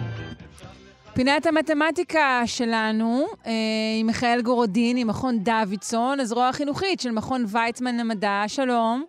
פינת 1.13 1.45
המתמטיקה 1.45 2.41
שלנו 2.45 3.25
אה, 3.45 3.51
עם 3.99 4.07
מיכאל 4.07 4.41
גורודין, 4.41 4.97
עם 4.97 5.07
מכון 5.07 5.39
דוידסון, 5.39 6.19
הזרוע 6.19 6.47
החינוכית 6.47 6.99
של 6.99 7.11
מכון 7.11 7.45
ויצמן 7.47 7.97
למדע. 7.97 8.43
שלום. 8.47 9.05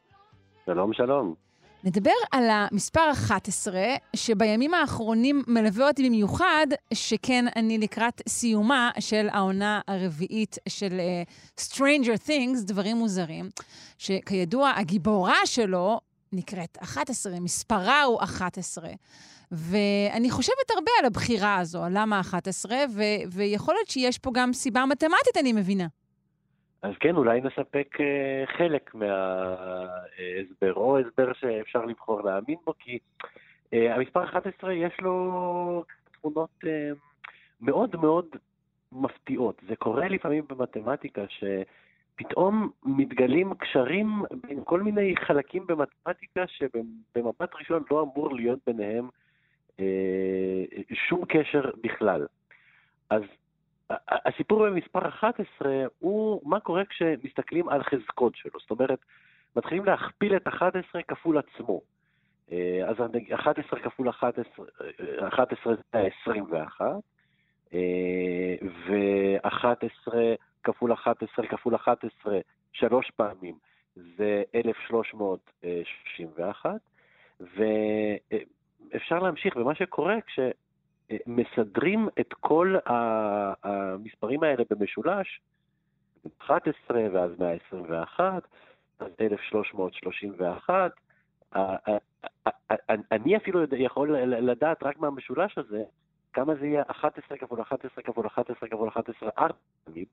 שלום, 0.66 0.92
שלום. 0.92 1.41
נדבר 1.84 2.10
על 2.32 2.44
המספר 2.50 3.10
11, 3.12 3.80
שבימים 4.16 4.74
האחרונים 4.74 5.42
מלווה 5.46 5.88
אותי 5.88 6.08
במיוחד, 6.08 6.66
שכן 6.94 7.44
אני 7.56 7.78
לקראת 7.78 8.22
סיומה 8.28 8.90
של 9.00 9.28
העונה 9.32 9.80
הרביעית 9.88 10.56
של 10.68 11.00
uh, 11.58 11.60
Stranger 11.60 12.28
Things, 12.28 12.64
דברים 12.64 12.96
מוזרים, 12.96 13.50
שכידוע, 13.98 14.72
הגיבורה 14.76 15.36
שלו 15.44 16.00
נקראת 16.32 16.78
11, 16.82 17.40
מספרה 17.40 18.02
הוא 18.02 18.22
11. 18.22 18.90
ואני 19.52 20.30
חושבת 20.30 20.70
הרבה 20.74 20.90
על 20.98 21.04
הבחירה 21.06 21.58
הזו, 21.58 21.84
על 21.84 21.92
למה 21.98 22.20
11, 22.20 22.76
ו- 22.94 23.02
ויכול 23.32 23.74
להיות 23.74 23.88
שיש 23.88 24.18
פה 24.18 24.30
גם 24.34 24.52
סיבה 24.52 24.84
מתמטית, 24.86 25.36
אני 25.40 25.52
מבינה. 25.52 25.86
אז 26.82 26.94
כן, 27.00 27.16
אולי 27.16 27.40
נספק 27.40 27.96
אה, 28.00 28.44
חלק 28.56 28.94
מההסבר, 28.94 30.74
או 30.74 30.98
הסבר 30.98 31.32
שאפשר 31.32 31.84
לבחור 31.84 32.22
להאמין 32.22 32.56
בו, 32.66 32.74
כי 32.78 32.98
אה, 33.72 33.94
המספר 33.94 34.24
11 34.24 34.72
יש 34.72 34.92
לו 35.00 35.84
תמונות 36.20 36.50
אה, 36.66 36.90
מאוד 37.60 37.96
מאוד 37.96 38.26
מפתיעות. 38.92 39.62
זה 39.68 39.76
קורה 39.76 40.08
לפעמים 40.08 40.44
במתמטיקה, 40.48 41.22
שפתאום 41.28 42.70
מתגלים 42.84 43.54
קשרים 43.54 44.22
בין 44.48 44.60
כל 44.64 44.82
מיני 44.82 45.14
חלקים 45.16 45.66
במתמטיקה, 45.66 46.44
שבמבט 46.46 47.54
ראשון 47.54 47.82
לא 47.90 48.02
אמור 48.02 48.34
להיות 48.34 48.58
ביניהם 48.66 49.08
שום 50.92 51.24
קשר 51.28 51.70
בכלל. 51.82 52.26
אז 53.10 53.22
הסיפור 54.24 54.66
במספר 54.66 55.08
11 55.08 55.84
הוא 55.98 56.40
מה 56.44 56.60
קורה 56.60 56.84
כשמסתכלים 56.84 57.68
על 57.68 57.82
חזקות 57.82 58.36
שלו. 58.36 58.60
זאת 58.60 58.70
אומרת, 58.70 58.98
מתחילים 59.56 59.84
להכפיל 59.84 60.36
את 60.36 60.48
11 60.48 61.02
כפול 61.02 61.38
עצמו. 61.38 61.80
אה, 62.52 62.88
אז 62.88 62.96
11 63.34 63.80
כפול 63.80 64.10
11, 64.10 64.66
11 65.28 65.74
זה 65.74 65.82
21, 66.22 66.86
ו-11 68.62 70.12
כפול 70.64 70.92
11 70.92 71.46
כפול 71.46 71.74
11 71.74 72.38
שלוש 72.72 73.10
פעמים 73.10 73.54
זה 73.96 74.42
1,361, 74.54 76.70
ואפשר 78.90 79.18
להמשיך 79.18 79.56
במה 79.56 79.74
שקורה 79.74 80.20
כש... 80.20 80.38
מסדרים 81.26 82.08
את 82.20 82.34
כל 82.40 82.76
המספרים 83.62 84.42
האלה 84.42 84.64
במשולש, 84.70 85.40
11 86.38 87.02
ואז 87.12 87.30
121, 87.38 88.42
אז 88.98 89.10
1331. 89.20 90.92
אני 93.12 93.36
אפילו 93.36 93.60
יכול 93.76 94.16
לדעת 94.18 94.82
רק 94.82 94.98
מהמשולש 94.98 95.58
הזה 95.58 95.82
כמה 96.32 96.54
זה 96.54 96.66
יהיה 96.66 96.82
11 96.86 97.38
כפול 97.38 97.62
11 97.62 98.02
כפול 98.02 98.26
11 98.26 98.68
כפול 98.68 98.88
11 98.88 99.30
ארבע 99.38 99.54
פעמים, 99.84 100.04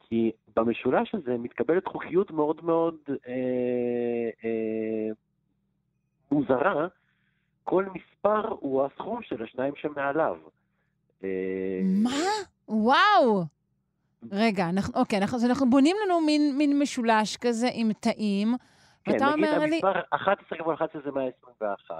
כי 0.00 0.32
במשולש 0.56 1.14
הזה 1.14 1.38
מתקבלת 1.38 1.86
חוקיות 1.86 2.30
מאוד 2.30 2.64
מאוד 2.64 2.94
אה, 3.08 4.30
אה, 4.44 5.08
מוזרה, 6.30 6.86
כל 7.64 7.84
מספר 7.94 8.48
הוא 8.48 8.84
הסכום 8.84 9.22
של 9.22 9.42
השניים 9.42 9.72
שמעליו. 9.76 10.36
אה, 11.24 11.28
מה? 11.84 12.10
וואו! 12.68 13.44
רגע, 14.32 14.68
אנחנו, 14.68 15.00
אוקיי, 15.00 15.18
אנחנו, 15.18 15.38
אז 15.38 15.44
אנחנו 15.44 15.70
בונים 15.70 15.96
לנו 16.04 16.20
מין, 16.20 16.58
מין 16.58 16.78
משולש 16.78 17.36
כזה 17.36 17.68
עם 17.72 17.92
תאים, 17.92 18.54
כן, 19.04 19.12
ואתה 19.12 19.32
אומר 19.32 19.58
לי... 19.58 19.58
כן, 19.58 19.62
נגיד 19.62 19.84
המספר 19.84 20.00
11 20.10 20.58
כפול 20.58 20.74
11 20.74 21.02
זה 21.04 21.10
121. 21.10 21.96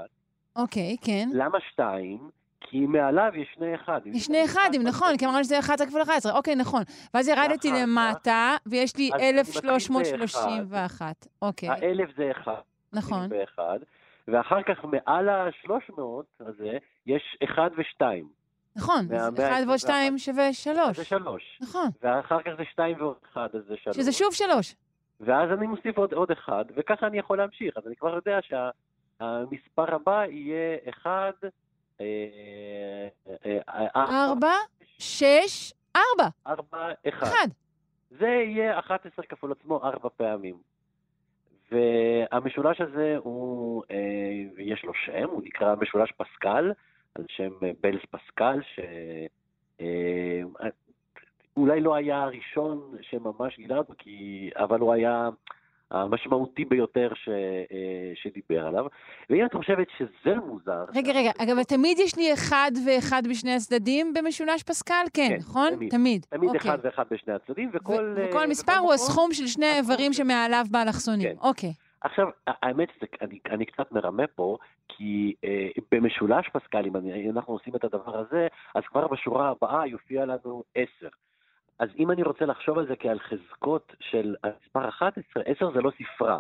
אוקיי, 0.56 0.96
כן. 1.02 1.28
למה 1.32 1.58
2? 1.72 2.30
כי 2.60 2.86
מעליו 2.86 3.32
יש 3.34 3.48
שני 3.54 3.74
אחדים. 3.74 4.14
יש 4.14 4.24
שני 4.24 4.44
אחדים, 4.44 4.82
נכון, 4.82 5.16
כי 5.18 5.26
אמרנו 5.26 5.44
שזה 5.44 5.58
11 5.58 5.86
כפול 5.86 6.02
11, 6.02 6.32
אוקיי, 6.32 6.54
נכון. 6.54 6.82
ואז 7.14 7.28
ירדתי 7.28 7.72
למטה, 7.72 8.56
ויש 8.66 8.96
לי 8.96 9.10
1,331. 9.20 11.26
אוקיי. 11.42 11.68
האלף 11.68 12.08
זה 12.16 12.30
1. 12.30 12.52
נכון. 12.92 13.28
ואחר 14.28 14.62
כך 14.62 14.84
מעל 14.84 15.28
ה-300 15.28 16.00
הזה 16.40 16.78
יש 17.06 17.38
1 17.44 17.72
ו-2. 17.76 18.04
נכון, 18.76 18.98
אז 18.98 19.38
מאה 19.38 19.58
1 19.58 19.66
ועוד 19.66 19.74
עשרים 19.74 20.18
2 20.18 20.18
שווה 20.18 20.52
3. 20.52 20.96
זה 20.96 21.04
3. 21.04 21.58
נכון, 21.62 21.88
ואחר 22.02 22.42
כך 22.42 22.50
זה 22.56 22.64
2 22.64 22.96
ועוד 23.00 23.16
1, 23.32 23.54
אז 23.54 23.60
זה 23.68 23.74
3. 23.76 23.96
שזה 23.96 24.12
שוב 24.12 24.34
3. 24.34 24.74
ואז 25.20 25.50
אני 25.58 25.66
מוסיף 25.66 25.98
עוד, 25.98 26.12
עוד 26.12 26.30
אחד, 26.30 26.64
וככה 26.76 27.06
אני 27.06 27.18
יכול 27.18 27.38
להמשיך. 27.38 27.76
אז 27.76 27.86
אני 27.86 27.96
כבר 27.96 28.14
יודע 28.14 28.38
שהמספר 28.42 29.94
הבא 29.94 30.24
יהיה 30.24 30.76
1, 30.88 31.10
4, 33.96 34.48
6, 34.98 35.72
4. 35.96 36.28
4, 36.46 36.92
1. 37.08 37.22
1. 37.22 37.34
זה 38.10 38.26
יהיה 38.26 38.78
11 38.78 39.26
כפול 39.26 39.52
עצמו 39.52 39.84
ארבע 39.84 40.08
פעמים. 40.16 40.71
והמשולש 41.72 42.80
הזה 42.80 43.16
הוא, 43.18 43.82
אה, 43.90 44.42
יש 44.58 44.84
לו 44.84 44.94
שם, 44.94 45.28
הוא 45.28 45.42
נקרא 45.44 45.74
משולש 45.74 46.12
פסקל, 46.12 46.72
על 47.14 47.24
שם 47.28 47.50
אה, 47.62 47.70
בלס 47.82 48.02
פסקל, 48.10 48.60
שאולי 51.54 51.80
לא 51.80 51.94
היה 51.94 52.22
הראשון 52.22 52.96
שממש 53.00 53.56
גילה 53.56 53.78
אותו, 53.78 53.94
כי, 53.98 54.50
אבל 54.56 54.80
הוא 54.80 54.92
היה 54.92 55.28
המשמעותי 55.92 56.64
ביותר 56.64 57.08
ש, 57.14 57.28
אה, 57.28 58.12
שדיבר 58.14 58.66
עליו. 58.66 58.86
ואם 59.30 59.46
את 59.46 59.54
חושבת 59.54 59.86
שזה 59.98 60.34
מוזר... 60.46 60.84
רגע, 60.94 61.12
רגע, 61.12 61.30
אגב, 61.38 61.62
תמיד 61.62 61.98
יש 61.98 62.16
לי 62.16 62.32
אחד 62.34 62.70
ואחד 62.86 63.22
בשני 63.30 63.54
הצדדים 63.54 64.14
במשולש 64.14 64.62
פסקל? 64.62 65.04
כן, 65.14 65.28
כן, 65.28 65.36
נכון? 65.38 65.70
תמיד. 65.74 65.90
תמיד. 65.90 66.26
תמיד 66.30 66.48
אוקיי. 66.48 66.60
אחד 66.60 66.78
ואחד 66.82 67.04
בשני 67.10 67.34
הצדדים, 67.34 67.70
וכל... 67.72 68.14
ו- 68.16 68.20
אה, 68.20 68.28
וכל 68.28 68.46
מספר 68.48 68.72
וכל 68.72 68.82
הוא 68.82 68.92
הסכום 68.92 69.32
של 69.32 69.46
שני 69.46 69.66
האיברים 69.66 70.12
שמעליו 70.12 70.64
באלכסונים. 70.70 71.28
כן. 71.28 71.36
אוקיי. 71.40 71.72
עכשיו, 72.00 72.26
האמת 72.46 72.88
אני, 73.22 73.38
אני 73.50 73.66
קצת 73.66 73.92
מרמה 73.92 74.26
פה, 74.26 74.56
כי 74.88 75.34
אה, 75.44 75.68
במשולש 75.92 76.48
פסקל, 76.48 76.84
אם 76.86 77.30
אנחנו 77.30 77.52
עושים 77.52 77.76
את 77.76 77.84
הדבר 77.84 78.18
הזה, 78.18 78.46
אז 78.74 78.82
כבר 78.86 79.08
בשורה 79.08 79.50
הבאה 79.50 79.86
יופיע 79.86 80.24
לנו 80.24 80.62
10. 80.74 81.08
אז 81.78 81.88
אם 81.98 82.10
אני 82.10 82.22
רוצה 82.22 82.44
לחשוב 82.44 82.78
על 82.78 82.86
זה 82.86 82.96
כעל 82.96 83.18
חזקות 83.18 83.92
של 84.00 84.34
המספר 84.44 84.88
11, 84.88 85.42
10 85.46 85.70
זה 85.74 85.80
לא 85.80 85.90
ספרה. 85.98 86.38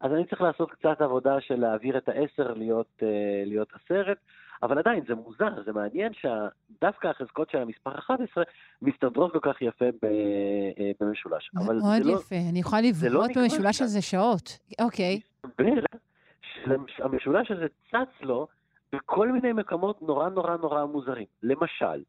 אז 0.00 0.12
אני 0.12 0.26
צריך 0.26 0.42
לעשות 0.42 0.70
קצת 0.70 1.00
עבודה 1.00 1.40
של 1.40 1.54
להעביר 1.54 1.98
את 1.98 2.08
ה-10 2.08 2.52
להיות, 2.56 3.02
אה, 3.02 3.42
להיות 3.46 3.68
עשרת, 3.74 4.18
אבל 4.62 4.78
עדיין 4.78 5.04
זה 5.08 5.14
מוזר, 5.14 5.62
זה 5.64 5.72
מעניין 5.72 6.12
שדווקא 6.12 7.08
החזקות 7.08 7.50
של 7.50 7.58
המספר 7.58 7.98
11 7.98 8.44
מסתדרות 8.82 9.32
כל 9.32 9.38
כך 9.42 9.62
יפה 9.62 9.84
אה, 9.84 10.90
במשולש. 11.00 11.50
אבל 11.56 11.76
מאוד 11.76 12.04
לא, 12.04 12.12
יפה. 12.12 12.36
אני 12.50 12.58
יכולה 12.58 12.82
לא 12.82 12.88
לבהות 12.88 13.30
נגמר 13.30 13.42
במשולש. 13.42 13.82
הזה 13.82 14.02
שעות. 14.02 14.58
אוקיי. 14.80 15.20
מסתבר 15.44 16.76
שהמשולש 16.96 17.50
הזה 17.50 17.66
צץ 17.90 18.22
לו 18.22 18.46
בכל 18.92 19.32
מיני 19.32 19.52
מקומות 19.52 20.02
נורא 20.02 20.28
נורא 20.28 20.56
נורא 20.56 20.84
מוזרים. 20.84 21.26
למשל, 21.42 22.02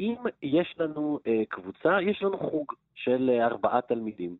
אם 0.00 0.14
יש 0.42 0.74
לנו 0.78 1.18
אה, 1.26 1.42
קבוצה, 1.48 2.02
יש 2.02 2.22
לנו 2.22 2.38
חוג 2.38 2.72
של 2.94 3.30
אה, 3.32 3.46
ארבעה 3.46 3.80
תלמידים, 3.80 4.36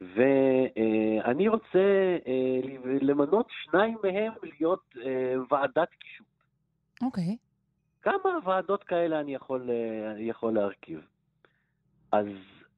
ואני 0.00 1.48
רוצה 1.48 1.78
אה, 2.26 2.60
למנות 3.00 3.46
שניים 3.50 3.98
מהם 4.04 4.32
להיות 4.42 4.84
אה, 5.04 5.34
ועדת 5.50 5.88
קישוט. 5.98 6.26
אוקיי. 7.02 7.36
כמה 8.02 8.38
ועדות 8.44 8.84
כאלה 8.84 9.20
אני 9.20 9.34
יכול, 9.34 9.70
אה, 9.70 10.14
יכול 10.18 10.54
להרכיב? 10.54 11.00
אז 12.12 12.26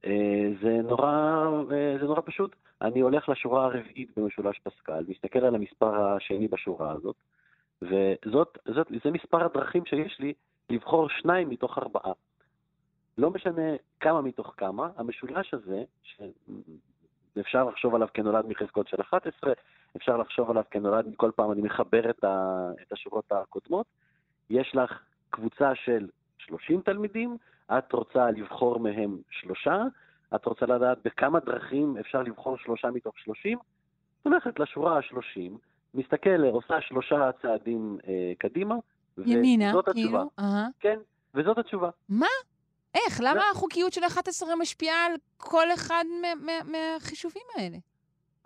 אה, 0.05 0.49
זה 0.61 0.81
נורא, 0.83 1.11
אה, 1.71 1.95
זה 1.99 2.05
נורא 2.05 2.21
פשוט. 2.25 2.55
אני 2.81 2.99
הולך 2.99 3.29
לשורה 3.29 3.65
הרביעית 3.65 4.17
במשולש 4.17 4.59
פסקל, 4.59 5.03
מסתכל 5.07 5.39
על 5.39 5.55
המספר 5.55 6.01
השני 6.01 6.47
בשורה 6.47 6.91
הזאת, 6.91 7.15
וזאת, 7.81 8.57
זאת, 8.65 8.87
זה 9.03 9.11
מספר 9.11 9.45
הדרכים 9.45 9.85
שיש 9.85 10.19
לי 10.19 10.33
לבחור 10.69 11.09
שניים 11.09 11.49
מתוך 11.49 11.77
ארבעה. 11.77 12.11
לא 13.17 13.31
משנה 13.31 13.61
כמה 13.99 14.21
מתוך 14.21 14.53
כמה, 14.57 14.89
המשולש 14.97 15.53
הזה, 15.53 15.83
שאפשר 16.03 17.63
לחשוב 17.63 17.95
עליו 17.95 18.07
כנולד 18.13 18.45
מחזקות 18.45 18.87
של 18.87 19.01
11, 19.01 19.53
אפשר 19.97 20.17
לחשוב 20.17 20.49
עליו 20.49 20.63
כנולד 20.71 21.07
מכל 21.07 21.31
פעם 21.35 21.51
אני 21.51 21.61
מחבר 21.61 22.09
את, 22.09 22.23
ה, 22.23 22.69
את 22.81 22.91
השורות 22.91 23.31
הקודמות, 23.31 23.85
יש 24.49 24.75
לך 24.75 24.99
קבוצה 25.29 25.75
של 25.75 26.07
30 26.37 26.81
תלמידים, 26.81 27.37
את 27.77 27.93
רוצה 27.93 28.31
לבחור 28.31 28.79
מהם 28.79 29.17
שלושה, 29.29 29.83
את 30.35 30.45
רוצה 30.45 30.65
לדעת 30.65 30.97
בכמה 31.05 31.39
דרכים 31.39 31.97
אפשר 31.99 32.21
לבחור 32.21 32.57
שלושה 32.57 32.91
מתוך 32.91 33.19
30, 33.19 33.57
הולכת 34.23 34.59
לשורה 34.59 34.97
ה-30, 34.97 35.51
מסתכל, 35.93 36.45
עושה 36.45 36.81
שלושה 36.81 37.29
צעדים 37.41 37.97
אה, 38.07 38.31
קדימה, 38.37 38.75
ימינה, 39.25 39.69
וזאת 39.69 39.87
התשובה. 39.87 40.07
כאילו. 40.07 40.29
אהה. 40.39 40.67
כן, 40.79 40.99
וזאת 41.35 41.57
התשובה. 41.57 41.89
איך? 42.95 43.19
למה 43.21 43.33
לא. 43.35 43.43
החוקיות 43.51 43.93
של 43.93 44.01
11 44.07 44.49
משפיעה 44.55 45.05
על 45.05 45.11
כל 45.37 45.71
אחד 45.73 46.03
מה- 46.21 46.35
מה- 46.45 46.71
מהחישובים 46.71 47.43
האלה? 47.55 47.77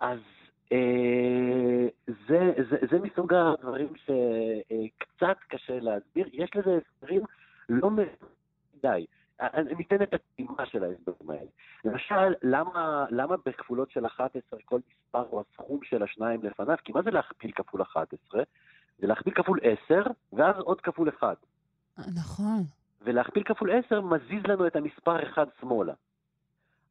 אז 0.00 0.18
אה, 0.72 1.88
זה, 2.06 2.52
זה, 2.70 2.76
זה 2.90 2.98
מסוג 2.98 3.34
הדברים 3.34 3.88
שקצת 3.96 5.36
קשה 5.48 5.80
להסביר. 5.80 6.26
יש 6.32 6.50
לזה 6.54 6.78
הסברים 6.96 7.22
לא 7.68 7.90
מדי. 7.90 9.06
אני 9.40 9.74
ניתן 9.74 10.02
את 10.02 10.14
הטעימה 10.14 10.66
של 10.66 10.84
ההסברים 10.84 11.30
האלה. 11.30 11.50
למשל, 11.84 12.34
למה, 12.42 13.04
למה 13.10 13.36
בכפולות 13.46 13.90
של 13.90 14.06
11 14.06 14.58
כל 14.64 14.80
מספר 14.90 15.24
הוא 15.30 15.40
הסכום 15.50 15.80
של 15.84 16.02
השניים 16.02 16.42
לפניו? 16.42 16.76
כי 16.84 16.92
מה 16.92 17.02
זה 17.02 17.10
להכפיל 17.10 17.52
כפול 17.52 17.82
11? 17.82 18.42
זה 18.98 19.06
להכפיל 19.06 19.34
כפול 19.34 19.58
10, 19.86 20.02
ואז 20.32 20.56
עוד 20.58 20.80
כפול 20.80 21.08
1. 21.08 21.36
אה, 21.98 22.04
נכון. 22.14 22.62
ולהכפיל 23.02 23.42
כפול 23.42 23.70
10 23.86 24.00
מזיז 24.00 24.46
לנו 24.48 24.66
את 24.66 24.76
המספר 24.76 25.22
1 25.22 25.48
שמאלה. 25.60 25.92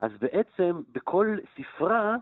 אז 0.02 0.12
בעצם 0.20 0.82
בכל 0.92 1.38
ספרה 1.56 2.16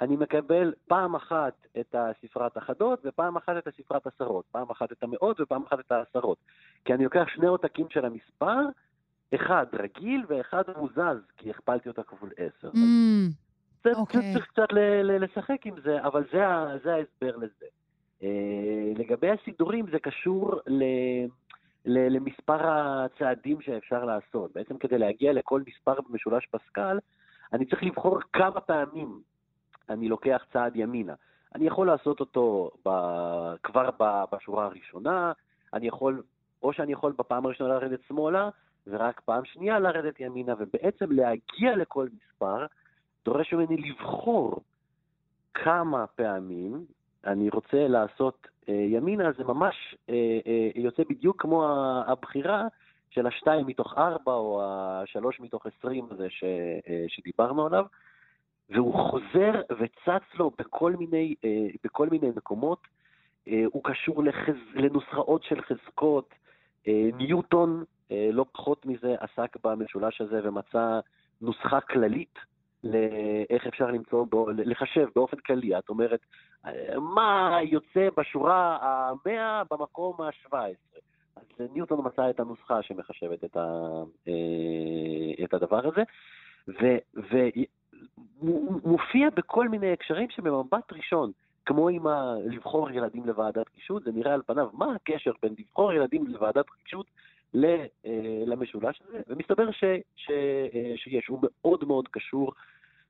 אני 0.00 0.16
מקבל 0.16 0.72
פעם 0.88 1.14
אחת 1.14 1.66
את 1.80 1.94
הספרת 1.94 2.58
אחדות 2.58 3.00
ופעם 3.04 3.36
אחת 3.36 3.56
את 3.58 3.66
הספרת 3.66 4.06
עשרות, 4.06 4.44
פעם 4.52 4.70
אחת 4.70 4.92
את 4.92 5.02
המאות 5.02 5.40
ופעם 5.40 5.62
אחת 5.62 5.80
את 5.80 5.92
העשרות. 5.92 6.38
כי 6.84 6.94
אני 6.94 7.04
לוקח 7.04 7.24
שני 7.28 7.46
עותקים 7.46 7.86
של 7.90 8.04
המספר, 8.04 8.60
אחד 9.34 9.66
רגיל 9.72 10.24
ואחד 10.28 10.62
מוזז, 10.76 11.18
כי 11.36 11.50
הכפלתי 11.50 11.88
אותה 11.88 12.02
כפול 12.02 12.30
10. 12.36 12.70
Mm, 12.70 12.74
זה, 13.84 13.90
אוקיי. 13.96 14.20
זה 14.20 14.26
צריך 14.34 14.46
קצת 14.46 14.68
לשחק 15.02 15.66
עם 15.66 15.74
זה, 15.84 16.02
אבל 16.02 16.24
זה, 16.32 16.44
זה 16.84 16.94
ההסבר 16.94 17.36
לזה. 17.36 17.66
אה, 18.22 18.92
לגבי 18.96 19.30
הסידורים, 19.30 19.86
זה 19.90 19.98
קשור 19.98 20.60
ל, 20.66 20.84
למספר 21.84 22.58
הצעדים 22.62 23.60
שאפשר 23.60 24.04
לעשות. 24.04 24.52
בעצם 24.54 24.78
כדי 24.78 24.98
להגיע 24.98 25.32
לכל 25.32 25.62
מספר 25.66 25.94
במשולש 26.08 26.46
פסקל, 26.46 26.98
אני 27.52 27.66
צריך 27.66 27.82
לבחור 27.82 28.20
כמה 28.32 28.60
פעמים 28.60 29.20
אני 29.88 30.08
לוקח 30.08 30.42
צעד 30.52 30.76
ימינה. 30.76 31.14
אני 31.54 31.66
יכול 31.66 31.86
לעשות 31.86 32.20
אותו 32.20 32.70
ב, 32.86 32.90
כבר 33.62 33.90
ב, 34.00 34.24
בשורה 34.32 34.64
הראשונה, 34.64 35.32
אני 35.74 35.86
יכול, 35.86 36.22
או 36.62 36.72
שאני 36.72 36.92
יכול 36.92 37.12
בפעם 37.18 37.46
הראשונה 37.46 37.74
לרדת 37.74 38.00
שמאלה, 38.08 38.48
ורק 38.86 39.20
פעם 39.20 39.44
שנייה 39.44 39.78
לרדת 39.78 40.20
ימינה, 40.20 40.54
ובעצם 40.58 41.12
להגיע 41.12 41.76
לכל 41.76 42.08
מספר 42.12 42.66
דורש 43.24 43.52
ממני 43.52 43.76
לבחור 43.76 44.60
כמה 45.54 46.06
פעמים 46.06 46.84
אני 47.26 47.48
רוצה 47.48 47.88
לעשות 47.88 48.46
אה, 48.68 48.74
ימינה, 48.74 49.32
זה 49.32 49.44
ממש 49.44 49.96
אה, 50.10 50.14
אה, 50.46 50.70
יוצא 50.74 51.02
בדיוק 51.10 51.42
כמו 51.42 51.64
הבחירה 52.06 52.66
של 53.10 53.26
השתיים 53.26 53.66
מתוך 53.66 53.94
ארבע 53.98 54.32
או 54.32 54.62
השלוש 54.64 55.40
מתוך 55.40 55.66
עשרים 55.66 56.06
הזה 56.10 56.26
ש, 56.30 56.44
אה, 56.88 57.04
שדיברנו 57.08 57.66
עליו, 57.66 57.84
והוא 58.70 58.94
חוזר 58.94 59.62
וצץ 59.78 60.34
לו 60.34 60.50
בכל 60.58 60.92
מיני, 60.92 61.34
אה, 61.44 61.66
בכל 61.84 62.08
מיני 62.10 62.28
מקומות. 62.36 62.78
אה, 63.48 63.64
הוא 63.72 63.84
קשור 63.84 64.24
לחז, 64.24 64.54
לנוסחאות 64.74 65.42
של 65.42 65.62
חזקות. 65.62 66.34
אה, 66.88 67.08
ניוטון, 67.16 67.84
אה, 68.10 68.28
לא 68.32 68.46
פחות 68.52 68.86
מזה, 68.86 69.14
עסק 69.20 69.56
במשולש 69.64 70.20
הזה 70.20 70.40
ומצא 70.48 71.00
נוסחה 71.40 71.80
כללית 71.80 72.38
לאיך 72.92 73.66
אפשר 73.66 73.86
למצוא, 73.86 74.26
בו, 74.30 74.50
לחשב 74.50 75.08
באופן 75.14 75.36
כללי. 75.36 75.78
את 75.78 75.88
אומרת, 75.88 76.20
אה, 76.66 77.00
מה 77.00 77.58
יוצא 77.62 78.08
בשורה 78.16 78.78
המאה 78.80 79.62
במקום 79.70 80.20
ה-17? 80.20 80.56
אז 81.36 81.70
ניוטון 81.74 82.06
מצא 82.06 82.30
את 82.30 82.40
הנוסחה 82.40 82.82
שמחשבת 82.82 83.44
את, 83.44 83.56
ה, 83.56 83.90
אה, 84.28 85.44
את 85.44 85.54
הדבר 85.54 85.88
הזה, 85.88 86.02
והוא 87.14 88.80
מופיע 88.84 89.30
בכל 89.30 89.68
מיני 89.68 89.92
הקשרים 89.92 90.30
שבמבט 90.30 90.92
ראשון, 90.92 91.32
כמו 91.66 91.88
עם 91.88 92.06
ה... 92.06 92.34
לבחור 92.44 92.90
ילדים 92.90 93.26
לוועדת 93.26 93.68
קישוט, 93.68 94.04
זה 94.04 94.12
נראה 94.12 94.34
על 94.34 94.42
פניו, 94.46 94.68
מה 94.72 94.94
הקשר 94.94 95.32
בין 95.42 95.54
לבחור 95.58 95.92
ילדים 95.92 96.26
לוועדת 96.26 96.70
קישוט 96.70 97.06
אה, 97.64 97.86
למשולש 98.46 99.02
הזה, 99.08 99.20
ומסתבר 99.28 99.70
ש, 99.70 99.84
ש, 100.16 100.30
שיש, 100.96 101.26
הוא 101.26 101.38
מאוד 101.42 101.84
מאוד 101.84 102.08
קשור 102.08 102.52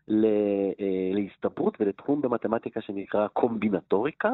להסתברות 0.09 1.81
ולתחום 1.81 2.23
במתמטיקה 2.23 2.81
שנקרא 2.81 3.29
קומבינטוריקה, 3.29 4.31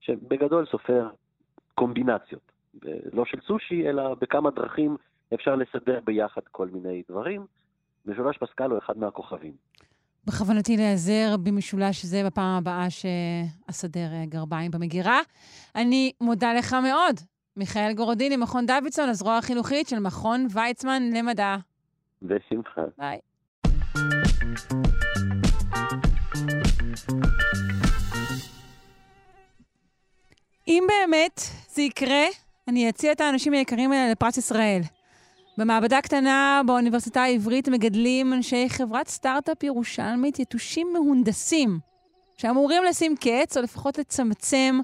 שבגדול 0.00 0.66
סופר 0.66 1.08
קומבינציות, 1.74 2.52
לא 3.12 3.24
של 3.24 3.38
סושי, 3.46 3.88
אלא 3.88 4.14
בכמה 4.14 4.50
דרכים 4.50 4.96
אפשר 5.34 5.54
לסדר 5.54 6.00
ביחד 6.04 6.40
כל 6.50 6.68
מיני 6.72 7.02
דברים. 7.10 7.46
משולש 8.06 8.38
פסקל 8.38 8.70
הוא 8.70 8.78
אחד 8.78 8.98
מהכוכבים. 8.98 9.52
בכוונתי 10.26 10.76
להיעזר 10.76 11.36
במשולש 11.42 12.04
זה 12.04 12.22
בפעם 12.26 12.58
הבאה 12.58 12.90
שאסדר 12.90 14.12
אה, 14.12 14.24
גרביים 14.26 14.70
במגירה. 14.70 15.20
אני 15.74 16.12
מודה 16.20 16.54
לך 16.54 16.72
מאוד. 16.72 17.16
מיכאל 17.56 17.92
גורודיני, 17.92 18.36
מכון 18.36 18.66
דוידסון, 18.66 19.08
הזרוע 19.08 19.36
החינוכית 19.36 19.88
של 19.88 19.98
מכון 19.98 20.46
ויצמן 20.54 21.02
למדע. 21.16 21.56
בשמחה. 22.22 22.82
ביי. 22.98 23.18
אם 30.68 30.84
באמת 30.88 31.40
זה 31.74 31.82
יקרה, 31.82 32.24
אני 32.68 32.88
אציע 32.88 33.12
את 33.12 33.20
האנשים 33.20 33.52
היקרים 33.52 33.92
האלה 33.92 34.10
לפרס 34.10 34.36
ישראל. 34.36 34.82
במעבדה 35.58 36.00
קטנה 36.02 36.62
באוניברסיטה 36.66 37.22
העברית 37.22 37.68
מגדלים 37.68 38.32
אנשי 38.32 38.68
חברת 38.68 39.08
סטארט-אפ 39.08 39.62
ירושלמית 39.62 40.38
יתושים 40.38 40.88
מהונדסים, 40.92 41.78
שאמורים 42.36 42.84
לשים 42.84 43.14
קץ, 43.16 43.56
או 43.56 43.62
לפחות 43.62 43.98
לצמצם 43.98 44.80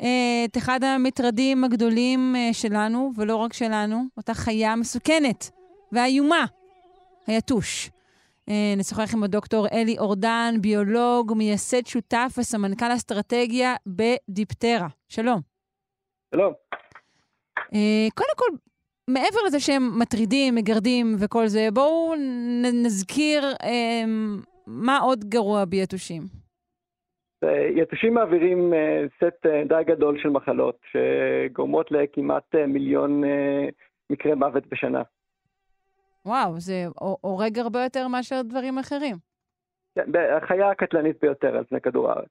אה, 0.00 0.44
את 0.44 0.56
אחד 0.56 0.84
המטרדים 0.84 1.64
הגדולים 1.64 2.36
אה, 2.36 2.48
שלנו, 2.52 3.12
ולא 3.16 3.36
רק 3.36 3.52
שלנו, 3.52 4.04
אותה 4.16 4.34
חיה 4.34 4.76
מסוכנת 4.76 5.50
ואיומה, 5.92 6.44
היתוש. 7.26 7.90
אה, 8.48 8.74
נשוחח 8.76 9.14
עם 9.14 9.22
הדוקטור 9.22 9.66
אלי 9.72 9.98
אורדן, 9.98 10.54
ביולוג, 10.60 11.32
מייסד 11.36 11.86
שותף 11.86 12.32
וסמנכ"ל 12.38 12.94
אסטרטגיה 12.94 13.74
בדיפטרה. 13.86 14.88
שלום. 15.08 15.40
שלום. 16.34 16.52
קודם 18.14 18.34
כל, 18.36 18.56
מעבר 19.08 19.38
לזה 19.46 19.60
שהם 19.60 19.98
מטרידים, 19.98 20.54
מגרדים 20.54 21.16
וכל 21.18 21.46
זה, 21.46 21.68
בואו 21.72 22.14
נזכיר 22.84 23.42
אה, 23.62 24.04
מה 24.66 24.98
עוד 24.98 25.24
גרוע 25.24 25.64
ביתושים. 25.64 26.22
יתושים 27.76 28.14
מעבירים 28.14 28.74
אה, 28.74 29.04
סט 29.16 29.46
אה, 29.46 29.62
די 29.68 29.82
גדול 29.86 30.18
של 30.22 30.28
מחלות 30.28 30.78
שגורמות 30.92 31.90
לכמעט 31.90 32.54
אה, 32.54 32.66
מיליון 32.66 33.22
מקרי 34.10 34.34
מוות 34.34 34.66
בשנה. 34.66 35.02
וואו, 36.26 36.60
זה 36.60 36.86
הורג 37.20 37.58
הרבה 37.58 37.82
יותר 37.82 38.08
מאשר 38.08 38.42
דברים 38.42 38.78
אחרים. 38.78 39.16
כן, 39.94 40.10
החיה 40.42 40.70
הקטלנית 40.70 41.16
ביותר 41.22 41.56
על 41.56 41.64
פני 41.64 41.80
כדור 41.80 42.10
הארץ. 42.10 42.30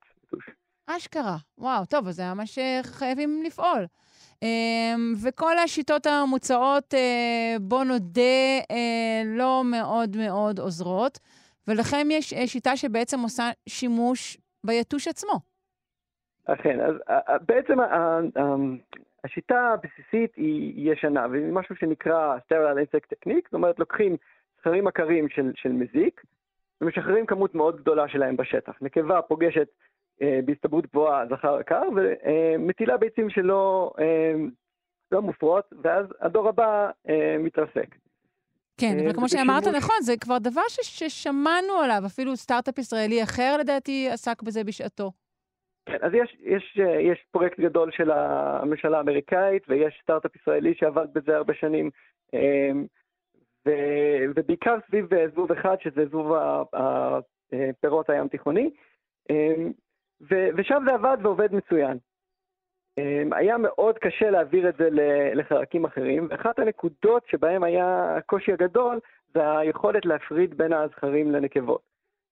אשכרה, 0.87 1.37
וואו, 1.57 1.85
טוב, 1.85 2.07
אז 2.07 2.15
זה 2.15 2.23
ממש 2.33 2.59
חייבים 2.83 3.43
לפעול. 3.45 3.85
אמ, 4.43 5.13
וכל 5.23 5.57
השיטות 5.57 6.05
המוצעות, 6.05 6.93
אה, 6.93 7.55
בוא 7.61 7.83
נודה, 7.83 8.59
אה, 8.71 9.21
לא 9.25 9.61
מאוד 9.71 10.17
מאוד 10.17 10.59
עוזרות, 10.59 11.19
ולכם 11.67 12.07
יש 12.11 12.33
אה, 12.33 12.47
שיטה 12.47 12.77
שבעצם 12.77 13.19
עושה 13.19 13.43
שימוש 13.69 14.37
ביתוש 14.63 15.07
עצמו. 15.07 15.39
אכן, 16.45 16.79
אז 16.81 16.95
בעצם 17.45 17.77
השיטה 19.23 19.73
הבסיסית 19.73 20.35
היא 20.35 20.91
ישנה, 20.91 21.27
והיא 21.31 21.51
משהו 21.51 21.75
שנקרא 21.75 22.37
sterile 22.37 22.77
insect 22.77 23.13
technique, 23.13 23.43
זאת 23.45 23.53
אומרת 23.53 23.79
לוקחים 23.79 24.17
זכרים 24.59 24.87
עקרים 24.87 25.29
של, 25.29 25.51
של 25.55 25.71
מזיק, 25.71 26.21
ומשחררים 26.81 27.25
כמות 27.25 27.55
מאוד 27.55 27.81
גדולה 27.81 28.07
שלהם 28.07 28.37
בשטח. 28.37 28.73
נקבה 28.81 29.21
פוגשת 29.21 29.67
אה, 30.21 30.39
בהסתברות 30.45 30.85
גבוהה 30.87 31.25
זכר 31.29 31.59
יקר, 31.61 31.83
ומטילה 31.95 32.97
ביצים 32.97 33.29
שלא 33.29 33.93
אה, 33.99 34.33
לא 35.11 35.21
מופרות, 35.21 35.73
ואז 35.83 36.05
הדור 36.21 36.49
הבא 36.49 36.89
אה, 37.09 37.35
מתרסק. 37.39 37.95
כן, 38.77 38.97
אבל 39.03 39.13
כמו 39.13 39.29
שאמרת 39.29 39.67
נכון, 39.67 39.95
זה 40.01 40.17
כבר 40.17 40.37
דבר 40.37 40.61
ששמענו 40.69 41.73
עליו, 41.83 42.01
אפילו 42.05 42.35
סטארט-אפ 42.35 42.77
ישראלי 42.77 43.23
אחר 43.23 43.57
לדעתי 43.59 44.09
עסק 44.09 44.41
בזה 44.41 44.63
בשעתו. 44.63 45.11
כן, 45.89 45.97
אז 46.01 46.13
יש, 46.13 46.37
יש, 46.39 46.77
יש 46.99 47.25
פרויקט 47.31 47.59
גדול 47.59 47.91
של 47.91 48.11
הממשלה 48.11 48.97
האמריקאית, 48.97 49.63
ויש 49.69 49.99
סטארט-אפ 50.03 50.35
ישראלי 50.35 50.73
שעבד 50.75 51.07
בזה 51.13 51.37
הרבה 51.37 51.53
שנים, 51.53 51.89
ו, 53.65 53.69
ובעיקר 54.35 54.77
סביב 54.87 55.09
זבוב 55.31 55.51
אחד, 55.51 55.75
שזה 55.81 56.05
זבוב 56.05 56.33
הפירות 56.73 58.09
הים 58.09 58.27
תיכוני. 58.27 58.69
ו- 60.21 60.49
ושם 60.57 60.83
זה 60.85 60.93
עבד 60.93 61.17
ועובד 61.21 61.53
מצוין. 61.53 61.97
אמ, 62.99 63.33
היה 63.33 63.57
מאוד 63.57 63.97
קשה 63.97 64.29
להעביר 64.29 64.69
את 64.69 64.77
זה 64.77 64.89
לחלקים 65.33 65.85
אחרים, 65.85 66.27
ואחת 66.29 66.59
הנקודות 66.59 67.27
שבהם 67.27 67.63
היה 67.63 68.15
הקושי 68.17 68.53
הגדול 68.53 68.99
זה 69.33 69.57
היכולת 69.57 70.05
להפריד 70.05 70.57
בין 70.57 70.73
הזכרים 70.73 71.31
לנקבות. 71.31 71.88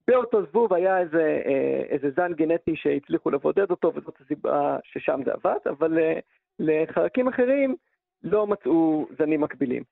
באותו 0.07 0.45
זבוב 0.45 0.73
היה 0.73 0.99
איזה, 0.99 1.41
אה, 1.45 1.83
איזה 1.89 2.11
זן 2.15 2.33
גנטי 2.33 2.75
שהצליחו 2.75 3.29
לבודד 3.29 3.71
אותו, 3.71 3.91
וזאת 3.95 4.21
הסיבה 4.21 4.77
ששם 4.83 5.21
זה 5.25 5.31
עבד, 5.33 5.59
אבל 5.65 5.99
אה, 5.99 6.19
לחלקים 6.59 7.27
אחרים 7.27 7.75
לא 8.23 8.47
מצאו 8.47 9.07
זנים 9.17 9.41
מקבילים. 9.41 9.83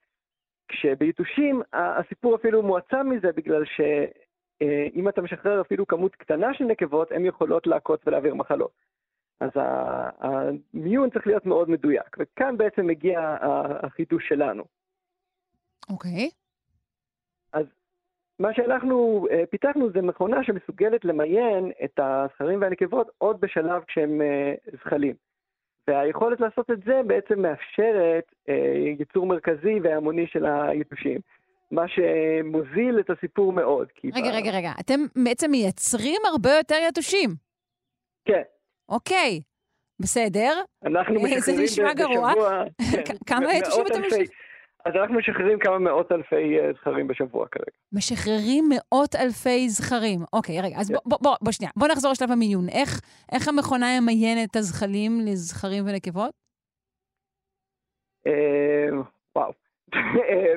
כשביתושים 0.68 1.62
הסיפור 1.74 2.36
אפילו 2.36 2.64
מועצם 2.64 3.10
מזה, 3.10 3.32
בגלל 3.32 3.66
ש... 3.66 3.82
אה, 4.62 4.88
אתה 5.10 5.22
משחרר 5.22 5.62
אפילו 5.62 5.88
כמות 5.88 6.16
קטנה 6.16 6.54
של 6.54 6.64
נקבות, 6.64 7.12
הן 7.12 7.26
יכולות 7.26 7.68
לעקוץ 7.68 8.02
ולהעביר 8.06 8.36
מחלות. 8.36 8.72
אז 9.40 9.50
המיון 10.20 11.10
צריך 11.10 11.28
להיות 11.28 11.46
מאוד 11.46 11.70
מדויק, 11.70 12.18
וכאן 12.20 12.58
בעצם 12.58 12.88
מגיע 12.88 13.38
החידוש 13.84 14.28
שלנו. 14.28 14.64
אוקיי. 15.90 16.12
Okay. 16.12 16.36
אז 17.54 17.66
מה 18.40 18.54
שאנחנו 18.54 19.28
uh, 19.30 19.46
פיתחנו 19.50 19.90
זה 19.92 20.02
מכונה 20.02 20.44
שמסוגלת 20.44 21.06
למיין 21.06 21.72
את 21.84 22.00
הזכרים 22.00 22.62
והנקבות 22.62 23.08
עוד 23.18 23.42
בשלב 23.42 23.84
כשהם 23.88 24.22
uh, 24.22 24.78
זחלים. 24.82 25.14
והיכולת 25.88 26.40
לעשות 26.40 26.72
את 26.72 26.84
זה 26.86 27.02
בעצם 27.08 27.42
מאפשרת 27.42 28.24
uh, 28.50 28.52
ייצור 29.00 29.26
מרכזי 29.26 29.80
והמוני 29.84 30.28
של 30.28 30.46
היתושים. 30.46 31.20
מה 31.72 31.86
שמוזיל 31.88 33.00
את 33.00 33.10
הסיפור 33.10 33.54
מאוד. 33.54 33.88
רגע, 34.06 34.32
ב... 34.32 34.34
רגע, 34.34 34.52
רגע. 34.52 34.72
אתם 34.80 35.00
בעצם 35.24 35.52
מייצרים 35.52 36.22
הרבה 36.32 36.50
יותר 36.58 36.76
יתושים. 36.90 37.30
כן. 38.26 38.42
אוקיי, 38.90 39.42
בסדר. 40.02 40.54
אנחנו 40.86 41.16
משחררים 41.16 41.38
בשבוע... 41.40 41.56
זה 41.56 41.64
נשמע 41.64 41.94
גרוע. 41.94 42.34
כמה 43.30 43.54
יתושים 43.54 43.84
אתם 43.88 44.02
משחררים? 44.02 44.26
אז 44.86 44.96
אנחנו 44.96 45.16
משחררים 45.16 45.60
כמה 45.60 45.80
מאות 45.80 46.12
אלפי 46.12 46.60
אה, 46.60 46.74
זכרים 46.74 47.08
בשבוע 47.08 47.48
כרגע. 47.48 47.78
משחררים 47.94 48.66
מאות 48.70 49.16
אלפי 49.16 49.70
זכרים. 49.70 50.20
אוקיי, 50.34 50.62
רגע, 50.62 50.76
אז 50.80 50.90
כן. 50.90 50.96
בוא, 51.06 51.18
בוא, 51.22 51.36
בוא 51.42 51.52
שנייה. 51.52 51.72
בוא 51.76 51.88
נחזור 51.88 52.12
לשלב 52.12 52.32
המיון. 52.32 52.70
איך, 52.70 53.02
איך 53.32 53.48
המכונה 53.48 53.86
ממיינת 54.02 54.52
את 54.52 54.56
הזכלים 54.56 55.12
לזכרים 55.26 55.84
ונקבות? 55.88 56.32
אה, 58.28 58.90
וואו. 59.36 59.52
אה, 60.30 60.54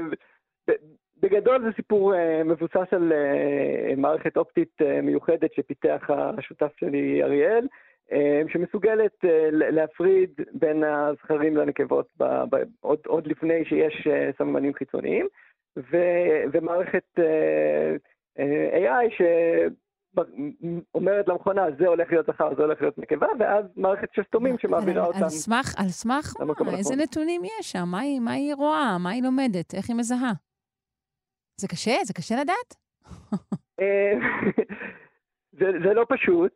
בגדול 1.21 1.63
זה 1.63 1.69
סיפור 1.77 2.15
uh, 2.15 2.45
מבוסס 2.45 2.93
על 2.93 3.13
uh, 3.13 3.97
מערכת 3.97 4.37
אופטית 4.37 4.79
מיוחדת 5.03 5.55
שפיתח 5.55 6.11
השותף 6.39 6.73
שלי 6.81 7.23
אריאל, 7.23 7.67
שמסוגלת 8.49 9.25
uh, 9.25 9.29
להפריד 9.51 10.31
בין 10.53 10.85
הזכרים 10.85 11.57
לנקבות 11.57 12.09
ב, 12.19 12.25
ב, 12.25 12.57
עוד, 12.81 12.99
עוד 13.07 13.27
לפני 13.27 13.65
שיש 13.65 14.07
uh, 14.07 14.39
סממנים 14.39 14.75
חיצוניים, 14.75 15.27
ו, 15.77 15.97
ומערכת 16.53 17.19
AI 18.39 19.25
שאומרת 20.95 21.29
למכונה, 21.29 21.63
זה 21.79 21.87
הולך 21.87 22.11
להיות 22.11 22.27
זכר, 22.27 22.55
זה 22.55 22.63
הולך 22.63 22.81
להיות 22.81 22.99
נקבה, 22.99 23.27
ואז 23.39 23.65
מערכת 23.77 24.09
שסתומים 24.15 24.59
שמעבירה 24.59 25.07
אותם. 25.07 25.23
על 25.23 25.29
סמך, 25.29 25.75
על 25.79 25.89
סמך 25.89 26.33
מה? 26.41 26.77
איזה 26.79 26.97
נתונים 26.97 27.43
יש 27.45 27.73
שם? 27.73 27.85
מה 27.87 28.01
היא, 28.01 28.21
מה 28.21 28.33
היא 28.33 28.55
רואה? 28.55 28.99
מה 28.99 29.11
היא 29.11 29.23
לומדת? 29.23 29.75
איך 29.75 29.89
היא 29.89 29.97
מזהה? 29.97 30.33
זה 31.61 31.69
קשה? 31.69 31.93
זה 32.05 32.15
קשה 32.15 32.35
לדעת? 32.41 32.75
אה, 33.81 34.13
זה, 35.59 35.67
זה 35.85 35.95
לא 35.95 36.07
פשוט. 36.09 36.53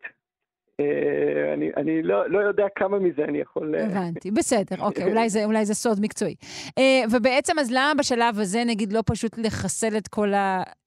אה, 0.82 1.54
אני, 1.54 1.70
אני 1.76 2.02
לא, 2.02 2.30
לא 2.30 2.38
יודע 2.38 2.66
כמה 2.76 2.98
מזה 2.98 3.24
אני 3.24 3.38
יכול... 3.38 3.74
אה, 3.74 3.84
הבנתי, 3.84 4.30
בסדר, 4.30 4.76
אוקיי, 4.86 5.04
אולי 5.04 5.28
זה, 5.28 5.44
אולי 5.44 5.64
זה 5.64 5.74
סוד 5.74 5.98
מקצועי. 6.00 6.34
ובעצם, 7.12 7.58
אז 7.58 7.70
למה 7.70 7.92
בשלב 7.98 8.38
הזה, 8.38 8.62
נגיד, 8.66 8.92
לא 8.92 9.02
פשוט 9.06 9.38
לחסל 9.38 9.96
את 9.96 10.08
כל 10.08 10.32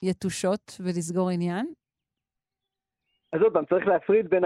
היתושות 0.02 0.78
ולסגור 0.80 1.30
עניין? 1.30 1.66
אז 3.34 3.42
עוד 3.42 3.54
פעם, 3.54 3.66
צריך 3.66 3.88
להפריד 3.88 4.30
בין 4.30 4.44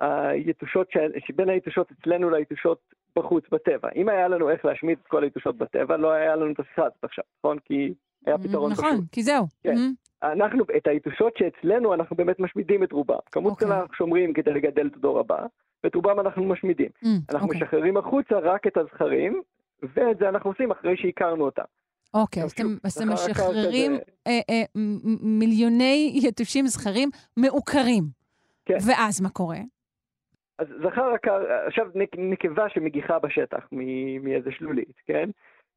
היתושות, 0.00 0.88
בין 1.36 1.48
היתושות 1.48 1.92
אצלנו 1.92 2.30
ליתושות 2.30 2.78
בחוץ, 3.16 3.44
בטבע. 3.52 3.88
אם 3.96 4.08
היה 4.08 4.28
לנו 4.28 4.50
איך 4.50 4.64
להשמיד 4.64 4.98
את 5.02 5.06
כל 5.06 5.24
היתושות 5.24 5.56
בטבע, 5.56 5.96
לא 5.96 6.12
היה 6.12 6.36
לנו 6.36 6.52
את 6.52 6.60
הזאת 6.78 6.92
עכשיו, 7.02 7.24
נכון? 7.38 7.58
כי 7.58 7.94
היה 8.26 8.38
פתרון 8.38 8.72
נכון, 8.72 8.84
פשוט. 8.84 8.94
נכון, 8.94 9.06
כי 9.12 9.22
זהו. 9.22 9.46
כן. 9.62 9.74
Mm-hmm. 9.74 10.05
אנחנו, 10.22 10.64
את 10.76 10.86
היתושות 10.86 11.36
שאצלנו, 11.36 11.94
אנחנו 11.94 12.16
באמת 12.16 12.40
משמידים 12.40 12.82
את 12.82 12.92
רובם. 12.92 13.16
כמות 13.32 13.52
okay. 13.52 13.54
אוקיי. 13.54 13.66
קטנה 13.66 13.80
אנחנו 13.80 13.94
שומרים 13.94 14.32
כדי 14.32 14.52
לגדל 14.52 14.86
את 14.86 14.96
הדור 14.96 15.18
הבא, 15.20 15.46
ואת 15.84 15.94
רובם 15.94 16.20
אנחנו 16.20 16.44
משמידים. 16.44 16.88
Mm, 17.04 17.08
אנחנו 17.30 17.46
אוקיי. 17.46 17.60
משחררים 17.60 17.96
החוצה 17.96 18.38
רק 18.38 18.66
את 18.66 18.76
הזכרים, 18.76 19.42
ואת 19.82 20.18
זה 20.18 20.28
אנחנו 20.28 20.50
עושים 20.50 20.70
אחרי 20.70 20.96
שהכרנו 20.96 21.44
אותם. 21.44 21.62
אוקיי, 22.14 22.42
אז 22.42 22.52
אתם, 22.52 23.12
משחררים 23.12 23.92
אה, 24.26 24.40
אה, 24.50 24.62
מיליוני 25.22 26.20
יתושים 26.22 26.66
זכרים 26.66 27.08
מעוקרים. 27.36 28.04
כן. 28.64 28.76
ואז 28.86 29.20
מה 29.20 29.28
קורה? 29.28 29.58
אז 30.58 30.66
זכר 30.82 31.12
הקר... 31.14 31.42
עכשיו 31.66 31.86
נק... 31.94 32.16
נקבה 32.18 32.68
שמגיחה 32.68 33.18
בשטח. 33.18 33.68
מאיזה 34.20 34.50
שלולית, 34.50 35.00
כן? 35.06 35.30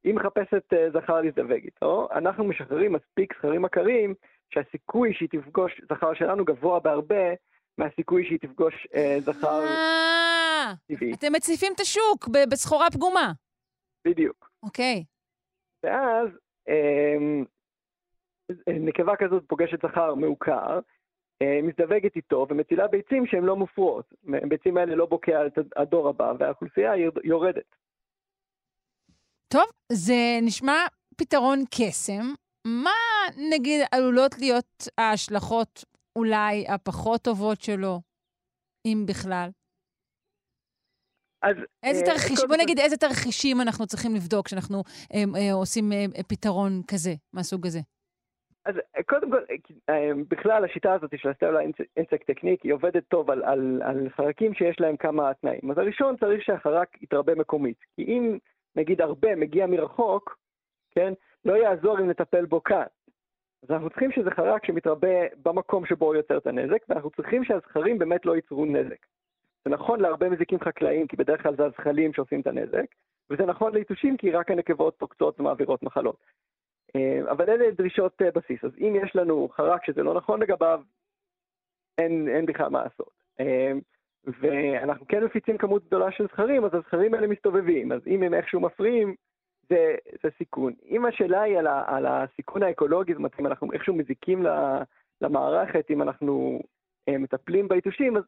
היא 0.04 0.14
מחפשת 0.14 0.74
אה, 0.74 0.90
זכר 0.92 1.22
להזדווג 1.22 1.52
איתו, 1.66 2.08
אנחנו 2.12 2.44
משחררים 2.44 2.94
מספיק 2.94 3.34
זכרים 3.38 3.66
עקרים 3.66 4.14
שהסיכוי 4.50 5.14
שהיא 5.14 5.30
תפגוש 5.30 5.82
זכר 5.90 6.14
שלנו 6.14 6.46
גבוה 6.46 6.80
בהרבה 6.80 7.34
מהסיכוי 7.78 8.26
שהיא 8.26 8.40
תפגוש 8.40 8.88
אה, 8.96 9.18
זכר 9.20 9.62
אה, 9.66 10.74
טבעי. 10.88 11.14
אתם 11.14 11.28
מציפים 11.36 11.74
את 11.76 11.80
השוק 11.80 12.28
בסחורה 12.52 12.88
פגומה. 12.92 13.32
בדיוק. 14.08 14.52
אוקיי. 14.64 15.04
ואז 15.84 16.28
אה, 16.70 17.16
נקבה 18.68 19.16
כזאת 19.16 19.44
פוגשת 19.48 19.82
זכר 19.86 20.16
מעוקר, 20.16 20.80
אה, 21.42 21.60
מזדווגת 21.64 22.16
איתו 22.16 22.46
ומטילה 22.50 22.88
ביצים 22.88 23.26
שהן 23.26 23.44
לא 23.44 23.56
מופרות. 23.56 24.14
הביצים 24.44 24.78
האלה 24.78 24.96
לא 24.96 25.06
בוקע 25.06 25.46
את 25.48 25.54
הדור 25.76 26.10
הבא 26.10 26.34
והאוכלוסייה 26.40 26.96
יורד- 26.98 27.26
יורדת. 27.26 27.76
טוב, 29.54 29.66
זה 29.92 30.40
נשמע 30.42 30.78
פתרון 31.18 31.60
קסם. 31.76 32.26
מה, 32.66 33.00
נגיד, 33.52 33.82
עלולות 33.92 34.40
להיות 34.40 34.88
ההשלכות 34.98 35.86
אולי 36.16 36.66
הפחות 36.68 37.22
טובות 37.22 37.62
שלו, 37.62 38.02
אם 38.86 39.06
בכלל? 39.08 39.50
אז 41.44 41.56
איזה 41.84 42.02
אה, 42.02 42.06
תרחיש, 42.06 42.40
בוא 42.48 42.56
נגיד 42.64 42.80
איזה 42.80 42.98
תרחישים 42.98 43.62
אנחנו 43.62 43.86
צריכים 43.88 44.16
לבדוק 44.16 44.46
כשאנחנו 44.46 44.78
אה, 45.14 45.24
אה, 45.36 45.54
עושים 45.54 45.92
אה, 45.92 46.24
פתרון 46.28 46.72
כזה, 46.92 47.14
מהסוג 47.34 47.66
הזה. 47.66 47.80
אז 48.66 48.76
קודם 49.06 49.32
כל, 49.32 49.38
בכלל 50.30 50.66
השיטה 50.66 50.94
הזאת 50.94 51.12
של 51.18 51.30
הסטלה 51.30 51.60
אינסק 51.98 52.24
טכניק 52.24 52.62
היא 52.62 52.74
עובדת 52.74 53.04
טוב 53.08 53.32
על, 53.32 53.44
על, 53.44 53.82
על 53.86 54.10
חרקים 54.10 54.54
שיש 54.54 54.80
להם 54.80 54.98
כמה 54.98 55.34
תנאים. 55.34 55.72
אז 55.72 55.78
הראשון 55.78 56.18
צריך 56.18 56.44
שהחרק 56.44 57.02
יתרבה 57.02 57.36
מקומית. 57.36 57.78
כי 57.96 58.04
אם 58.04 58.38
נגיד 58.76 59.02
הרבה 59.02 59.36
מגיע 59.36 59.68
מרחוק, 59.68 60.38
כן, 60.92 61.14
לא 61.46 61.54
יעזור 61.54 62.00
אם 62.00 62.10
נטפל 62.10 62.46
בו 62.46 62.64
כאן. 62.64 62.86
אז 63.64 63.72
אנחנו 63.72 63.90
צריכים 63.90 64.12
שזה 64.12 64.32
חרק 64.32 64.66
שמתרבה 64.66 65.28
במקום 65.44 65.86
שבו 65.86 66.06
הוא 66.06 66.16
יוצר 66.16 66.38
את 66.38 66.48
הנזק, 66.48 66.78
ואנחנו 66.90 67.10
צריכים 67.10 67.44
שהזכרים 67.44 68.00
באמת 68.00 68.26
לא 68.26 68.36
ייצרו 68.36 68.66
נזק. 68.66 69.06
זה 69.66 69.70
נכון 69.70 70.00
להרבה 70.00 70.30
מזיקים 70.30 70.60
חקלאיים, 70.60 71.08
כי 71.08 71.18
בדרך 71.18 71.44
כלל 71.44 71.56
זה 71.56 71.66
הזחלים 71.66 72.14
שעושים 72.14 72.42
את 72.42 72.48
הנזק, 72.48 72.86
וזה 73.30 73.46
נכון 73.46 73.74
ליתושים, 73.74 74.18
כי 74.18 74.32
רק 74.32 74.52
הנקבות 74.52 74.96
פוקצות 74.98 75.40
ומעבירות 75.40 75.84
מחלות. 75.84 76.24
אה, 76.96 77.32
אבל 77.32 77.50
אלה 77.50 77.72
דרישות 77.72 78.22
אה, 78.22 78.32
בסיס. 78.32 78.64
אז 78.64 78.72
אם 78.78 78.94
יש 79.04 79.16
לנו 79.16 79.50
חרק 79.52 79.86
שזה 79.86 80.04
לא 80.04 80.14
נכון 80.14 80.42
לגביו, 80.42 80.82
אין, 81.98 82.28
אין 82.28 82.46
בכלל 82.46 82.70
מה 82.70 82.84
לעשות. 82.84 83.20
אה, 84.28 84.34
ואנחנו 84.42 85.08
כן 85.08 85.24
מפיצים 85.24 85.58
כמות 85.58 85.86
גדולה 85.86 86.12
של 86.12 86.24
זכרים, 86.24 86.66
אז 86.66 86.74
הזכרים 86.74 87.14
האלה 87.14 87.28
מסתובבים. 87.28 87.92
אז 87.92 88.02
אם 88.08 88.24
הם 88.24 88.34
איכשהו 88.34 88.62
מפריעים, 88.62 89.16
זה, 89.70 89.96
זה 90.24 90.30
סיכון. 90.38 90.74
אם 90.90 91.06
השאלה 91.06 91.42
היא 91.42 91.58
על, 91.58 91.68
ה, 91.68 91.84
על 91.88 92.06
הסיכון 92.06 92.64
האקולוגי, 92.64 93.14
זאת 93.14 93.18
אומרת, 93.18 93.40
אם 93.40 93.48
אנחנו 93.48 93.74
איכשהו 93.74 93.96
מזיקים 93.96 94.46
למערכת, 95.22 95.86
אם 95.90 96.02
אנחנו 96.02 96.60
אה, 97.10 97.18
מטפלים 97.18 97.68
ביתושים, 97.68 98.18
אז, 98.18 98.24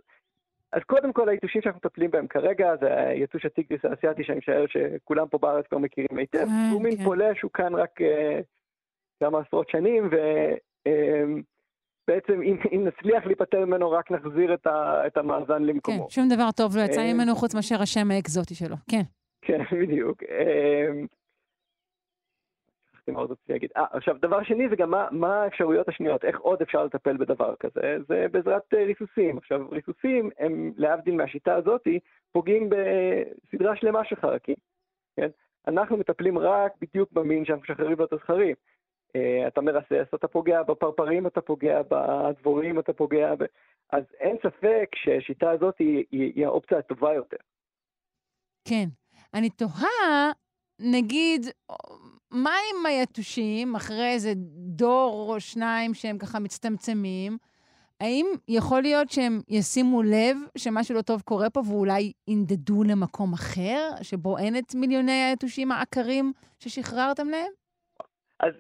אז 0.74 0.82
קודם 0.84 1.14
כל 1.14 1.30
היתושים 1.30 1.62
שאנחנו 1.62 1.78
מטפלים 1.78 2.12
בהם 2.12 2.28
כרגע, 2.28 2.76
זה 2.82 3.08
היתוש 3.08 3.46
הטיגריס 3.46 3.86
האסייתי, 3.86 4.24
שאני 4.24 4.38
משער 4.38 4.66
שכולם 4.68 5.28
פה 5.28 5.38
בארץ 5.38 5.68
כבר 5.68 5.78
מכירים 5.78 6.18
היטב. 6.18 6.46
כן, 6.46 6.70
הוא 6.72 6.82
מין 6.82 6.98
כן. 6.98 7.04
פולש, 7.04 7.42
הוא 7.42 7.52
כאן 7.54 7.76
רק 7.76 8.02
אה, 8.02 8.40
כמה 9.20 9.40
עשרות 9.40 9.70
שנים, 9.70 10.10
ובעצם 12.12 12.42
אם, 12.42 12.58
אם 12.72 12.88
נצליח 12.88 13.26
להיפטר 13.26 13.66
ממנו, 13.66 13.92
רק 13.92 14.12
נחזיר 14.12 14.54
את, 14.54 14.68
ה, 14.68 15.08
את 15.08 15.18
המאזן 15.18 15.58
כן, 15.58 15.64
למקומו. 15.64 16.08
שום 16.10 16.30
דבר 16.30 16.52
טוב 16.58 16.78
לא 16.78 16.82
יצא 16.82 17.02
אה, 17.02 17.14
ממנו 17.14 17.36
חוץ 17.36 17.56
מאשר 17.56 17.82
השם 17.82 18.12
האקזוטי 18.12 18.56
שלו. 18.56 18.76
כן. 18.92 19.02
כן, 19.42 19.60
בדיוק. 19.82 20.24
שכחתי 22.92 23.12
מה 23.12 23.20
עוד 23.20 23.32
רציתי 23.32 23.54
להגיד. 23.54 23.70
אה, 23.78 23.86
עכשיו, 23.92 24.16
דבר 24.22 24.44
שני 24.44 24.70
זה 24.70 24.76
גם 24.76 24.92
מה, 24.92 25.08
מה 25.12 25.44
האפשרויות 25.44 25.90
השניות, 25.90 26.26
איך 26.26 26.40
עוד 26.40 26.62
אפשר 26.62 26.84
לטפל 26.86 27.18
בדבר 27.18 27.56
כזה, 27.60 27.98
זה 28.08 28.26
בעזרת 28.32 28.74
אה, 28.74 28.84
ריסוסים. 28.84 29.38
עכשיו, 29.38 29.70
ריסוסים 29.72 30.30
הם, 30.40 30.74
להבדיל 30.78 31.16
מהשיטה 31.16 31.56
הזאת, 31.56 31.88
פוגעים 32.32 32.70
בסדרה 32.70 33.76
שלמה 33.76 34.06
של 34.06 34.16
חרקים, 34.16 34.56
כן? 35.16 35.28
אנחנו 35.68 35.98
מטפלים 35.98 36.38
רק 36.38 36.72
בדיוק 36.82 37.12
במין 37.12 37.46
שאנחנו 37.46 37.64
משחררים 37.64 37.98
לו 38.00 38.06
את 38.06 38.14
הזכרים. 38.14 38.56
אה, 39.16 39.48
אתה 39.48 39.62
מרסס, 39.62 40.14
אתה 40.16 40.28
פוגע 40.28 40.64
בפרפרים, 40.64 41.28
אתה 41.28 41.42
פוגע 41.42 41.82
בדבורים, 41.90 42.80
אתה 42.80 42.94
פוגע 42.94 43.36
ב... 43.36 43.44
אז 43.92 44.04
אין 44.20 44.38
ספק 44.38 44.90
שהשיטה 44.96 45.52
הזאת 45.52 45.76
היא, 45.80 46.04
היא, 46.12 46.32
היא 46.36 46.46
האופציה 46.46 46.78
הטובה 46.78 47.14
יותר. 47.14 47.38
כן. 48.68 48.86
אני 49.34 49.50
תוהה, 49.50 50.32
נגיד, 50.80 51.46
מה 52.32 52.54
עם 52.70 52.86
היתושים, 52.86 53.76
אחרי 53.76 54.14
איזה 54.14 54.34
דור 54.58 55.34
או 55.34 55.40
שניים 55.40 55.94
שהם 55.94 56.18
ככה 56.18 56.40
מצטמצמים, 56.40 57.38
האם 58.00 58.26
יכול 58.48 58.82
להיות 58.82 59.12
שהם 59.12 59.42
ישימו 59.48 60.04
לב 60.04 60.38
שמשהו 60.58 60.96
לא 60.96 61.02
טוב 61.02 61.22
קורה 61.22 61.50
פה 61.50 61.62
ואולי 61.68 62.12
ינדדו 62.28 62.84
למקום 62.84 63.34
אחר, 63.34 63.90
שבו 64.02 64.38
אין 64.38 64.58
את 64.58 64.76
מיליוני 64.76 65.12
היתושים 65.12 65.72
העקרים 65.72 66.34
ששחררתם 66.60 67.30
להם? 67.30 67.52
אז 68.40 68.54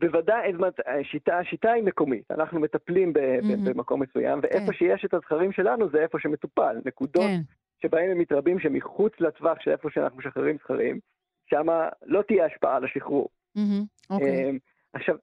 בוודאי, 0.00 0.52
השיטה, 0.86 1.38
השיטה 1.38 1.72
היא 1.72 1.82
מקומית. 1.82 2.30
אנחנו 2.30 2.60
מטפלים 2.60 3.12
ב- 3.12 3.40
מהמם. 3.42 3.64
במקום 3.64 4.02
מסוים, 4.02 4.40
ואיפה 4.42 4.66
כן. 4.66 4.72
שיש 4.72 5.04
את 5.04 5.14
הזכרים 5.14 5.52
שלנו 5.52 5.90
זה 5.90 5.98
איפה 5.98 6.18
שמטופל. 6.18 6.76
נקודות 6.84 7.22
כן. 7.22 7.40
שבהם 7.82 8.10
הם 8.10 8.18
מתרבים 8.18 8.60
שמחוץ 8.60 9.12
לטווח 9.20 9.60
של 9.60 9.70
איפה 9.70 9.88
שאנחנו 9.90 10.18
משחררים 10.18 10.56
זכרים, 10.64 10.98
שם 11.50 11.66
לא 12.06 12.22
תהיה 12.22 12.46
השפעה 12.46 12.76
על 12.76 12.84
השחרור. 12.84 13.28
מהמם, 13.56 13.84
אוקיי. 14.10 14.50
אמ, 14.50 14.58
עכשיו, 14.92 15.14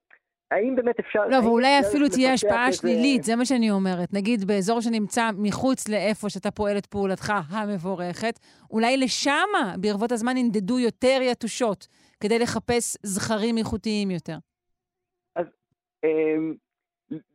האם 0.51 0.75
באמת 0.75 0.99
אפשר... 0.99 1.27
לא, 1.27 1.37
ואולי 1.37 1.79
אפילו 1.79 2.09
תהיה 2.09 2.33
השפעה 2.33 2.71
שלילית, 2.71 3.23
זה 3.23 3.35
מה 3.35 3.45
שאני 3.45 3.71
אומרת. 3.71 4.13
נגיד 4.13 4.43
באזור 4.43 4.81
שנמצא 4.81 5.29
מחוץ 5.37 5.87
לאיפה 5.87 6.29
שאתה 6.29 6.51
פועל 6.51 6.77
את 6.77 6.85
פעולתך 6.85 7.33
המבורכת, 7.49 8.39
אולי 8.71 8.97
לשמה 8.97 9.75
ברבות 9.79 10.11
הזמן 10.11 10.37
ינדדו 10.37 10.79
יותר 10.79 11.19
יתושות, 11.21 11.87
כדי 12.19 12.39
לחפש 12.39 12.97
זכרים 13.03 13.57
איכותיים 13.57 14.11
יותר. 14.11 14.37
אמ, 16.05 16.53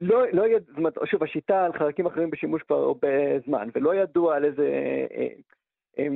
לא, 0.01 0.23
לא 0.33 0.49
יד... 0.49 0.63
זאת 0.69 0.77
אומרת, 0.77 0.95
שוב, 1.05 1.23
השיטה 1.23 1.65
על 1.65 1.73
חלקים 1.73 2.07
אחרים 2.07 2.31
בשימוש 2.31 2.63
כבר 2.63 2.77
הרבה 2.77 3.09
זמן, 3.47 3.69
ולא 3.75 3.95
ידוע 3.95 4.37
על 4.37 4.45
איזה 4.45 4.69
אה, 5.11 5.27
אה, 5.99 6.07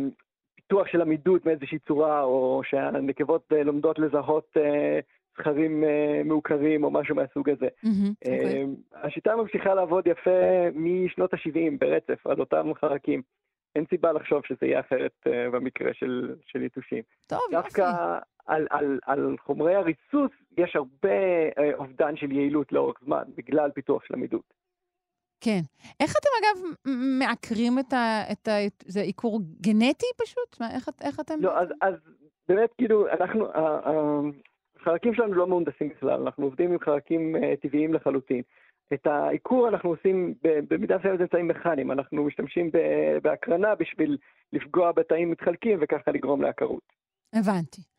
פיתוח 0.54 0.86
של 0.86 1.00
עמידות 1.00 1.46
מאיזושהי 1.46 1.78
צורה, 1.78 2.22
או 2.22 2.62
שהנקבות 2.64 3.52
אה, 3.52 3.62
לומדות 3.62 3.98
לזהות 3.98 4.56
זכרים 5.38 5.84
מעוקרים 6.24 6.84
או 6.84 6.90
משהו 6.90 7.16
מהסוג 7.16 7.50
הזה. 7.50 7.68
מהמם, 7.82 8.12
אוקיי. 8.24 8.64
אה, 8.94 9.02
השיטה 9.02 9.36
ממשיכה 9.36 9.74
לעבוד 9.74 10.06
יפה 10.06 10.70
משנות 10.74 11.34
ה-70 11.34 11.78
ברצף 11.80 12.26
על 12.26 12.40
אותם 12.40 12.74
חרקים. 12.74 13.22
אין 13.76 13.84
סיבה 13.90 14.12
לחשוב 14.12 14.42
שזה 14.46 14.66
יהיה 14.66 14.80
אחרת 14.80 15.26
במקרה 15.26 15.94
של, 15.94 16.34
של 16.46 16.62
יתושים. 16.62 17.02
טוב, 17.26 17.40
יופי. 17.52 17.82
על, 18.46 18.66
על, 18.70 18.98
על 19.06 19.36
חומרי 19.40 19.74
הריסוס 19.74 20.30
יש 20.58 20.76
הרבה 20.76 21.08
אה, 21.58 21.74
אובדן 21.74 22.16
של 22.16 22.32
יעילות 22.32 22.72
לאורך 22.72 22.96
זמן, 23.04 23.22
בגלל 23.36 23.70
פיתוח 23.70 24.04
של 24.04 24.14
עמידות. 24.14 24.54
כן. 25.40 25.60
איך 26.00 26.14
אתם, 26.20 26.28
אגב, 26.40 26.76
מעקרים 27.18 27.78
את 27.78 27.92
ה... 27.92 28.22
את 28.32 28.48
ה... 28.48 28.52
זה 28.84 29.00
עיקור 29.00 29.40
גנטי 29.60 30.06
פשוט? 30.22 30.60
מה, 30.60 30.70
איך, 30.74 30.88
איך 31.02 31.20
אתם... 31.20 31.34
לא, 31.40 31.58
אז, 31.58 31.68
אז 31.80 31.94
באמת, 32.48 32.70
כאילו, 32.78 33.08
אנחנו, 33.08 33.48
החרקים 34.80 35.14
שלנו 35.14 35.34
לא 35.34 35.46
מהונדסים 35.46 35.88
בכלל, 35.88 36.22
אנחנו 36.22 36.44
עובדים 36.44 36.72
עם 36.72 36.78
חרקים 36.78 37.36
אה, 37.36 37.54
טבעיים 37.62 37.94
לחלוטין. 37.94 38.42
את 38.94 39.06
העיקור 39.06 39.68
אנחנו 39.68 39.90
עושים 39.90 40.34
במידה 40.42 40.98
מסוימת 40.98 41.20
אמצעים 41.20 41.48
מכניים, 41.48 41.90
אנחנו 41.92 42.24
משתמשים 42.24 42.70
בהקרנה 43.22 43.74
בשביל 43.74 44.18
לפגוע 44.52 44.92
בתאים 44.92 45.30
מתחלקים 45.30 45.78
וככה 45.80 46.10
לגרום 46.10 46.42
לעקרות. 46.42 46.82
הבנתי. 47.32 47.93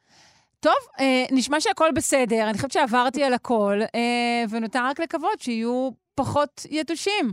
טוב, 0.66 0.74
אה, 1.00 1.26
נשמע 1.32 1.62
שהכל 1.62 1.90
בסדר, 1.96 2.44
אני 2.50 2.54
חושבת 2.54 2.72
שעברתי 2.72 3.24
על 3.24 3.34
הכל, 3.34 3.80
אה, 3.96 4.44
ונותר 4.50 4.86
רק 4.86 5.00
לקוות 5.00 5.42
שיהיו 5.42 5.90
פחות 6.16 6.66
יתושים, 6.70 7.32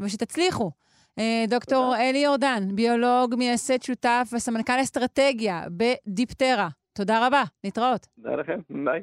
ושתצליחו. 0.00 0.70
אה, 1.18 1.44
דוקטור 1.48 1.96
אלי 1.96 2.18
יורדן, 2.18 2.68
ביולוג, 2.74 3.34
מייסד 3.34 3.82
שותף 3.82 4.30
וסמנכ"ל 4.32 4.82
אסטרטגיה 4.82 5.62
בדיפטרה. 5.70 6.68
תודה 6.92 7.26
רבה, 7.26 7.42
להתראות. 7.64 8.06
תודה 8.22 8.36
לכם, 8.36 8.58
ביי. 8.84 9.02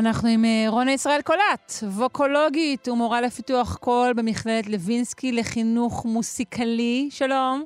אנחנו 0.00 0.28
עם 0.28 0.44
אה, 0.44 0.64
רונה 0.68 0.92
ישראל 0.92 1.22
קולט, 1.22 1.72
ווקולוגית 1.98 2.88
ומורה 2.88 3.20
לפיתוח 3.20 3.76
קול 3.76 4.12
במכללת 4.16 4.66
לוינסקי 4.66 5.32
לחינוך 5.32 6.06
מוסיקלי. 6.06 7.08
שלום. 7.10 7.64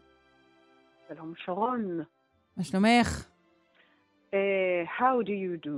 שלום 1.09 1.32
שרון. 1.37 2.01
מה 2.57 2.64
שלומך? 2.64 3.26
Uh, 4.30 4.37
how 4.99 5.22
do 5.26 5.30
you 5.30 5.66
do? 5.66 5.76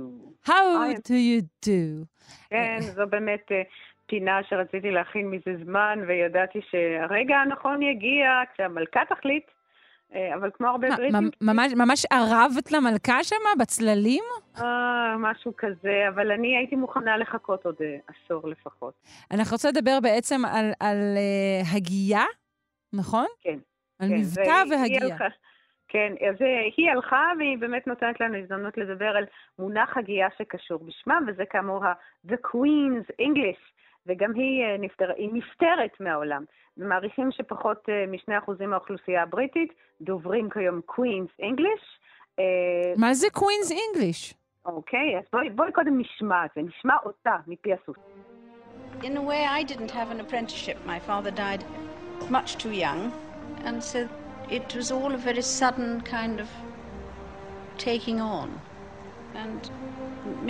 How 0.49 0.51
I- 0.51 1.01
do 1.07 1.13
you 1.13 1.41
do? 1.65 2.05
כן, 2.49 2.77
זו 2.81 3.01
באמת 3.09 3.51
אה, 3.51 3.61
פינה 4.07 4.39
שרציתי 4.49 4.91
להכין 4.91 5.29
מזה 5.29 5.63
זמן, 5.65 5.99
וידעתי 6.07 6.59
שהרגע 6.69 7.35
הנכון 7.37 7.81
יגיע 7.81 8.27
כשהמלכה 8.53 8.99
תחליט, 9.09 9.43
אבל 10.13 10.49
כמו 10.53 10.67
הרבה 10.67 10.87
בריטים, 10.89 11.15
ממ- 11.15 11.29
ממש, 11.41 11.73
ממש 11.73 12.05
ערבת 12.11 12.71
למלכה 12.71 13.23
שמה, 13.23 13.49
בצללים? 13.59 14.23
אה, 14.57 15.15
משהו 15.17 15.53
כזה, 15.57 16.05
אבל 16.09 16.31
אני 16.31 16.57
הייתי 16.57 16.75
מוכנה 16.75 17.17
לחכות 17.17 17.65
עוד 17.65 17.75
אה, 17.81 17.97
עשור 18.07 18.47
לפחות. 18.47 18.93
אנחנו 19.31 19.55
רוצים 19.55 19.69
לדבר 19.75 19.99
בעצם 20.01 20.45
על, 20.45 20.71
על 20.79 20.97
uh, 21.15 21.75
הגייה, 21.75 22.23
נכון? 22.93 23.25
כן. 23.41 23.57
על 23.99 24.09
כן, 24.09 24.15
מבטא 24.15 24.63
והגייה. 24.69 25.17
כן, 25.87 26.13
אז 26.29 26.41
אה, 26.41 26.61
היא 26.77 26.91
הלכה 26.91 27.31
והיא 27.37 27.57
באמת 27.57 27.87
נותנת 27.87 28.21
לנו 28.21 28.37
הזדמנות 28.37 28.77
לדבר 28.77 29.05
על 29.17 29.25
מונח 29.59 29.97
הגייה 29.97 30.27
שקשור 30.37 30.79
בשמם, 30.83 31.25
וזה 31.27 31.43
כאמור 31.49 31.85
ה-The 31.85 32.35
Queen's 32.47 33.11
English, 33.21 33.63
וגם 34.07 34.33
היא, 34.33 34.63
אה, 34.63 34.77
נפטר, 34.79 35.11
היא 35.17 35.29
נפטרת 35.33 35.99
מהעולם. 35.99 36.43
ומעריכים 36.77 37.31
שפחות 37.31 37.89
אה, 37.89 38.05
משני 38.11 38.37
אחוזים 38.37 38.69
מהאוכלוסייה 38.69 39.23
הבריטית 39.23 39.73
דוברים 40.01 40.49
כיום 40.49 40.81
Queen's 40.91 41.41
English. 41.41 41.85
אה, 42.39 42.93
מה 42.97 43.13
זה 43.13 43.27
קווינס 43.29 43.71
אינגליש? 43.71 44.33
אוקיי, 44.65 45.17
אז 45.17 45.23
בואי, 45.33 45.49
בואי 45.49 45.71
קודם 45.71 45.99
נשמע 45.99 46.45
את 46.45 46.49
זה, 46.55 46.61
נשמע 46.61 46.93
אותה 47.05 47.35
מפי 47.47 47.73
הסוס. 47.73 47.97
In 49.01 49.15
a 49.17 49.21
way, 49.21 49.43
I 49.45 49.63
didn't 49.71 49.91
have 49.91 50.09
an 50.15 50.19
apprenticeship. 50.25 50.77
My 50.93 50.99
father 51.07 51.31
died 51.43 51.63
much 52.37 52.49
too 52.63 52.73
young, 52.85 53.01
and 53.67 53.77
so 53.91 53.99
it 54.57 54.67
was 54.77 54.87
all 54.91 55.11
a 55.13 55.21
very 55.29 55.45
sudden 55.59 56.01
kind 56.15 56.39
of 56.43 56.49
taking 57.77 58.19
on 58.19 58.49
and 59.41 59.59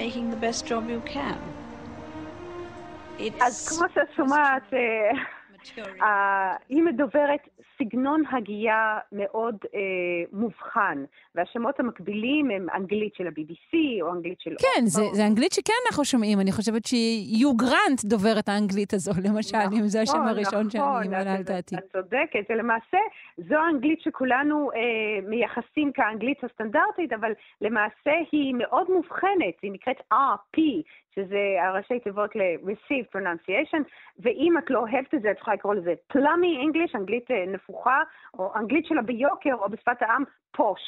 making 0.01 0.26
the 0.34 0.39
best 0.47 0.62
job 0.70 0.84
you 0.95 1.01
can. 1.18 1.39
אז 3.41 3.68
כמו 3.70 3.88
שאת 3.93 4.13
שומעת, 4.15 4.74
אה. 4.74 5.11
אה, 6.01 6.55
היא 6.70 6.84
מדוברת 6.84 7.57
סגנון 7.78 8.23
הגייה 8.32 8.99
מאוד 9.11 9.55
אה, 9.75 9.80
מובחן, 10.32 11.03
והשמות 11.36 11.80
המקבילים 11.80 12.51
הם 12.51 12.67
אנגלית 12.75 13.15
של 13.15 13.28
ה-BBC 13.28 14.01
או 14.01 14.13
אנגלית 14.13 14.41
של... 14.41 14.55
כן, 14.59 14.86
זה. 14.86 15.01
זה 15.13 15.28
אנגלית 15.28 15.51
שכן 15.51 15.73
אנחנו 15.88 16.05
שומעים. 16.05 16.39
אני 16.39 16.51
חושבת 16.51 16.86
שיו 16.86 17.55
גרנט 17.55 18.03
דובר 18.03 18.39
את 18.39 18.49
האנגלית 18.49 18.93
הזו, 18.93 19.11
למשל, 19.30 19.57
אם 19.71 19.88
זה 19.88 20.01
השם 20.01 20.13
נכון, 20.13 20.28
הראשון 20.28 20.69
שאני 20.69 20.84
נכון, 20.84 21.11
מעלה 21.11 21.34
על 21.34 21.43
דעתי. 21.43 21.75
את 21.75 21.84
צודקת, 21.91 22.45
ולמעשה 22.49 22.97
זו 23.38 23.55
האנגלית 23.55 24.01
שכולנו 24.01 24.71
אה, 24.71 25.30
מייחסים 25.30 25.91
כאנגלית 25.91 26.43
הסטנדרטית, 26.43 27.13
אבל 27.13 27.32
למעשה 27.61 28.11
היא 28.32 28.55
מאוד 28.57 28.91
מובחנת, 28.91 29.55
היא 29.61 29.71
נקראת 29.71 29.97
RP, 30.13 30.59
שזה 31.17 31.43
הראשי 31.61 31.99
תיבות 31.99 32.36
ל-Received 32.36 33.17
Pronunciation, 33.17 33.84
ואם 34.19 34.57
את 34.57 34.69
לא 34.69 34.80
אוהבת 34.80 35.13
את 35.13 35.21
זה, 35.21 35.32
את 35.32 35.38
יכולה 35.38 35.55
לקרוא 35.55 35.73
לזה 35.73 35.93
Plummy 36.13 36.53
English, 36.65 36.97
אנגלית 36.97 37.32
אה, 37.32 37.45
נפוחה, 37.70 38.01
או 38.34 38.55
אנגלית 38.55 38.86
שלה 38.86 39.01
ביוקר, 39.01 39.53
או 39.53 39.70
בשפת 39.70 40.01
העם 40.01 40.24
Posh, 40.51 40.82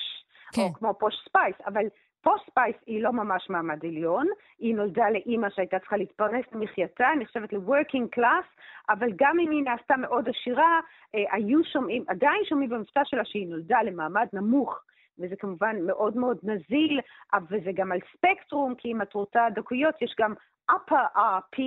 כן. 0.54 0.62
או 0.62 0.74
כמו 0.74 0.94
Posh 0.94 1.16
Spice, 1.30 1.56
אבל 1.66 1.86
Posh 2.22 2.42
Spice 2.50 2.76
היא 2.86 3.04
לא 3.04 3.12
ממש 3.12 3.50
מעמד 3.50 3.86
עליון, 3.86 4.28
היא 4.60 4.76
נולדה 4.76 5.10
לאימא 5.10 5.50
שהייתה 5.50 5.80
צריכה 5.80 5.98
להתפרנס 5.98 6.46
למחייתה, 6.52 7.08
נחשבת 7.20 7.54
ל-working 7.54 8.20
class, 8.20 8.48
אבל 8.90 9.10
גם 9.16 9.40
אם 9.40 9.52
היא 9.52 9.64
נעשתה 9.64 9.98
מאוד 9.98 10.30
עשירה, 10.30 10.80
אה, 11.16 11.24
היו 11.32 11.64
שומעים, 11.64 12.04
עדיין 12.08 12.42
שומעים 12.50 12.70
במבטא 12.70 13.02
שלה 13.04 13.26
שהיא 13.26 13.48
נולדה 13.48 13.82
למעמד 13.84 14.28
נמוך. 14.34 14.80
וזה 15.20 15.36
כמובן 15.36 15.76
מאוד 15.86 16.18
מאוד 16.18 16.38
נזיל, 16.44 17.00
אבל 17.34 17.46
וזה 17.50 17.72
גם 17.74 17.92
על 17.92 18.00
ספקטרום, 18.14 18.76
כי 18.76 18.92
אם 18.92 19.02
את 19.02 19.14
רוצה 19.14 19.48
דקויות, 19.56 20.02
יש 20.02 20.16
גם 20.20 20.34
upper 20.70 21.18
RP, 21.18 21.60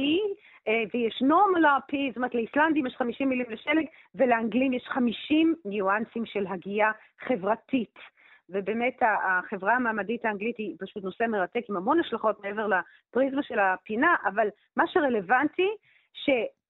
אה, 0.69 0.83
ויש 0.95 1.23
normal 1.23 1.65
RP, 1.65 1.97
זאת 2.09 2.17
אומרת 2.17 2.35
לאיסלנדים 2.35 2.87
יש 2.87 2.97
50 2.97 3.29
מילים 3.29 3.47
לשלג, 3.51 3.87
ולאנגלים 4.15 4.73
יש 4.73 4.85
50 4.89 5.55
ניואנסים 5.65 6.27
של 6.27 6.47
הגייה 6.47 6.91
חברתית. 7.21 7.95
ובאמת 8.49 8.99
החברה 9.03 9.75
המעמדית 9.75 10.25
האנגלית 10.25 10.59
היא 10.59 10.77
פשוט 10.81 11.05
נושא 11.05 11.25
מרתק 11.25 11.63
עם 11.69 11.77
המון 11.77 12.01
השלכות 12.01 12.45
מעבר 12.45 12.67
לפריזמה 12.67 13.43
של 13.43 13.59
הפינה, 13.59 14.15
אבל 14.25 14.49
מה 14.77 14.85
שרלוונטי, 14.87 15.69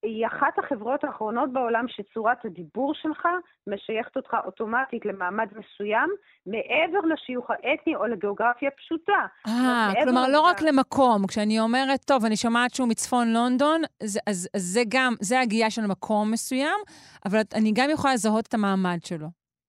שהיא 0.03 0.27
אחת 0.27 0.59
החברות 0.59 1.03
האחרונות 1.03 1.53
בעולם 1.53 1.85
שצורת 1.87 2.45
הדיבור 2.45 2.93
שלך 2.93 3.27
משייכת 3.67 4.15
אותך 4.15 4.37
אוטומטית 4.45 5.05
למעמד 5.05 5.47
מסוים, 5.51 6.09
מעבר 6.45 6.99
לשיוך 7.13 7.49
האתני 7.49 7.95
או 7.95 8.05
לגיאוגרפיה 8.05 8.71
פשוטה. 8.71 9.25
אה, 9.47 9.91
כלומר, 10.03 10.27
לא 10.27 10.41
רק 10.41 10.61
למקום. 10.61 11.27
כשאני 11.27 11.59
אומרת, 11.59 11.99
טוב, 12.07 12.25
אני 12.25 12.35
שומעת 12.35 12.73
שהוא 12.73 12.89
מצפון 12.89 13.33
לונדון, 13.33 13.81
אז, 14.03 14.19
אז 14.29 14.49
זה 14.55 14.81
גם, 14.89 15.13
זה 15.21 15.39
הגייה 15.39 15.69
של 15.69 15.87
מקום 15.87 16.31
מסוים, 16.31 16.79
אבל 17.25 17.39
אני 17.55 17.71
גם 17.75 17.89
יכולה 17.89 18.13
לזהות 18.13 18.47
את 18.47 18.53
המעמד 18.53 18.97
שלו. 19.03 19.27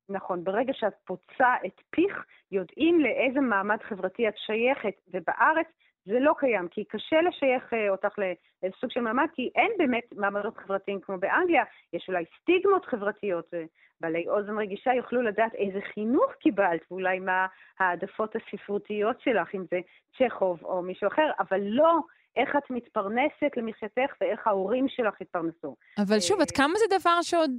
נכון, 0.09 0.45
ברגע 0.45 0.72
שאת 0.74 0.95
פוצה 1.07 1.55
את 1.66 1.80
פיך, 1.91 2.24
יודעים 2.53 3.01
לאיזה 3.01 3.41
מעמד 3.41 3.82
חברתי 3.82 4.28
את 4.28 4.35
שייכת, 4.37 4.95
ובארץ 5.09 5.66
זה 6.07 6.21
לא 6.21 6.35
קיים, 6.39 6.69
כי 6.69 6.85
קשה 6.85 7.17
לשייך 7.29 7.73
אה, 7.73 7.91
אותך 7.91 8.19
לאיזה 8.19 8.77
סוג 8.81 8.91
של 8.91 9.01
מעמד, 9.01 9.27
כי 9.35 9.51
אין 9.55 9.71
באמת 9.79 10.05
מעמדות 10.13 10.57
חברתיים 10.57 11.01
כמו 11.01 11.19
באנגליה, 11.19 11.65
יש 11.93 12.05
אולי 12.09 12.25
סטיגמות 12.41 12.85
חברתיות, 12.85 13.55
אה, 13.55 13.65
בעלי 14.01 14.29
אוזן 14.29 14.59
רגישה 14.59 14.95
יוכלו 14.95 15.23
לדעת 15.23 15.55
איזה 15.55 15.79
חינוך 15.95 16.33
קיבלת, 16.41 16.81
ואולי 16.91 17.19
מה 17.19 17.47
העדפות 17.79 18.37
הספרותיות 18.37 19.21
שלך, 19.21 19.55
אם 19.55 19.65
זה 19.71 19.81
צ'כוב 20.19 20.65
או 20.65 20.83
מישהו 20.83 21.09
אחר, 21.09 21.31
אבל 21.39 21.61
לא 21.61 21.99
איך 22.37 22.57
את 22.57 22.71
מתפרנסת 22.71 23.57
למחייתך 23.57 24.15
ואיך 24.21 24.47
ההורים 24.47 24.89
שלך 24.89 25.15
התפרנסו. 25.21 25.77
אבל 25.99 26.21
שוב, 26.21 26.41
עד 26.41 26.51
כמה 26.51 26.75
זה 26.79 26.99
דבר 26.99 27.23
שעוד 27.23 27.51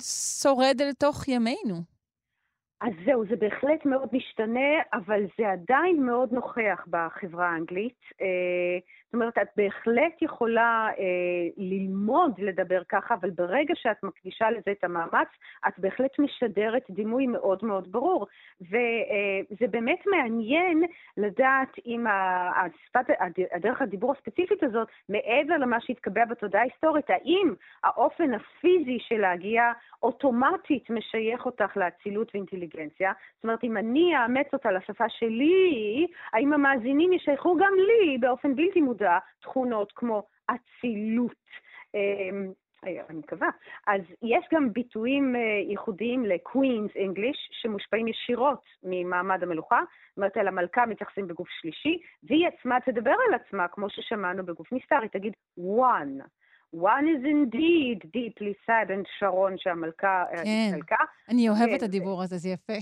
שורד 0.41 0.81
אל 0.81 0.93
תוך 0.93 1.27
ימינו? 1.27 1.94
אז 2.81 2.93
זהו, 3.05 3.25
זה 3.25 3.35
בהחלט 3.35 3.85
מאוד 3.85 4.09
משתנה, 4.13 4.69
אבל 4.93 5.23
זה 5.37 5.51
עדיין 5.51 6.03
מאוד 6.03 6.31
נוכח 6.33 6.85
בחברה 6.89 7.49
האנגלית. 7.49 7.99
אה, 9.15 9.29
זאת 9.29 9.35
אומרת, 9.35 9.37
את 9.37 9.47
בהחלט 9.57 10.21
יכולה 10.21 10.89
אה, 10.99 11.03
ללמוד 11.57 12.31
לדבר 12.37 12.81
ככה, 12.89 13.13
אבל 13.13 13.29
ברגע 13.29 13.73
שאת 13.75 14.03
מקדישה 14.03 14.49
לזה 14.49 14.71
את 14.71 14.83
המאמץ, 14.83 15.27
את 15.67 15.73
בהחלט 15.79 16.19
משדרת 16.19 16.83
דימוי 16.89 17.27
מאוד 17.27 17.65
מאוד 17.65 17.91
ברור. 17.91 18.27
וזה 18.61 19.67
באמת 19.71 19.99
מעניין 20.05 20.83
לדעת 21.17 21.75
אם 21.85 22.05
השפת, 22.55 23.05
הד- 23.19 23.47
הדרך 23.51 23.81
הדיבור 23.81 24.11
הספציפית 24.11 24.63
הזאת, 24.63 24.87
מעבר 25.09 25.57
למה 25.57 25.81
שהתקבע 25.81 26.25
בתודעה 26.25 26.61
ההיסטורית, 26.61 27.09
האם 27.09 27.53
האופן 27.83 28.33
הפיזי 28.33 28.97
של 28.99 29.23
ההגייה 29.23 29.73
אוטומטית 30.03 30.89
משייך 30.89 31.45
אותך 31.45 31.77
לאצילות 31.77 32.31
ואינטליגנציה? 32.33 33.11
זאת 33.35 33.43
אומרת, 33.43 33.63
אם 33.63 33.77
אני 33.77 34.17
אאמץ 34.17 34.47
אותה 34.53 34.71
לשפה 34.71 35.09
שלי, 35.09 36.07
האם 36.33 36.53
המאזינים 36.53 37.13
ישייכו 37.13 37.55
גם 37.55 37.73
לי 37.87 38.17
באופן 38.17 38.55
בלתי 38.55 38.81
מודע 38.81 39.04
תכונות 39.39 39.91
כמו 39.95 40.23
אצילות? 40.47 41.45
אמ, 41.95 42.51
אה, 42.85 43.01
אני 43.09 43.19
מקווה. 43.19 43.49
אז 43.87 44.01
יש 44.21 44.45
גם 44.53 44.73
ביטויים 44.73 45.35
אה, 45.35 45.41
ייחודיים 45.69 46.25
ל-Queen's 46.25 46.95
English 46.95 47.39
שמושפעים 47.51 48.07
ישירות 48.07 48.63
ממעמד 48.83 49.43
המלוכה. 49.43 49.81
זאת 50.09 50.17
אומרת, 50.17 50.37
אל 50.37 50.47
המלכה 50.47 50.85
מתייחסים 50.85 51.27
בגוף 51.27 51.47
שלישי, 51.49 51.99
והיא 52.23 52.47
עצמה 52.47 52.77
תדבר 52.85 53.15
על 53.27 53.33
עצמה, 53.33 53.67
כמו 53.67 53.89
ששמענו 53.89 54.45
בגוף 54.45 54.73
נסתר, 54.73 54.99
היא 55.01 55.09
תגיד 55.09 55.33
one. 55.59 56.23
One 56.81 57.05
is 57.15 57.23
indeed 57.25 57.99
deeply 58.17 58.53
saddened, 58.67 59.07
שרון, 59.19 59.53
שהמלכה 59.57 60.23
אה, 60.31 60.43
כן. 60.43 60.67
התחלקה. 60.69 60.95
אני 61.29 61.49
אוהבת 61.49 61.73
את 61.75 61.79
כן, 61.79 61.85
הדיבור 61.85 62.23
הזה, 62.23 62.37
זה 62.37 62.49
יפה. 62.49 62.73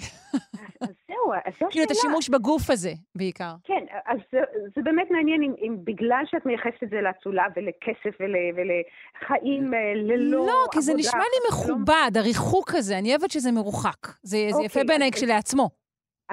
אז 0.81 0.87
זהו, 1.07 1.33
אז 1.45 1.53
זו 1.59 1.65
כאילו, 1.71 1.85
את 1.85 1.91
השאלה. 1.91 1.99
השימוש 2.09 2.29
בגוף 2.29 2.69
הזה, 2.69 2.91
בעיקר. 3.15 3.53
כן, 3.63 3.85
אז 4.05 4.17
זה, 4.31 4.39
זה 4.75 4.81
באמת 4.83 5.11
מעניין 5.11 5.43
אם, 5.43 5.53
אם 5.61 5.75
בגלל 5.83 6.23
שאת 6.25 6.45
מייחסת 6.45 6.83
את 6.83 6.89
זה 6.89 7.01
לאצולה 7.01 7.43
ולכסף 7.55 8.19
ול, 8.19 8.35
ולחיים 8.55 9.73
אה, 9.73 9.79
ללא 9.95 10.37
עבודה. 10.37 10.51
לא, 10.51 10.67
כי 10.71 10.81
זה 10.81 10.93
נשמע 10.93 11.19
לי 11.19 11.25
ולא- 11.25 11.49
מכובד, 11.75 12.11
הריחוק 12.15 12.75
הזה, 12.75 12.97
אני 12.97 13.09
אוהבת 13.09 13.31
שזה 13.31 13.51
מרוחק. 13.51 14.07
זה, 14.23 14.37
זה 14.51 14.61
יפה 14.63 14.79
אוקיי, 14.79 14.83
בעיניי 14.83 15.11
כשלעצמו. 15.11 15.82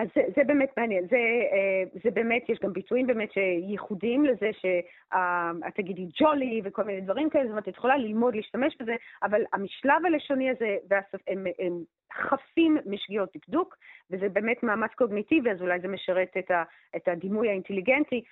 אז 0.00 0.08
זה, 0.14 0.22
זה 0.36 0.42
באמת 0.46 0.70
מעניין. 0.76 1.06
זה, 1.10 1.16
אה, 1.52 2.00
זה 2.04 2.10
באמת, 2.10 2.42
יש 2.48 2.58
גם 2.62 2.72
ביטויים 2.72 3.06
באמת 3.06 3.32
שייחודיים 3.32 4.24
לזה, 4.24 4.50
שאת 4.60 5.14
אה, 5.64 5.70
תגידי 5.74 6.06
ג'ולי 6.20 6.60
וכל 6.64 6.84
מיני 6.84 7.00
דברים 7.00 7.30
כאלה, 7.30 7.44
זאת 7.44 7.50
אומרת, 7.50 7.68
את 7.68 7.76
יכולה 7.76 7.96
ללמוד 7.96 8.34
להשתמש 8.34 8.76
בזה, 8.80 8.94
אבל 9.22 9.42
המשלב 9.52 10.06
הלשוני 10.06 10.50
הזה, 10.50 10.76
והשפ... 10.88 11.28
הם, 11.28 11.46
הם 11.58 11.82
חפים 12.12 12.76
משגיאות 12.86 13.28
דקדוק, 13.36 13.76
וזה 14.10 14.28
באמת 14.28 14.62
מאמץ 14.62 14.90
קוגניטיבי, 14.94 15.50
אז 15.50 15.60
אולי 15.60 15.80
זה 15.80 15.88
משרת 15.88 16.30
את, 16.38 16.50
ה, 16.50 16.62
את 16.96 17.08
הדימוי 17.08 17.48
האינטליגנטי, 17.48 18.22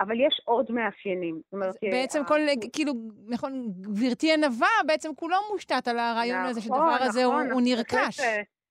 אבל 0.00 0.20
יש 0.20 0.40
עוד 0.44 0.72
מאפיינים. 0.72 1.40
אומרת, 1.52 1.74
בעצם 1.82 2.20
ה... 2.20 2.24
כל, 2.24 2.40
כאילו, 2.72 2.92
נכון, 3.28 3.68
גברתי 3.80 4.32
הנבה, 4.32 4.66
בעצם 4.86 5.14
כולו 5.16 5.36
מושתת 5.52 5.88
על 5.88 5.98
הרעיון 5.98 6.38
נכון, 6.38 6.50
הזה, 6.50 6.60
שהדבר 6.60 6.94
נכון, 6.94 7.06
הזה 7.06 7.22
נכון, 7.22 7.44
הוא, 7.46 7.52
הוא 7.52 7.60
נרכש. 7.64 8.20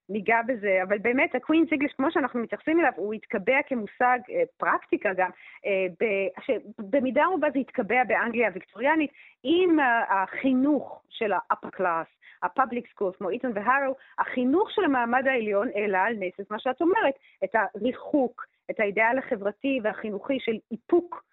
ניגע 0.09 0.41
בזה, 0.47 0.79
אבל 0.83 0.97
באמת 0.97 1.35
הקווינס 1.35 1.71
אינגליש, 1.71 1.93
כמו 1.93 2.11
שאנחנו 2.11 2.39
מתייחסים 2.39 2.79
אליו, 2.79 2.91
הוא 2.95 3.13
התקבע 3.13 3.61
כמושג 3.67 4.19
אה, 4.29 4.43
פרקטיקה 4.57 5.13
גם, 5.13 5.29
אה, 5.65 5.85
ב, 5.99 6.05
שבמידה 6.41 7.23
רבה 7.33 7.47
זה 7.53 7.59
התקבע 7.59 8.03
באנגליה 8.03 8.47
הוויקטוריאנית 8.47 9.11
עם 9.43 9.77
החינוך 10.09 11.01
של 11.09 11.33
ה-upper 11.33 11.79
class, 11.79 12.09
ה-public 12.43 12.85
schools, 12.93 13.17
כמו 13.17 13.29
איתון 13.29 13.51
והארו, 13.55 13.95
החינוך 14.19 14.71
של 14.71 14.83
המעמד 14.83 15.27
העליון 15.27 15.67
העלה 15.75 16.03
על 16.03 16.13
נס 16.19 16.39
את 16.41 16.51
מה 16.51 16.59
שאת 16.59 16.81
אומרת, 16.81 17.13
את 17.43 17.55
הריחוק, 17.55 18.45
את 18.71 18.79
האידאל 18.79 19.17
החברתי 19.17 19.79
והחינוכי 19.83 20.39
של 20.39 20.57
איפוק. 20.71 21.23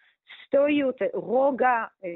סטואיות, 0.47 0.97
רוגע, 1.15 1.85
אה, 2.05 2.11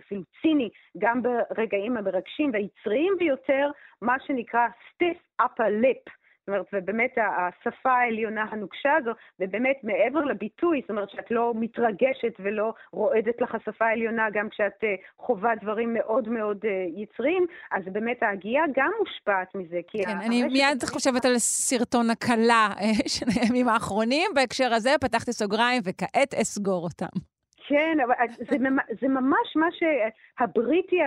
אפילו 0.00 0.22
ציני, 0.42 0.68
גם 0.98 1.22
ברגעים 1.22 1.96
המרגשים 1.96 2.50
והיצריים 2.52 3.14
ביותר, 3.18 3.70
מה 4.02 4.16
שנקרא 4.26 4.66
stiff 4.66 5.42
upper 5.42 5.70
lip. 5.82 6.10
זאת 6.48 6.52
אומרת, 6.54 6.66
ובאמת 6.72 7.14
השפה 7.18 7.90
העליונה 7.90 8.44
הנוקשה 8.50 8.96
הזו, 8.96 9.10
ובאמת 9.40 9.76
מעבר 9.82 10.24
לביטוי, 10.24 10.80
זאת 10.80 10.90
אומרת 10.90 11.10
שאת 11.10 11.30
לא 11.30 11.52
מתרגשת 11.54 12.32
ולא 12.38 12.72
רועדת 12.92 13.40
לך 13.40 13.54
השפה 13.54 13.84
העליונה 13.84 14.26
גם 14.32 14.48
כשאת 14.48 14.84
אה, 14.84 14.94
חווה 15.18 15.54
דברים 15.62 15.94
מאוד 15.94 16.28
מאוד 16.28 16.58
אה, 16.64 16.70
יצריים, 16.96 17.46
אז 17.72 17.82
באמת 17.92 18.22
ההגייה 18.22 18.62
גם 18.76 18.90
מושפעת 18.98 19.54
מזה. 19.54 19.80
כן, 19.88 20.18
אני 20.26 20.42
מיד 20.42 20.84
חושבת 20.84 21.24
על 21.24 21.38
סרטון 21.38 22.10
הקלה 22.10 22.68
של 23.16 23.26
הימים 23.40 23.68
האחרונים, 23.68 24.30
בהקשר 24.34 24.74
הזה 24.74 24.90
פתחתי 25.00 25.32
סוגריים 25.32 25.82
וכעת 25.84 26.34
אסגור 26.34 26.84
אותם. 26.84 27.37
כן, 27.68 27.98
אבל 28.04 28.14
זה, 28.50 28.56
זה 29.00 29.08
ממש 29.08 29.56
מה 29.56 29.66
שהבריטי, 29.70 31.00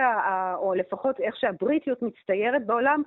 או 0.56 0.74
לפחות 0.74 1.20
איך 1.20 1.36
שהבריטיות 1.36 2.02
מצטיירת 2.02 2.66
בעולם, 2.66 3.02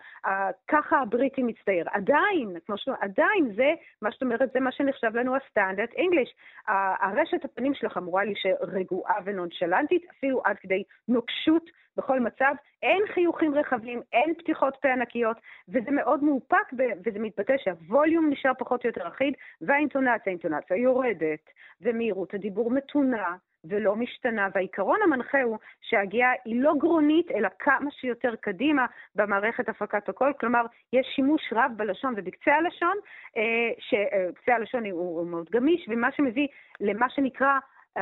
ככה 0.68 1.00
הבריטי 1.02 1.44
מצטייר. 1.44 1.86
עדיין, 1.92 2.58
כמו 2.66 2.78
שאומרים, 2.78 3.04
עדיין 3.04 3.54
זה, 3.56 3.74
מה 4.02 4.12
שאת 4.12 4.22
אומרת, 4.22 4.52
זה 4.54 4.60
מה 4.60 4.72
שנחשב 4.72 5.16
לנו 5.16 5.36
הסטנדרט 5.36 5.90
אנגליש. 6.00 6.36
הרשת 6.68 7.46
הפנים 7.46 7.74
שלך 7.74 7.98
אמורה 7.98 8.24
להישאר 8.24 8.56
רגועה 8.62 9.16
ונונשלנטית, 9.26 10.06
אפילו 10.18 10.42
עד 10.46 10.58
כדי 10.60 10.84
נוקשות. 11.08 11.70
בכל 11.98 12.20
מצב, 12.20 12.54
אין 12.84 13.04
חיוכים 13.14 13.56
רחבים, 13.56 14.02
אין 14.14 14.34
פתיחות 14.34 14.78
פה 14.82 14.88
ענקיות, 14.88 15.38
וזה 15.70 15.92
מאוד 15.92 16.24
מאופק, 16.24 16.74
וזה 17.06 17.20
מתבטא 17.20 17.54
שהווליום 17.58 18.30
נשאר 18.30 18.52
פחות 18.60 18.84
או 18.84 18.90
יותר 18.90 19.08
אחיד, 19.08 19.34
והאינטונציה, 19.62 20.24
האינטונציה 20.26 20.78
יורדת, 20.78 21.50
ומהירות 21.82 22.34
הדיבור 22.34 22.72
מתונה. 22.72 23.36
ולא 23.70 23.96
משתנה, 23.96 24.48
והעיקרון 24.54 25.00
המנחה 25.04 25.42
הוא 25.42 25.58
שהגיעה 25.82 26.32
היא 26.46 26.62
לא 26.62 26.74
גרונית, 26.80 27.32
אלא 27.32 27.50
כמה 27.60 27.92
שיותר 27.92 28.36
קדימה 28.36 28.86
במערכת 29.16 29.70
הפקת 29.70 30.10
הקול, 30.10 30.34
כלומר, 30.40 30.66
יש 30.94 31.08
שימוש 31.16 31.42
רב 31.52 31.72
בלשון 31.76 32.14
ובקצה 32.18 32.56
הלשון, 32.56 32.98
אה, 33.38 33.72
שקצה 33.80 34.56
הלשון 34.56 34.86
הוא, 34.86 35.28
מאוד 35.28 35.50
גמיש, 35.50 35.86
ומה 35.90 36.12
שמביא 36.12 36.48
למה 36.80 37.10
שנקרא 37.10 37.58
um, 38.00 38.02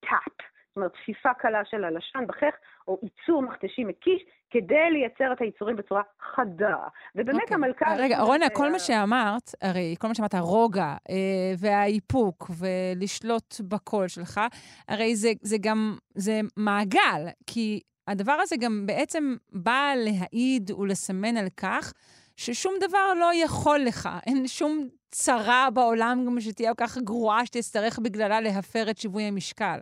טאפ. 0.00 0.53
זאת 0.74 0.76
אומרת, 0.76 0.92
תפיפה 0.92 1.34
קלה 1.38 1.64
של 1.64 1.84
הלשון 1.84 2.26
בחך, 2.26 2.54
או 2.88 2.98
ייצור 3.02 3.42
מכתשי 3.42 3.84
מקיש, 3.84 4.22
כדי 4.50 4.90
לייצר 4.90 5.32
את 5.32 5.40
היצורים 5.40 5.76
בצורה 5.76 6.02
חדה. 6.34 6.76
ובאמת 7.14 7.40
okay. 7.40 7.42
אוקיי. 7.42 7.54
המלכה... 7.54 7.94
רגע, 7.98 8.20
רונה, 8.20 8.46
כל 8.48 8.72
מה 8.72 8.78
שאמרת, 8.78 9.50
הרי 9.62 9.94
כל 9.98 10.08
מה 10.08 10.14
שאמרת, 10.14 10.34
הרוגע 10.34 10.94
אה, 11.10 11.52
והאיפוק 11.58 12.50
ולשלוט 12.58 13.54
בקול 13.68 14.08
שלך, 14.08 14.40
הרי 14.88 15.16
זה, 15.16 15.28
זה 15.42 15.56
גם, 15.60 15.96
זה 16.14 16.40
מעגל, 16.56 17.28
כי 17.46 17.80
הדבר 18.08 18.36
הזה 18.40 18.56
גם 18.60 18.86
בעצם 18.86 19.36
בא 19.52 19.92
להעיד 19.96 20.70
ולסמן 20.70 21.36
על 21.36 21.48
כך 21.56 21.92
ששום 22.36 22.74
דבר 22.80 23.14
לא 23.20 23.30
יכול 23.34 23.78
לך. 23.78 24.08
אין 24.26 24.46
שום 24.46 24.88
צרה 25.10 25.68
בעולם 25.74 26.24
גם 26.26 26.40
שתהיה 26.40 26.74
כל 26.74 26.86
כך 26.86 26.98
גרועה 26.98 27.46
שתצטרך 27.46 27.98
בגללה 27.98 28.40
להפר 28.40 28.90
את 28.90 28.98
שיווי 28.98 29.22
המשקל. 29.22 29.78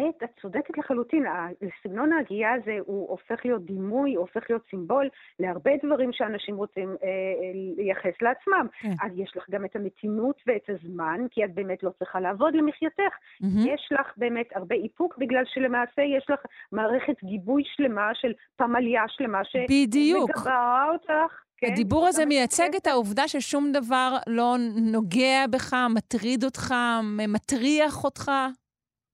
את, 0.00 0.22
את 0.24 0.30
צודקת 0.42 0.78
לחלוטין, 0.78 1.24
סגנון 1.82 2.12
ההגייה 2.12 2.52
הזה 2.52 2.78
הוא 2.86 3.10
הופך 3.10 3.44
להיות 3.44 3.64
דימוי, 3.64 4.14
הוא 4.14 4.20
הופך 4.20 4.50
להיות 4.50 4.62
סימבול 4.70 5.08
להרבה 5.38 5.70
דברים 5.84 6.12
שאנשים 6.12 6.56
רוצים 6.56 6.88
אה, 6.88 7.08
אה, 7.08 7.74
לייחס 7.76 8.22
לעצמם. 8.22 8.66
כן. 8.80 8.92
אז 9.02 9.12
יש 9.16 9.32
לך 9.36 9.50
גם 9.50 9.64
את 9.64 9.76
המתינות 9.76 10.42
ואת 10.46 10.70
הזמן, 10.70 11.20
כי 11.30 11.44
את 11.44 11.54
באמת 11.54 11.82
לא 11.82 11.90
צריכה 11.98 12.20
לעבוד 12.20 12.54
למחייתך. 12.54 13.14
Mm-hmm. 13.42 13.68
יש 13.68 13.88
לך 13.90 14.12
באמת 14.16 14.46
הרבה 14.54 14.74
איפוק, 14.74 15.18
בגלל 15.18 15.42
שלמעשה 15.46 16.02
יש 16.02 16.30
לך 16.30 16.40
מערכת 16.72 17.24
גיבוי 17.24 17.62
שלמה 17.66 18.10
של 18.14 18.32
פמליה 18.56 19.02
שלמה, 19.08 19.40
שמגבה 19.44 20.86
אותך. 20.92 21.40
כן, 21.56 21.72
הדיבור 21.72 22.06
הזה 22.06 22.26
מייצג 22.26 22.74
את 22.76 22.86
העובדה 22.86 23.28
ששום 23.28 23.72
דבר 23.72 24.16
לא 24.26 24.56
נוגע 24.92 25.46
בך, 25.50 25.76
מטריד 25.94 26.44
אותך, 26.44 26.74
מטריח 27.28 28.04
אותך. 28.04 28.30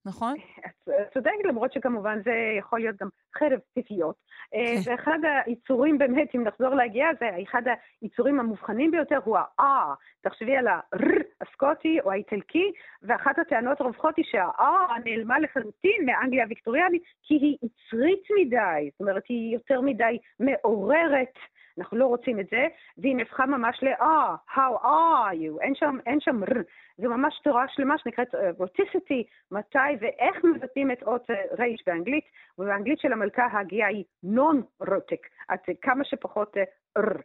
נכון? 0.05 0.35
את 0.65 0.89
צודקת, 1.13 1.43
למרות 1.43 1.73
שכמובן 1.73 2.21
זה 2.23 2.31
יכול 2.59 2.79
להיות 2.79 2.95
גם 3.01 3.09
חרב 3.37 3.59
פיפיות. 3.73 4.15
אה, 4.55 4.83
כן. 4.85 4.91
ואחד 4.91 5.19
היצורים 5.45 5.97
באמת, 5.97 6.35
אם 6.35 6.43
נחזור 6.43 6.75
להגיע, 6.75 7.07
זה 7.19 7.29
אחד 7.43 7.61
היצורים 8.01 8.39
המובחנים 8.39 8.91
ביותר 8.91 9.19
הוא 9.23 9.37
ה-R. 9.37 9.95
תחשבי 10.21 10.57
על 10.57 10.67
ה-R 10.67 11.23
הסקוטי 11.41 11.99
או 12.01 12.11
האיטלקי, 12.11 12.71
ואחת 13.03 13.39
הטענות 13.39 13.81
הרווחות 13.81 14.17
היא 14.17 14.25
שה-R 14.25 14.99
נעלמה 15.05 15.39
לחלוטין 15.39 16.05
מאנגליה 16.05 16.43
הוויקטוריאנית, 16.43 17.03
כי 17.23 17.33
היא 17.33 17.57
יצרית 17.63 18.23
מדי, 18.39 18.89
זאת 18.91 18.99
אומרת, 19.01 19.23
היא 19.29 19.53
יותר 19.53 19.81
מדי 19.81 20.17
מעוררת. 20.39 21.33
אנחנו 21.77 21.97
לא 21.97 22.05
רוצים 22.05 22.39
את 22.39 22.45
זה, 22.51 22.67
והיא 22.97 23.15
נהפכה 23.15 23.45
ממש 23.45 23.79
ל-אה, 23.83 24.35
how 24.49 24.83
are 24.83 25.33
you, 25.33 25.61
אין 25.61 25.75
שם, 25.75 25.97
אין 26.05 26.19
שם 26.19 26.43
ר, 26.43 26.61
זה 26.97 27.07
ממש 27.07 27.39
תורה 27.43 27.65
שלמה 27.67 27.97
שנקראת 27.97 28.35
רוטיסיטי, 28.57 29.23
uh, 29.27 29.55
מתי 29.55 29.77
ואיך 29.99 30.43
מבטאים 30.43 30.91
את 30.91 31.03
אות 31.03 31.27
רייש 31.59 31.83
באנגלית, 31.87 32.25
ובאנגלית 32.59 32.99
של 32.99 33.13
המלכה 33.13 33.47
ההגייה 33.51 33.87
היא 33.87 34.03
נון-רוטיק, 34.23 35.27
את 35.53 35.69
כמה 35.81 36.03
שפחות 36.03 36.57
ר. 36.97 37.01
אה, 37.01 37.21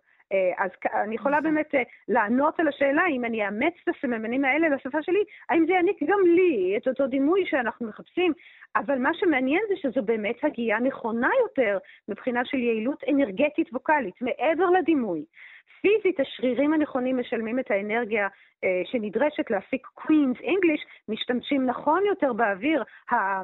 אז 0.58 0.70
אני 1.04 1.14
יכולה 1.14 1.38
נכון. 1.38 1.54
באמת 1.54 1.74
אה, 1.74 1.82
לענות 2.08 2.60
על 2.60 2.68
השאלה 2.68 3.02
אם 3.10 3.24
אני 3.24 3.46
אאמץ 3.46 3.74
את 3.84 3.94
הסממנים 3.96 4.44
האלה 4.44 4.68
לשפה 4.68 5.02
שלי, 5.02 5.24
האם 5.50 5.66
זה 5.66 5.72
יעניק 5.72 6.02
גם 6.02 6.18
לי 6.24 6.76
את 6.76 6.88
אותו 6.88 7.06
דימוי 7.06 7.46
שאנחנו 7.46 7.88
מחפשים. 7.88 8.32
אבל 8.76 8.98
מה 8.98 9.10
שמעניין 9.14 9.62
זה 9.68 9.74
שזו 9.76 10.02
באמת 10.02 10.44
הגייה 10.44 10.78
נכונה 10.78 11.28
יותר 11.42 11.78
מבחינה 12.08 12.44
של 12.44 12.58
יעילות 12.58 13.04
אנרגטית 13.10 13.68
ווקאלית, 13.72 14.14
מעבר 14.20 14.70
לדימוי. 14.70 15.24
פיזית 15.80 16.20
השרירים 16.20 16.72
הנכונים 16.72 17.18
משלמים 17.18 17.58
את 17.58 17.70
האנרגיה 17.70 18.24
אה, 18.24 18.30
שנדרשת 18.84 19.50
להפיק 19.50 19.86
קווינס 19.94 20.36
אנגליש, 20.48 20.86
משתמשים 21.08 21.66
נכון 21.66 22.02
יותר 22.06 22.32
באוויר. 22.32 22.84
אה, 23.12 23.40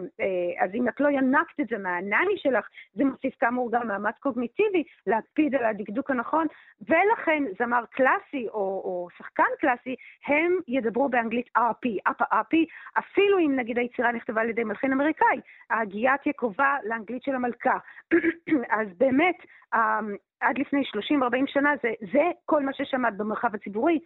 אז 0.64 0.70
אם 0.74 0.88
את 0.88 1.00
לא 1.00 1.08
ינקת 1.08 1.60
את 1.60 1.66
זה 1.68 1.78
מהנני 1.78 2.36
שלך, 2.36 2.68
זה 2.94 3.04
מוסיף 3.04 3.34
כאמור 3.40 3.72
גם 3.72 3.88
מאמץ 3.88 4.14
קוגניטיבי 4.20 4.84
להקפיד 5.06 5.54
על 5.54 5.64
הדקדוק 5.64 6.10
הנכון, 6.10 6.46
ולכן 6.88 7.42
זמר 7.58 7.84
קלאסי 7.90 8.48
או, 8.48 8.82
או 8.84 9.08
שחקן 9.18 9.52
קלאסי, 9.60 9.94
הם 10.26 10.52
ידברו 10.68 11.08
באנגלית 11.08 11.48
RP, 11.58 12.10
אפ 12.10 12.22
RP, 12.22 12.56
אפילו 12.98 13.38
אם 13.38 13.56
נגיד 13.56 13.78
היצירה 13.78 14.12
נכתבה 14.12 14.40
על 14.40 14.50
ידי 14.50 14.64
מלחין 14.64 14.92
אמריקאי, 14.92 15.40
ההגייה 15.70 16.16
תהיה 16.22 16.32
קרובה 16.32 16.76
לאנגלית 16.84 17.22
של 17.22 17.34
המלכה. 17.34 17.78
אז 18.78 18.88
באמת, 18.98 19.36
אמ, 19.74 20.14
עד 20.40 20.58
לפני 20.58 20.82
30-40 20.82 21.46
שנה 21.46 21.70
זה, 21.82 21.90
זה 22.12 22.22
כל 22.44 22.62
מה 22.62 22.72
ששמעת 22.72 23.16
במרחב 23.16 23.54
הציבורי, 23.54 23.98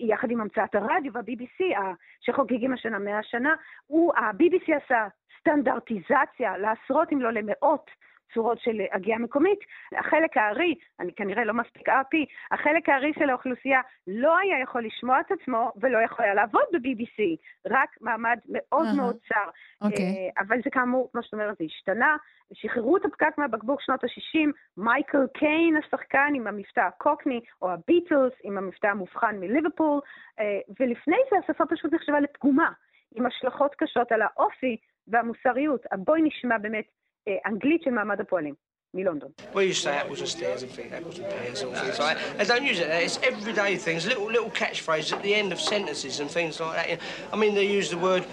יחד 0.00 0.30
עם 0.30 0.40
המצאת 0.42 0.74
הרדיו 0.74 1.12
וה-BBC, 1.12 1.78
שחוגגים 2.20 2.72
השנה 2.72 2.98
100 2.98 3.22
שנה, 3.22 3.54
הוא, 3.86 4.14
ה-BBC 4.14 4.76
עשה 4.84 5.06
סטנדרטיזציה 5.40 6.58
לעשרות 6.58 7.12
אם 7.12 7.20
לא 7.20 7.32
למאות 7.32 7.90
צורות 8.34 8.60
של 8.60 8.80
הגייה 8.92 9.18
מקומית. 9.18 9.58
החלק 9.98 10.36
הארי, 10.36 10.74
אני 11.00 11.12
כנראה 11.12 11.44
לא 11.44 11.54
מספיק 11.54 11.88
RP, 11.88 12.16
החלק 12.50 12.88
הארי 12.88 13.12
של 13.18 13.30
האוכלוסייה 13.30 13.80
לא 14.06 14.38
היה 14.38 14.60
יכול 14.60 14.84
לשמוע 14.84 15.20
את 15.20 15.32
עצמו 15.32 15.72
ולא 15.76 15.98
יכול 15.98 16.24
היה 16.24 16.34
לעבוד 16.34 16.62
ב-BBC, 16.72 17.36
רק 17.66 17.88
מעמד 18.00 18.38
מאוד 18.48 18.86
אהה. 18.86 18.96
מאוד 18.96 19.16
צר. 19.28 19.50
אוקיי. 19.82 20.04
אה, 20.04 20.42
אבל 20.42 20.56
זה 20.64 20.70
כאמור, 20.70 21.08
כמו 21.12 21.22
שאת 21.22 21.32
אומרת, 21.32 21.58
זה 21.58 21.64
השתנה. 21.64 22.16
שחררו 22.52 22.96
את 22.96 23.04
הפקק 23.04 23.38
מהבקבוק 23.38 23.80
שנות 23.80 24.04
ה-60, 24.04 24.48
מייקל 24.76 25.26
קיין 25.34 25.76
השחקן 25.76 26.32
עם 26.34 26.46
המבטא 26.46 26.80
הקוקני, 26.80 27.40
או 27.62 27.70
הביטלס 27.70 28.32
עם 28.42 28.58
המבטא 28.58 28.86
המובחן 28.86 29.36
מליברפול, 29.40 30.00
אה, 30.40 30.60
ולפני 30.80 31.16
זה 31.30 31.36
השפה 31.38 31.64
פשוט 31.66 31.92
נחשבה 31.92 32.20
לפגומה, 32.20 32.70
עם 33.14 33.26
השלכות 33.26 33.74
קשות 33.74 34.12
על 34.12 34.22
האופי 34.22 34.76
והמוסריות. 35.08 35.86
בואי 35.98 36.22
נשמע 36.22 36.58
באמת 36.58 36.84
אה, 36.84 37.01
אנגלית 37.45 37.81
של 37.83 37.91
מעמד 37.91 38.21
הפועלים. 38.21 38.53
מלונדון. 38.93 39.29
We 39.53 39.63
used 39.63 39.83
to 39.83 39.89
say 39.89 39.97
apples 39.97 40.21
and 40.21 40.29
stairs 40.29 40.63
and 40.63 40.71
think 40.71 40.91
apples 40.93 41.19
and 41.19 41.27
pears 41.29 41.61
and 41.61 41.71
things 41.75 41.99
like 41.99 42.17
that. 42.17 42.37
They 42.37 42.45
don't 42.45 42.65
use 42.71 42.79
it. 42.79 42.87
It's 43.07 43.19
everyday 43.31 43.75
things, 43.85 44.01
little 44.11 44.29
little 44.37 44.53
catchphrases 44.61 45.11
at 45.17 45.21
the 45.27 45.33
end 45.41 45.49
of 45.55 45.59
sentences 45.59 46.15
and 46.21 46.29
things 46.37 46.53
like 46.59 46.75
that. 46.79 46.99
I 47.33 47.35
mean, 47.41 47.53
they 47.59 47.67
use 47.79 47.89
the 47.95 48.01
word 48.09 48.23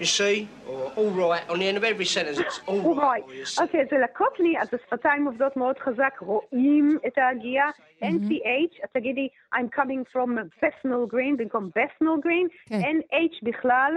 you 0.00 0.06
see 0.20 0.48
or 0.68 0.80
all 0.98 1.10
right 1.10 1.44
on 1.52 1.58
the 1.58 1.66
end 1.70 1.76
of 1.76 1.84
every 1.92 2.08
sentence. 2.16 2.38
It's 2.38 2.60
all 2.66 2.80
הוא 2.80 2.96
right. 2.96 3.02
רואי. 3.02 3.20
or 3.20 3.32
you 3.32 3.46
see. 3.46 3.62
אוקיי, 3.62 3.84
זה 3.90 3.98
לקוקני, 3.98 4.60
אז 4.60 4.68
השפתיים 4.74 5.26
עובדות 5.26 5.56
מאוד 5.56 5.78
חזק, 5.78 6.14
רואים 6.20 6.98
את 7.06 7.18
ההגייה. 7.18 7.66
NCH, 8.02 8.84
את 8.84 8.90
תגידי, 8.92 9.28
I'm 9.54 9.68
coming 9.78 10.04
from 10.12 10.38
Bethnal 10.62 11.06
Green 11.14 11.36
במקום 11.36 11.70
Bethnal 11.78 12.24
Green. 12.26 12.68
כן. 12.68 12.80
NH 12.80 13.38
בכלל, 13.42 13.92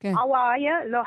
כן. 0.00 0.12
How 0.14 0.28
are 0.28 0.58
you, 0.60 0.84
לא 0.86 1.02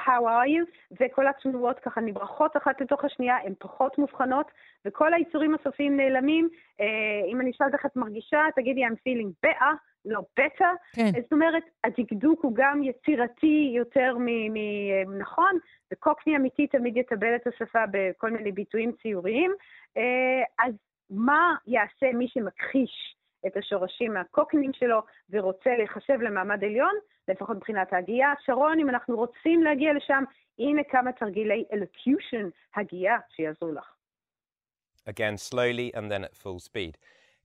you, 0.46 0.96
וכל 1.02 1.28
התנועות 1.28 1.80
ככה 1.80 2.02
נברחות 2.02 2.58
אחת 2.58 2.82
לתוך 2.82 3.06
השנייה, 3.06 3.38
הן 3.44 3.54
פחות 3.60 3.98
מובחנות, 3.98 4.52
וכל 4.86 5.14
היצורים 5.14 5.56
הסופיים 5.56 5.98
נעלמים. 5.98 6.50
אה, 6.82 6.86
אם 7.32 7.42
אני 7.42 7.52
אשאל 7.52 7.68
אותך, 7.68 7.86
את 7.86 7.96
מרגישה, 7.96 8.40
תגידי, 8.56 8.86
I'm 8.86 8.90
feeling 8.90 9.48
better, 9.48 9.74
לא 10.06 10.20
better. 10.40 10.96
כן. 10.96 11.22
זאת 11.22 11.32
אומרת, 11.32 11.64
הדקדוק 11.84 12.44
הוא 12.44 12.52
גם 12.56 12.84
יצירתי 12.84 13.72
יותר 13.76 14.16
מ- 14.20 14.54
מ- 14.54 15.20
נכון, 15.20 15.58
וקוקני 15.94 16.36
אמיתי 16.36 16.68
תמיד 16.68 16.98
יטבל 16.98 17.36
את 17.36 17.48
השפה 17.48 17.84
בכל 17.92 18.30
מיני 18.32 18.52
ביטויים 18.52 18.92
ציוריים. 19.02 19.52
אה, 19.98 20.66
אז 20.66 20.74
מה 21.10 21.56
יעשה 21.68 22.14
מי 22.14 22.28
שמכחיש 22.28 23.16
את 23.48 23.58
השורשים 23.58 24.18
הקוקניים 24.18 24.74
שלו 24.74 25.00
ורוצה 25.30 25.70
להיחשב 25.78 26.22
למעמד 26.22 26.64
עליון, 26.64 26.96
לפחות 27.28 27.58
מבחינת 27.58 27.94
ההגייה? 27.94 28.34
שרון, 28.46 28.80
אם 28.80 28.90
אנחנו 28.90 29.16
רוצים 29.16 29.64
להגיע 29.64 29.94
לשם, 29.94 30.24
הנה 30.60 30.82
כמה 30.90 31.12
תרגילי 31.12 31.66
אלוקיושן, 31.74 32.50
הגייה, 32.76 33.18
שיעזרו 33.36 33.72
לך. 33.72 33.96
Again, 35.08 35.38
slowly 35.38 35.92
and 35.96 36.12
then 36.12 36.24
at 36.24 36.36
full 36.36 36.60
speed. 36.60 36.98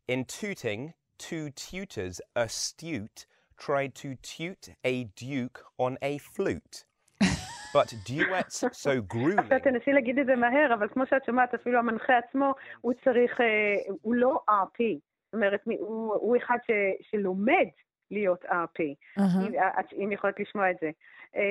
In 0.09 0.25
tooting, 0.25 0.93
two 1.19 1.51
tutors 1.51 2.21
astute 2.37 3.27
tried 3.57 3.95
to 4.03 4.09
tute 4.23 4.69
a 4.85 5.05
duke 5.17 5.65
on 5.79 5.97
a 6.03 6.19
flute. 6.19 6.85
But 7.75 7.95
duets 8.07 8.65
so 8.73 9.01
grueling. 9.01 9.39
עכשיו 9.39 9.61
תנסי 9.61 9.93
להגיד 9.93 10.19
את 10.19 10.27
זה 10.27 10.37
מהר, 10.37 10.75
אבל 10.75 10.89
כמו 10.89 11.07
שאת 11.07 11.25
שומעת, 11.25 11.55
אפילו 11.55 11.79
המנחה 11.79 12.19
עצמו, 12.19 12.55
הוא 12.81 12.93
צריך, 13.05 13.41
אה, 13.41 13.93
הוא 14.03 14.15
לא 14.15 14.41
RP. 14.51 14.83
אומרת, 15.37 15.61
הוא, 15.79 16.15
הוא 16.15 16.37
אחד 16.37 16.59
ש, 16.67 16.71
שלומד 17.11 17.65
להיות 18.11 18.45
RP, 18.45 18.49
אהה. 19.19 19.47
אם, 19.47 19.53
את- 19.81 19.93
אם 19.93 20.13
יכולת 20.13 20.41
לשמוע 20.41 20.71
את 20.71 20.77
זה. 20.81 20.91
אה, 21.37 21.43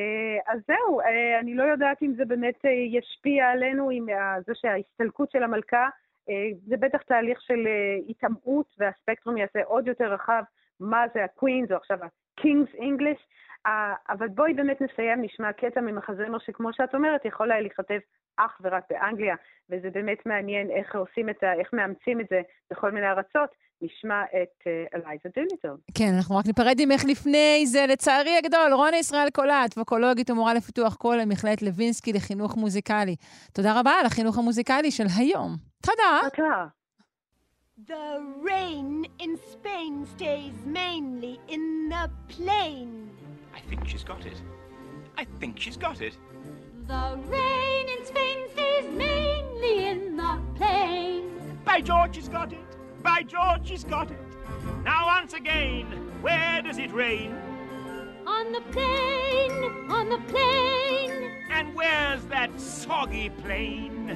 אז 0.53 0.59
זהו, 0.67 1.01
אה, 1.01 1.39
אני 1.39 1.55
לא 1.55 1.63
יודעת 1.63 2.03
אם 2.03 2.13
זה 2.17 2.25
באמת 2.25 2.65
אה, 2.65 2.69
ישפיע 2.71 3.49
עלינו, 3.49 3.89
עם 3.89 4.09
ה- 4.09 4.37
זה 4.45 4.53
שההסתלקות 4.55 5.31
של 5.31 5.43
המלכה, 5.43 5.89
אה, 6.29 6.33
זה 6.67 6.77
בטח 6.77 7.01
תהליך 7.01 7.41
של 7.41 7.67
אה, 7.67 7.95
היטמעות, 8.07 8.75
והספקטרום 8.79 9.37
יעשה 9.37 9.63
עוד 9.63 9.87
יותר 9.87 10.13
רחב, 10.13 10.43
מה 10.79 11.05
זה 11.13 11.23
הקווינס, 11.23 11.71
או 11.71 11.75
עכשיו 11.75 11.97
ה-King's 12.03 12.75
English. 12.79 13.21
אה, 13.65 13.93
אבל 14.09 14.27
בואי 14.27 14.53
באמת 14.53 14.81
נסיים, 14.81 15.21
נשמע 15.21 15.53
קטע 15.53 15.81
ממחזמר 15.81 16.37
שכמו 16.39 16.73
שאת 16.73 16.95
אומרת, 16.95 17.25
יכול 17.25 17.51
היה 17.51 17.61
להיכתב 17.61 17.99
אך 18.37 18.57
ורק 18.63 18.83
באנגליה, 18.89 19.35
וזה 19.69 19.89
באמת 19.89 20.25
מעניין 20.25 20.71
איך 20.71 20.95
עושים 20.95 21.29
את 21.29 21.43
ה... 21.43 21.53
איך 21.53 21.73
מאמצים 21.73 22.19
את 22.21 22.25
זה 22.29 22.41
בכל 22.71 22.91
מיני 22.91 23.07
ארצות. 23.09 23.49
נשמע 23.81 24.23
את 24.23 24.67
אה, 24.67 24.83
אלייזה 24.95 25.29
דוליטל. 25.35 25.75
כן, 25.93 26.13
אנחנו 26.17 26.35
רק 26.37 26.45
ניפרד 26.45 26.75
ממך 26.85 27.03
לפני 27.07 27.63
זה, 27.67 27.85
לצערי 27.89 28.37
הגדול, 28.37 28.73
רונה 28.73 28.97
ישראל 28.97 29.29
קולט, 29.29 29.77
ווקולוגית 29.77 30.29
ומורה 30.29 30.53
לפיתוח 30.53 30.95
קול 30.95 31.17
למכללת 31.17 31.61
לוינסקי 31.61 32.13
לחינוך 32.13 32.55
מוזיקלי. 32.55 33.15
תודה 33.53 33.79
רבה 33.79 33.91
על 33.91 34.05
החינוך 34.05 34.37
המוזיקלי 34.37 34.91
של 34.91 35.05
היום. 35.17 35.55
תודה. 35.81 36.29
תודה. 36.35 36.65
The 37.87 38.21
rain 38.41 39.05
in 39.19 39.37
Spain 39.51 40.05
stays 40.05 40.55
mainly 40.65 41.41
in 41.49 41.89
the 41.89 42.09
plain. 42.29 43.09
I 43.53 43.59
think 43.69 43.85
she's 43.85 44.05
got 44.05 44.25
it. 44.25 44.39
I 45.17 45.25
think 45.39 45.59
she's 45.59 45.75
got 45.75 45.99
it. 45.99 46.17
The 46.87 47.19
rain 47.27 47.85
in 47.95 48.05
Spain 48.05 48.39
stays 48.53 48.87
mainly 48.97 49.87
in 49.91 50.15
the 50.15 50.33
plain. 50.55 51.23
By 51.65 51.81
George, 51.81 52.15
she's 52.15 52.29
got 52.29 52.53
it. 52.53 52.74
By 53.04 53.22
George, 53.22 53.68
she's 53.68 53.84
got 53.84 54.10
it. 54.10 54.18
Now, 54.84 55.06
once 55.06 55.32
again, 55.32 55.86
where 56.20 56.62
does 56.62 56.78
it 56.78 56.92
rain? 56.92 57.34
On 58.26 58.52
the 58.52 58.60
plain, 58.72 59.90
on 59.90 60.08
the 60.08 60.18
plain. 60.28 61.30
And 61.50 61.74
where's 61.74 62.22
that 62.26 62.60
soggy 62.60 63.30
plain? 63.42 64.10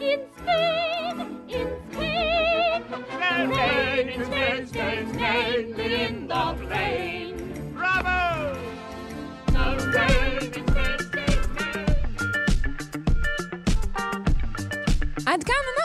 In 0.00 0.20
Spain, 0.38 1.40
in 1.48 1.68
Spain. 1.90 2.84
The 2.88 3.48
rain 3.48 4.08
in 4.08 4.24
Spain 4.24 4.66
stays 4.66 5.12
mainly 5.14 6.02
in 6.04 6.28
the 6.28 6.56
plain. 6.66 7.72
Bravo! 7.74 8.56
The 9.46 9.66
rain 9.94 10.52
in 10.54 10.66
Spain 10.68 10.98
stays 10.98 11.38
עד 15.26 15.44
כאן 15.44 15.64
אנחנו, 15.76 15.81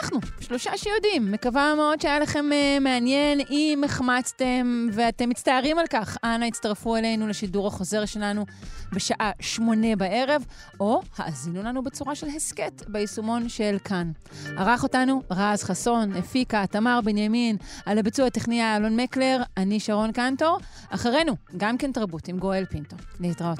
שלושה 0.49 0.77
שיודעים. 0.77 1.31
מקווה 1.31 1.75
מאוד 1.75 2.01
שהיה 2.01 2.19
לכם 2.19 2.45
uh, 2.51 2.83
מעניין. 2.83 3.39
אם 3.49 3.81
החמצתם 3.85 4.87
ואתם 4.93 5.29
מצטערים 5.29 5.79
על 5.79 5.87
כך, 5.89 6.17
אנא 6.23 6.45
הצטרפו 6.45 6.95
אלינו 6.95 7.27
לשידור 7.27 7.67
החוזר 7.67 8.05
שלנו 8.05 8.45
בשעה 8.93 9.31
שמונה 9.39 9.95
בערב, 9.95 10.45
או 10.79 11.01
האזינו 11.17 11.63
לנו 11.63 11.83
בצורה 11.83 12.15
של 12.15 12.27
הסכת 12.27 12.83
ביישומון 12.87 13.49
של 13.49 13.77
כאן. 13.83 14.11
ערך 14.57 14.83
אותנו 14.83 15.21
רז 15.31 15.63
חסון, 15.63 16.15
הפיקה 16.15 16.67
תמר 16.67 16.99
בנימין, 17.03 17.57
על 17.85 17.97
הביצוע 17.97 18.25
הטכני 18.25 18.75
אלון 18.75 18.99
מקלר, 18.99 19.41
אני 19.57 19.79
שרון 19.79 20.11
קנטור. 20.11 20.57
אחרינו, 20.89 21.35
גם 21.57 21.77
כן 21.77 21.91
תרבות 21.91 22.27
עם 22.27 22.37
גואל 22.39 22.65
פינטו. 22.65 22.95
להתראות. 23.19 23.59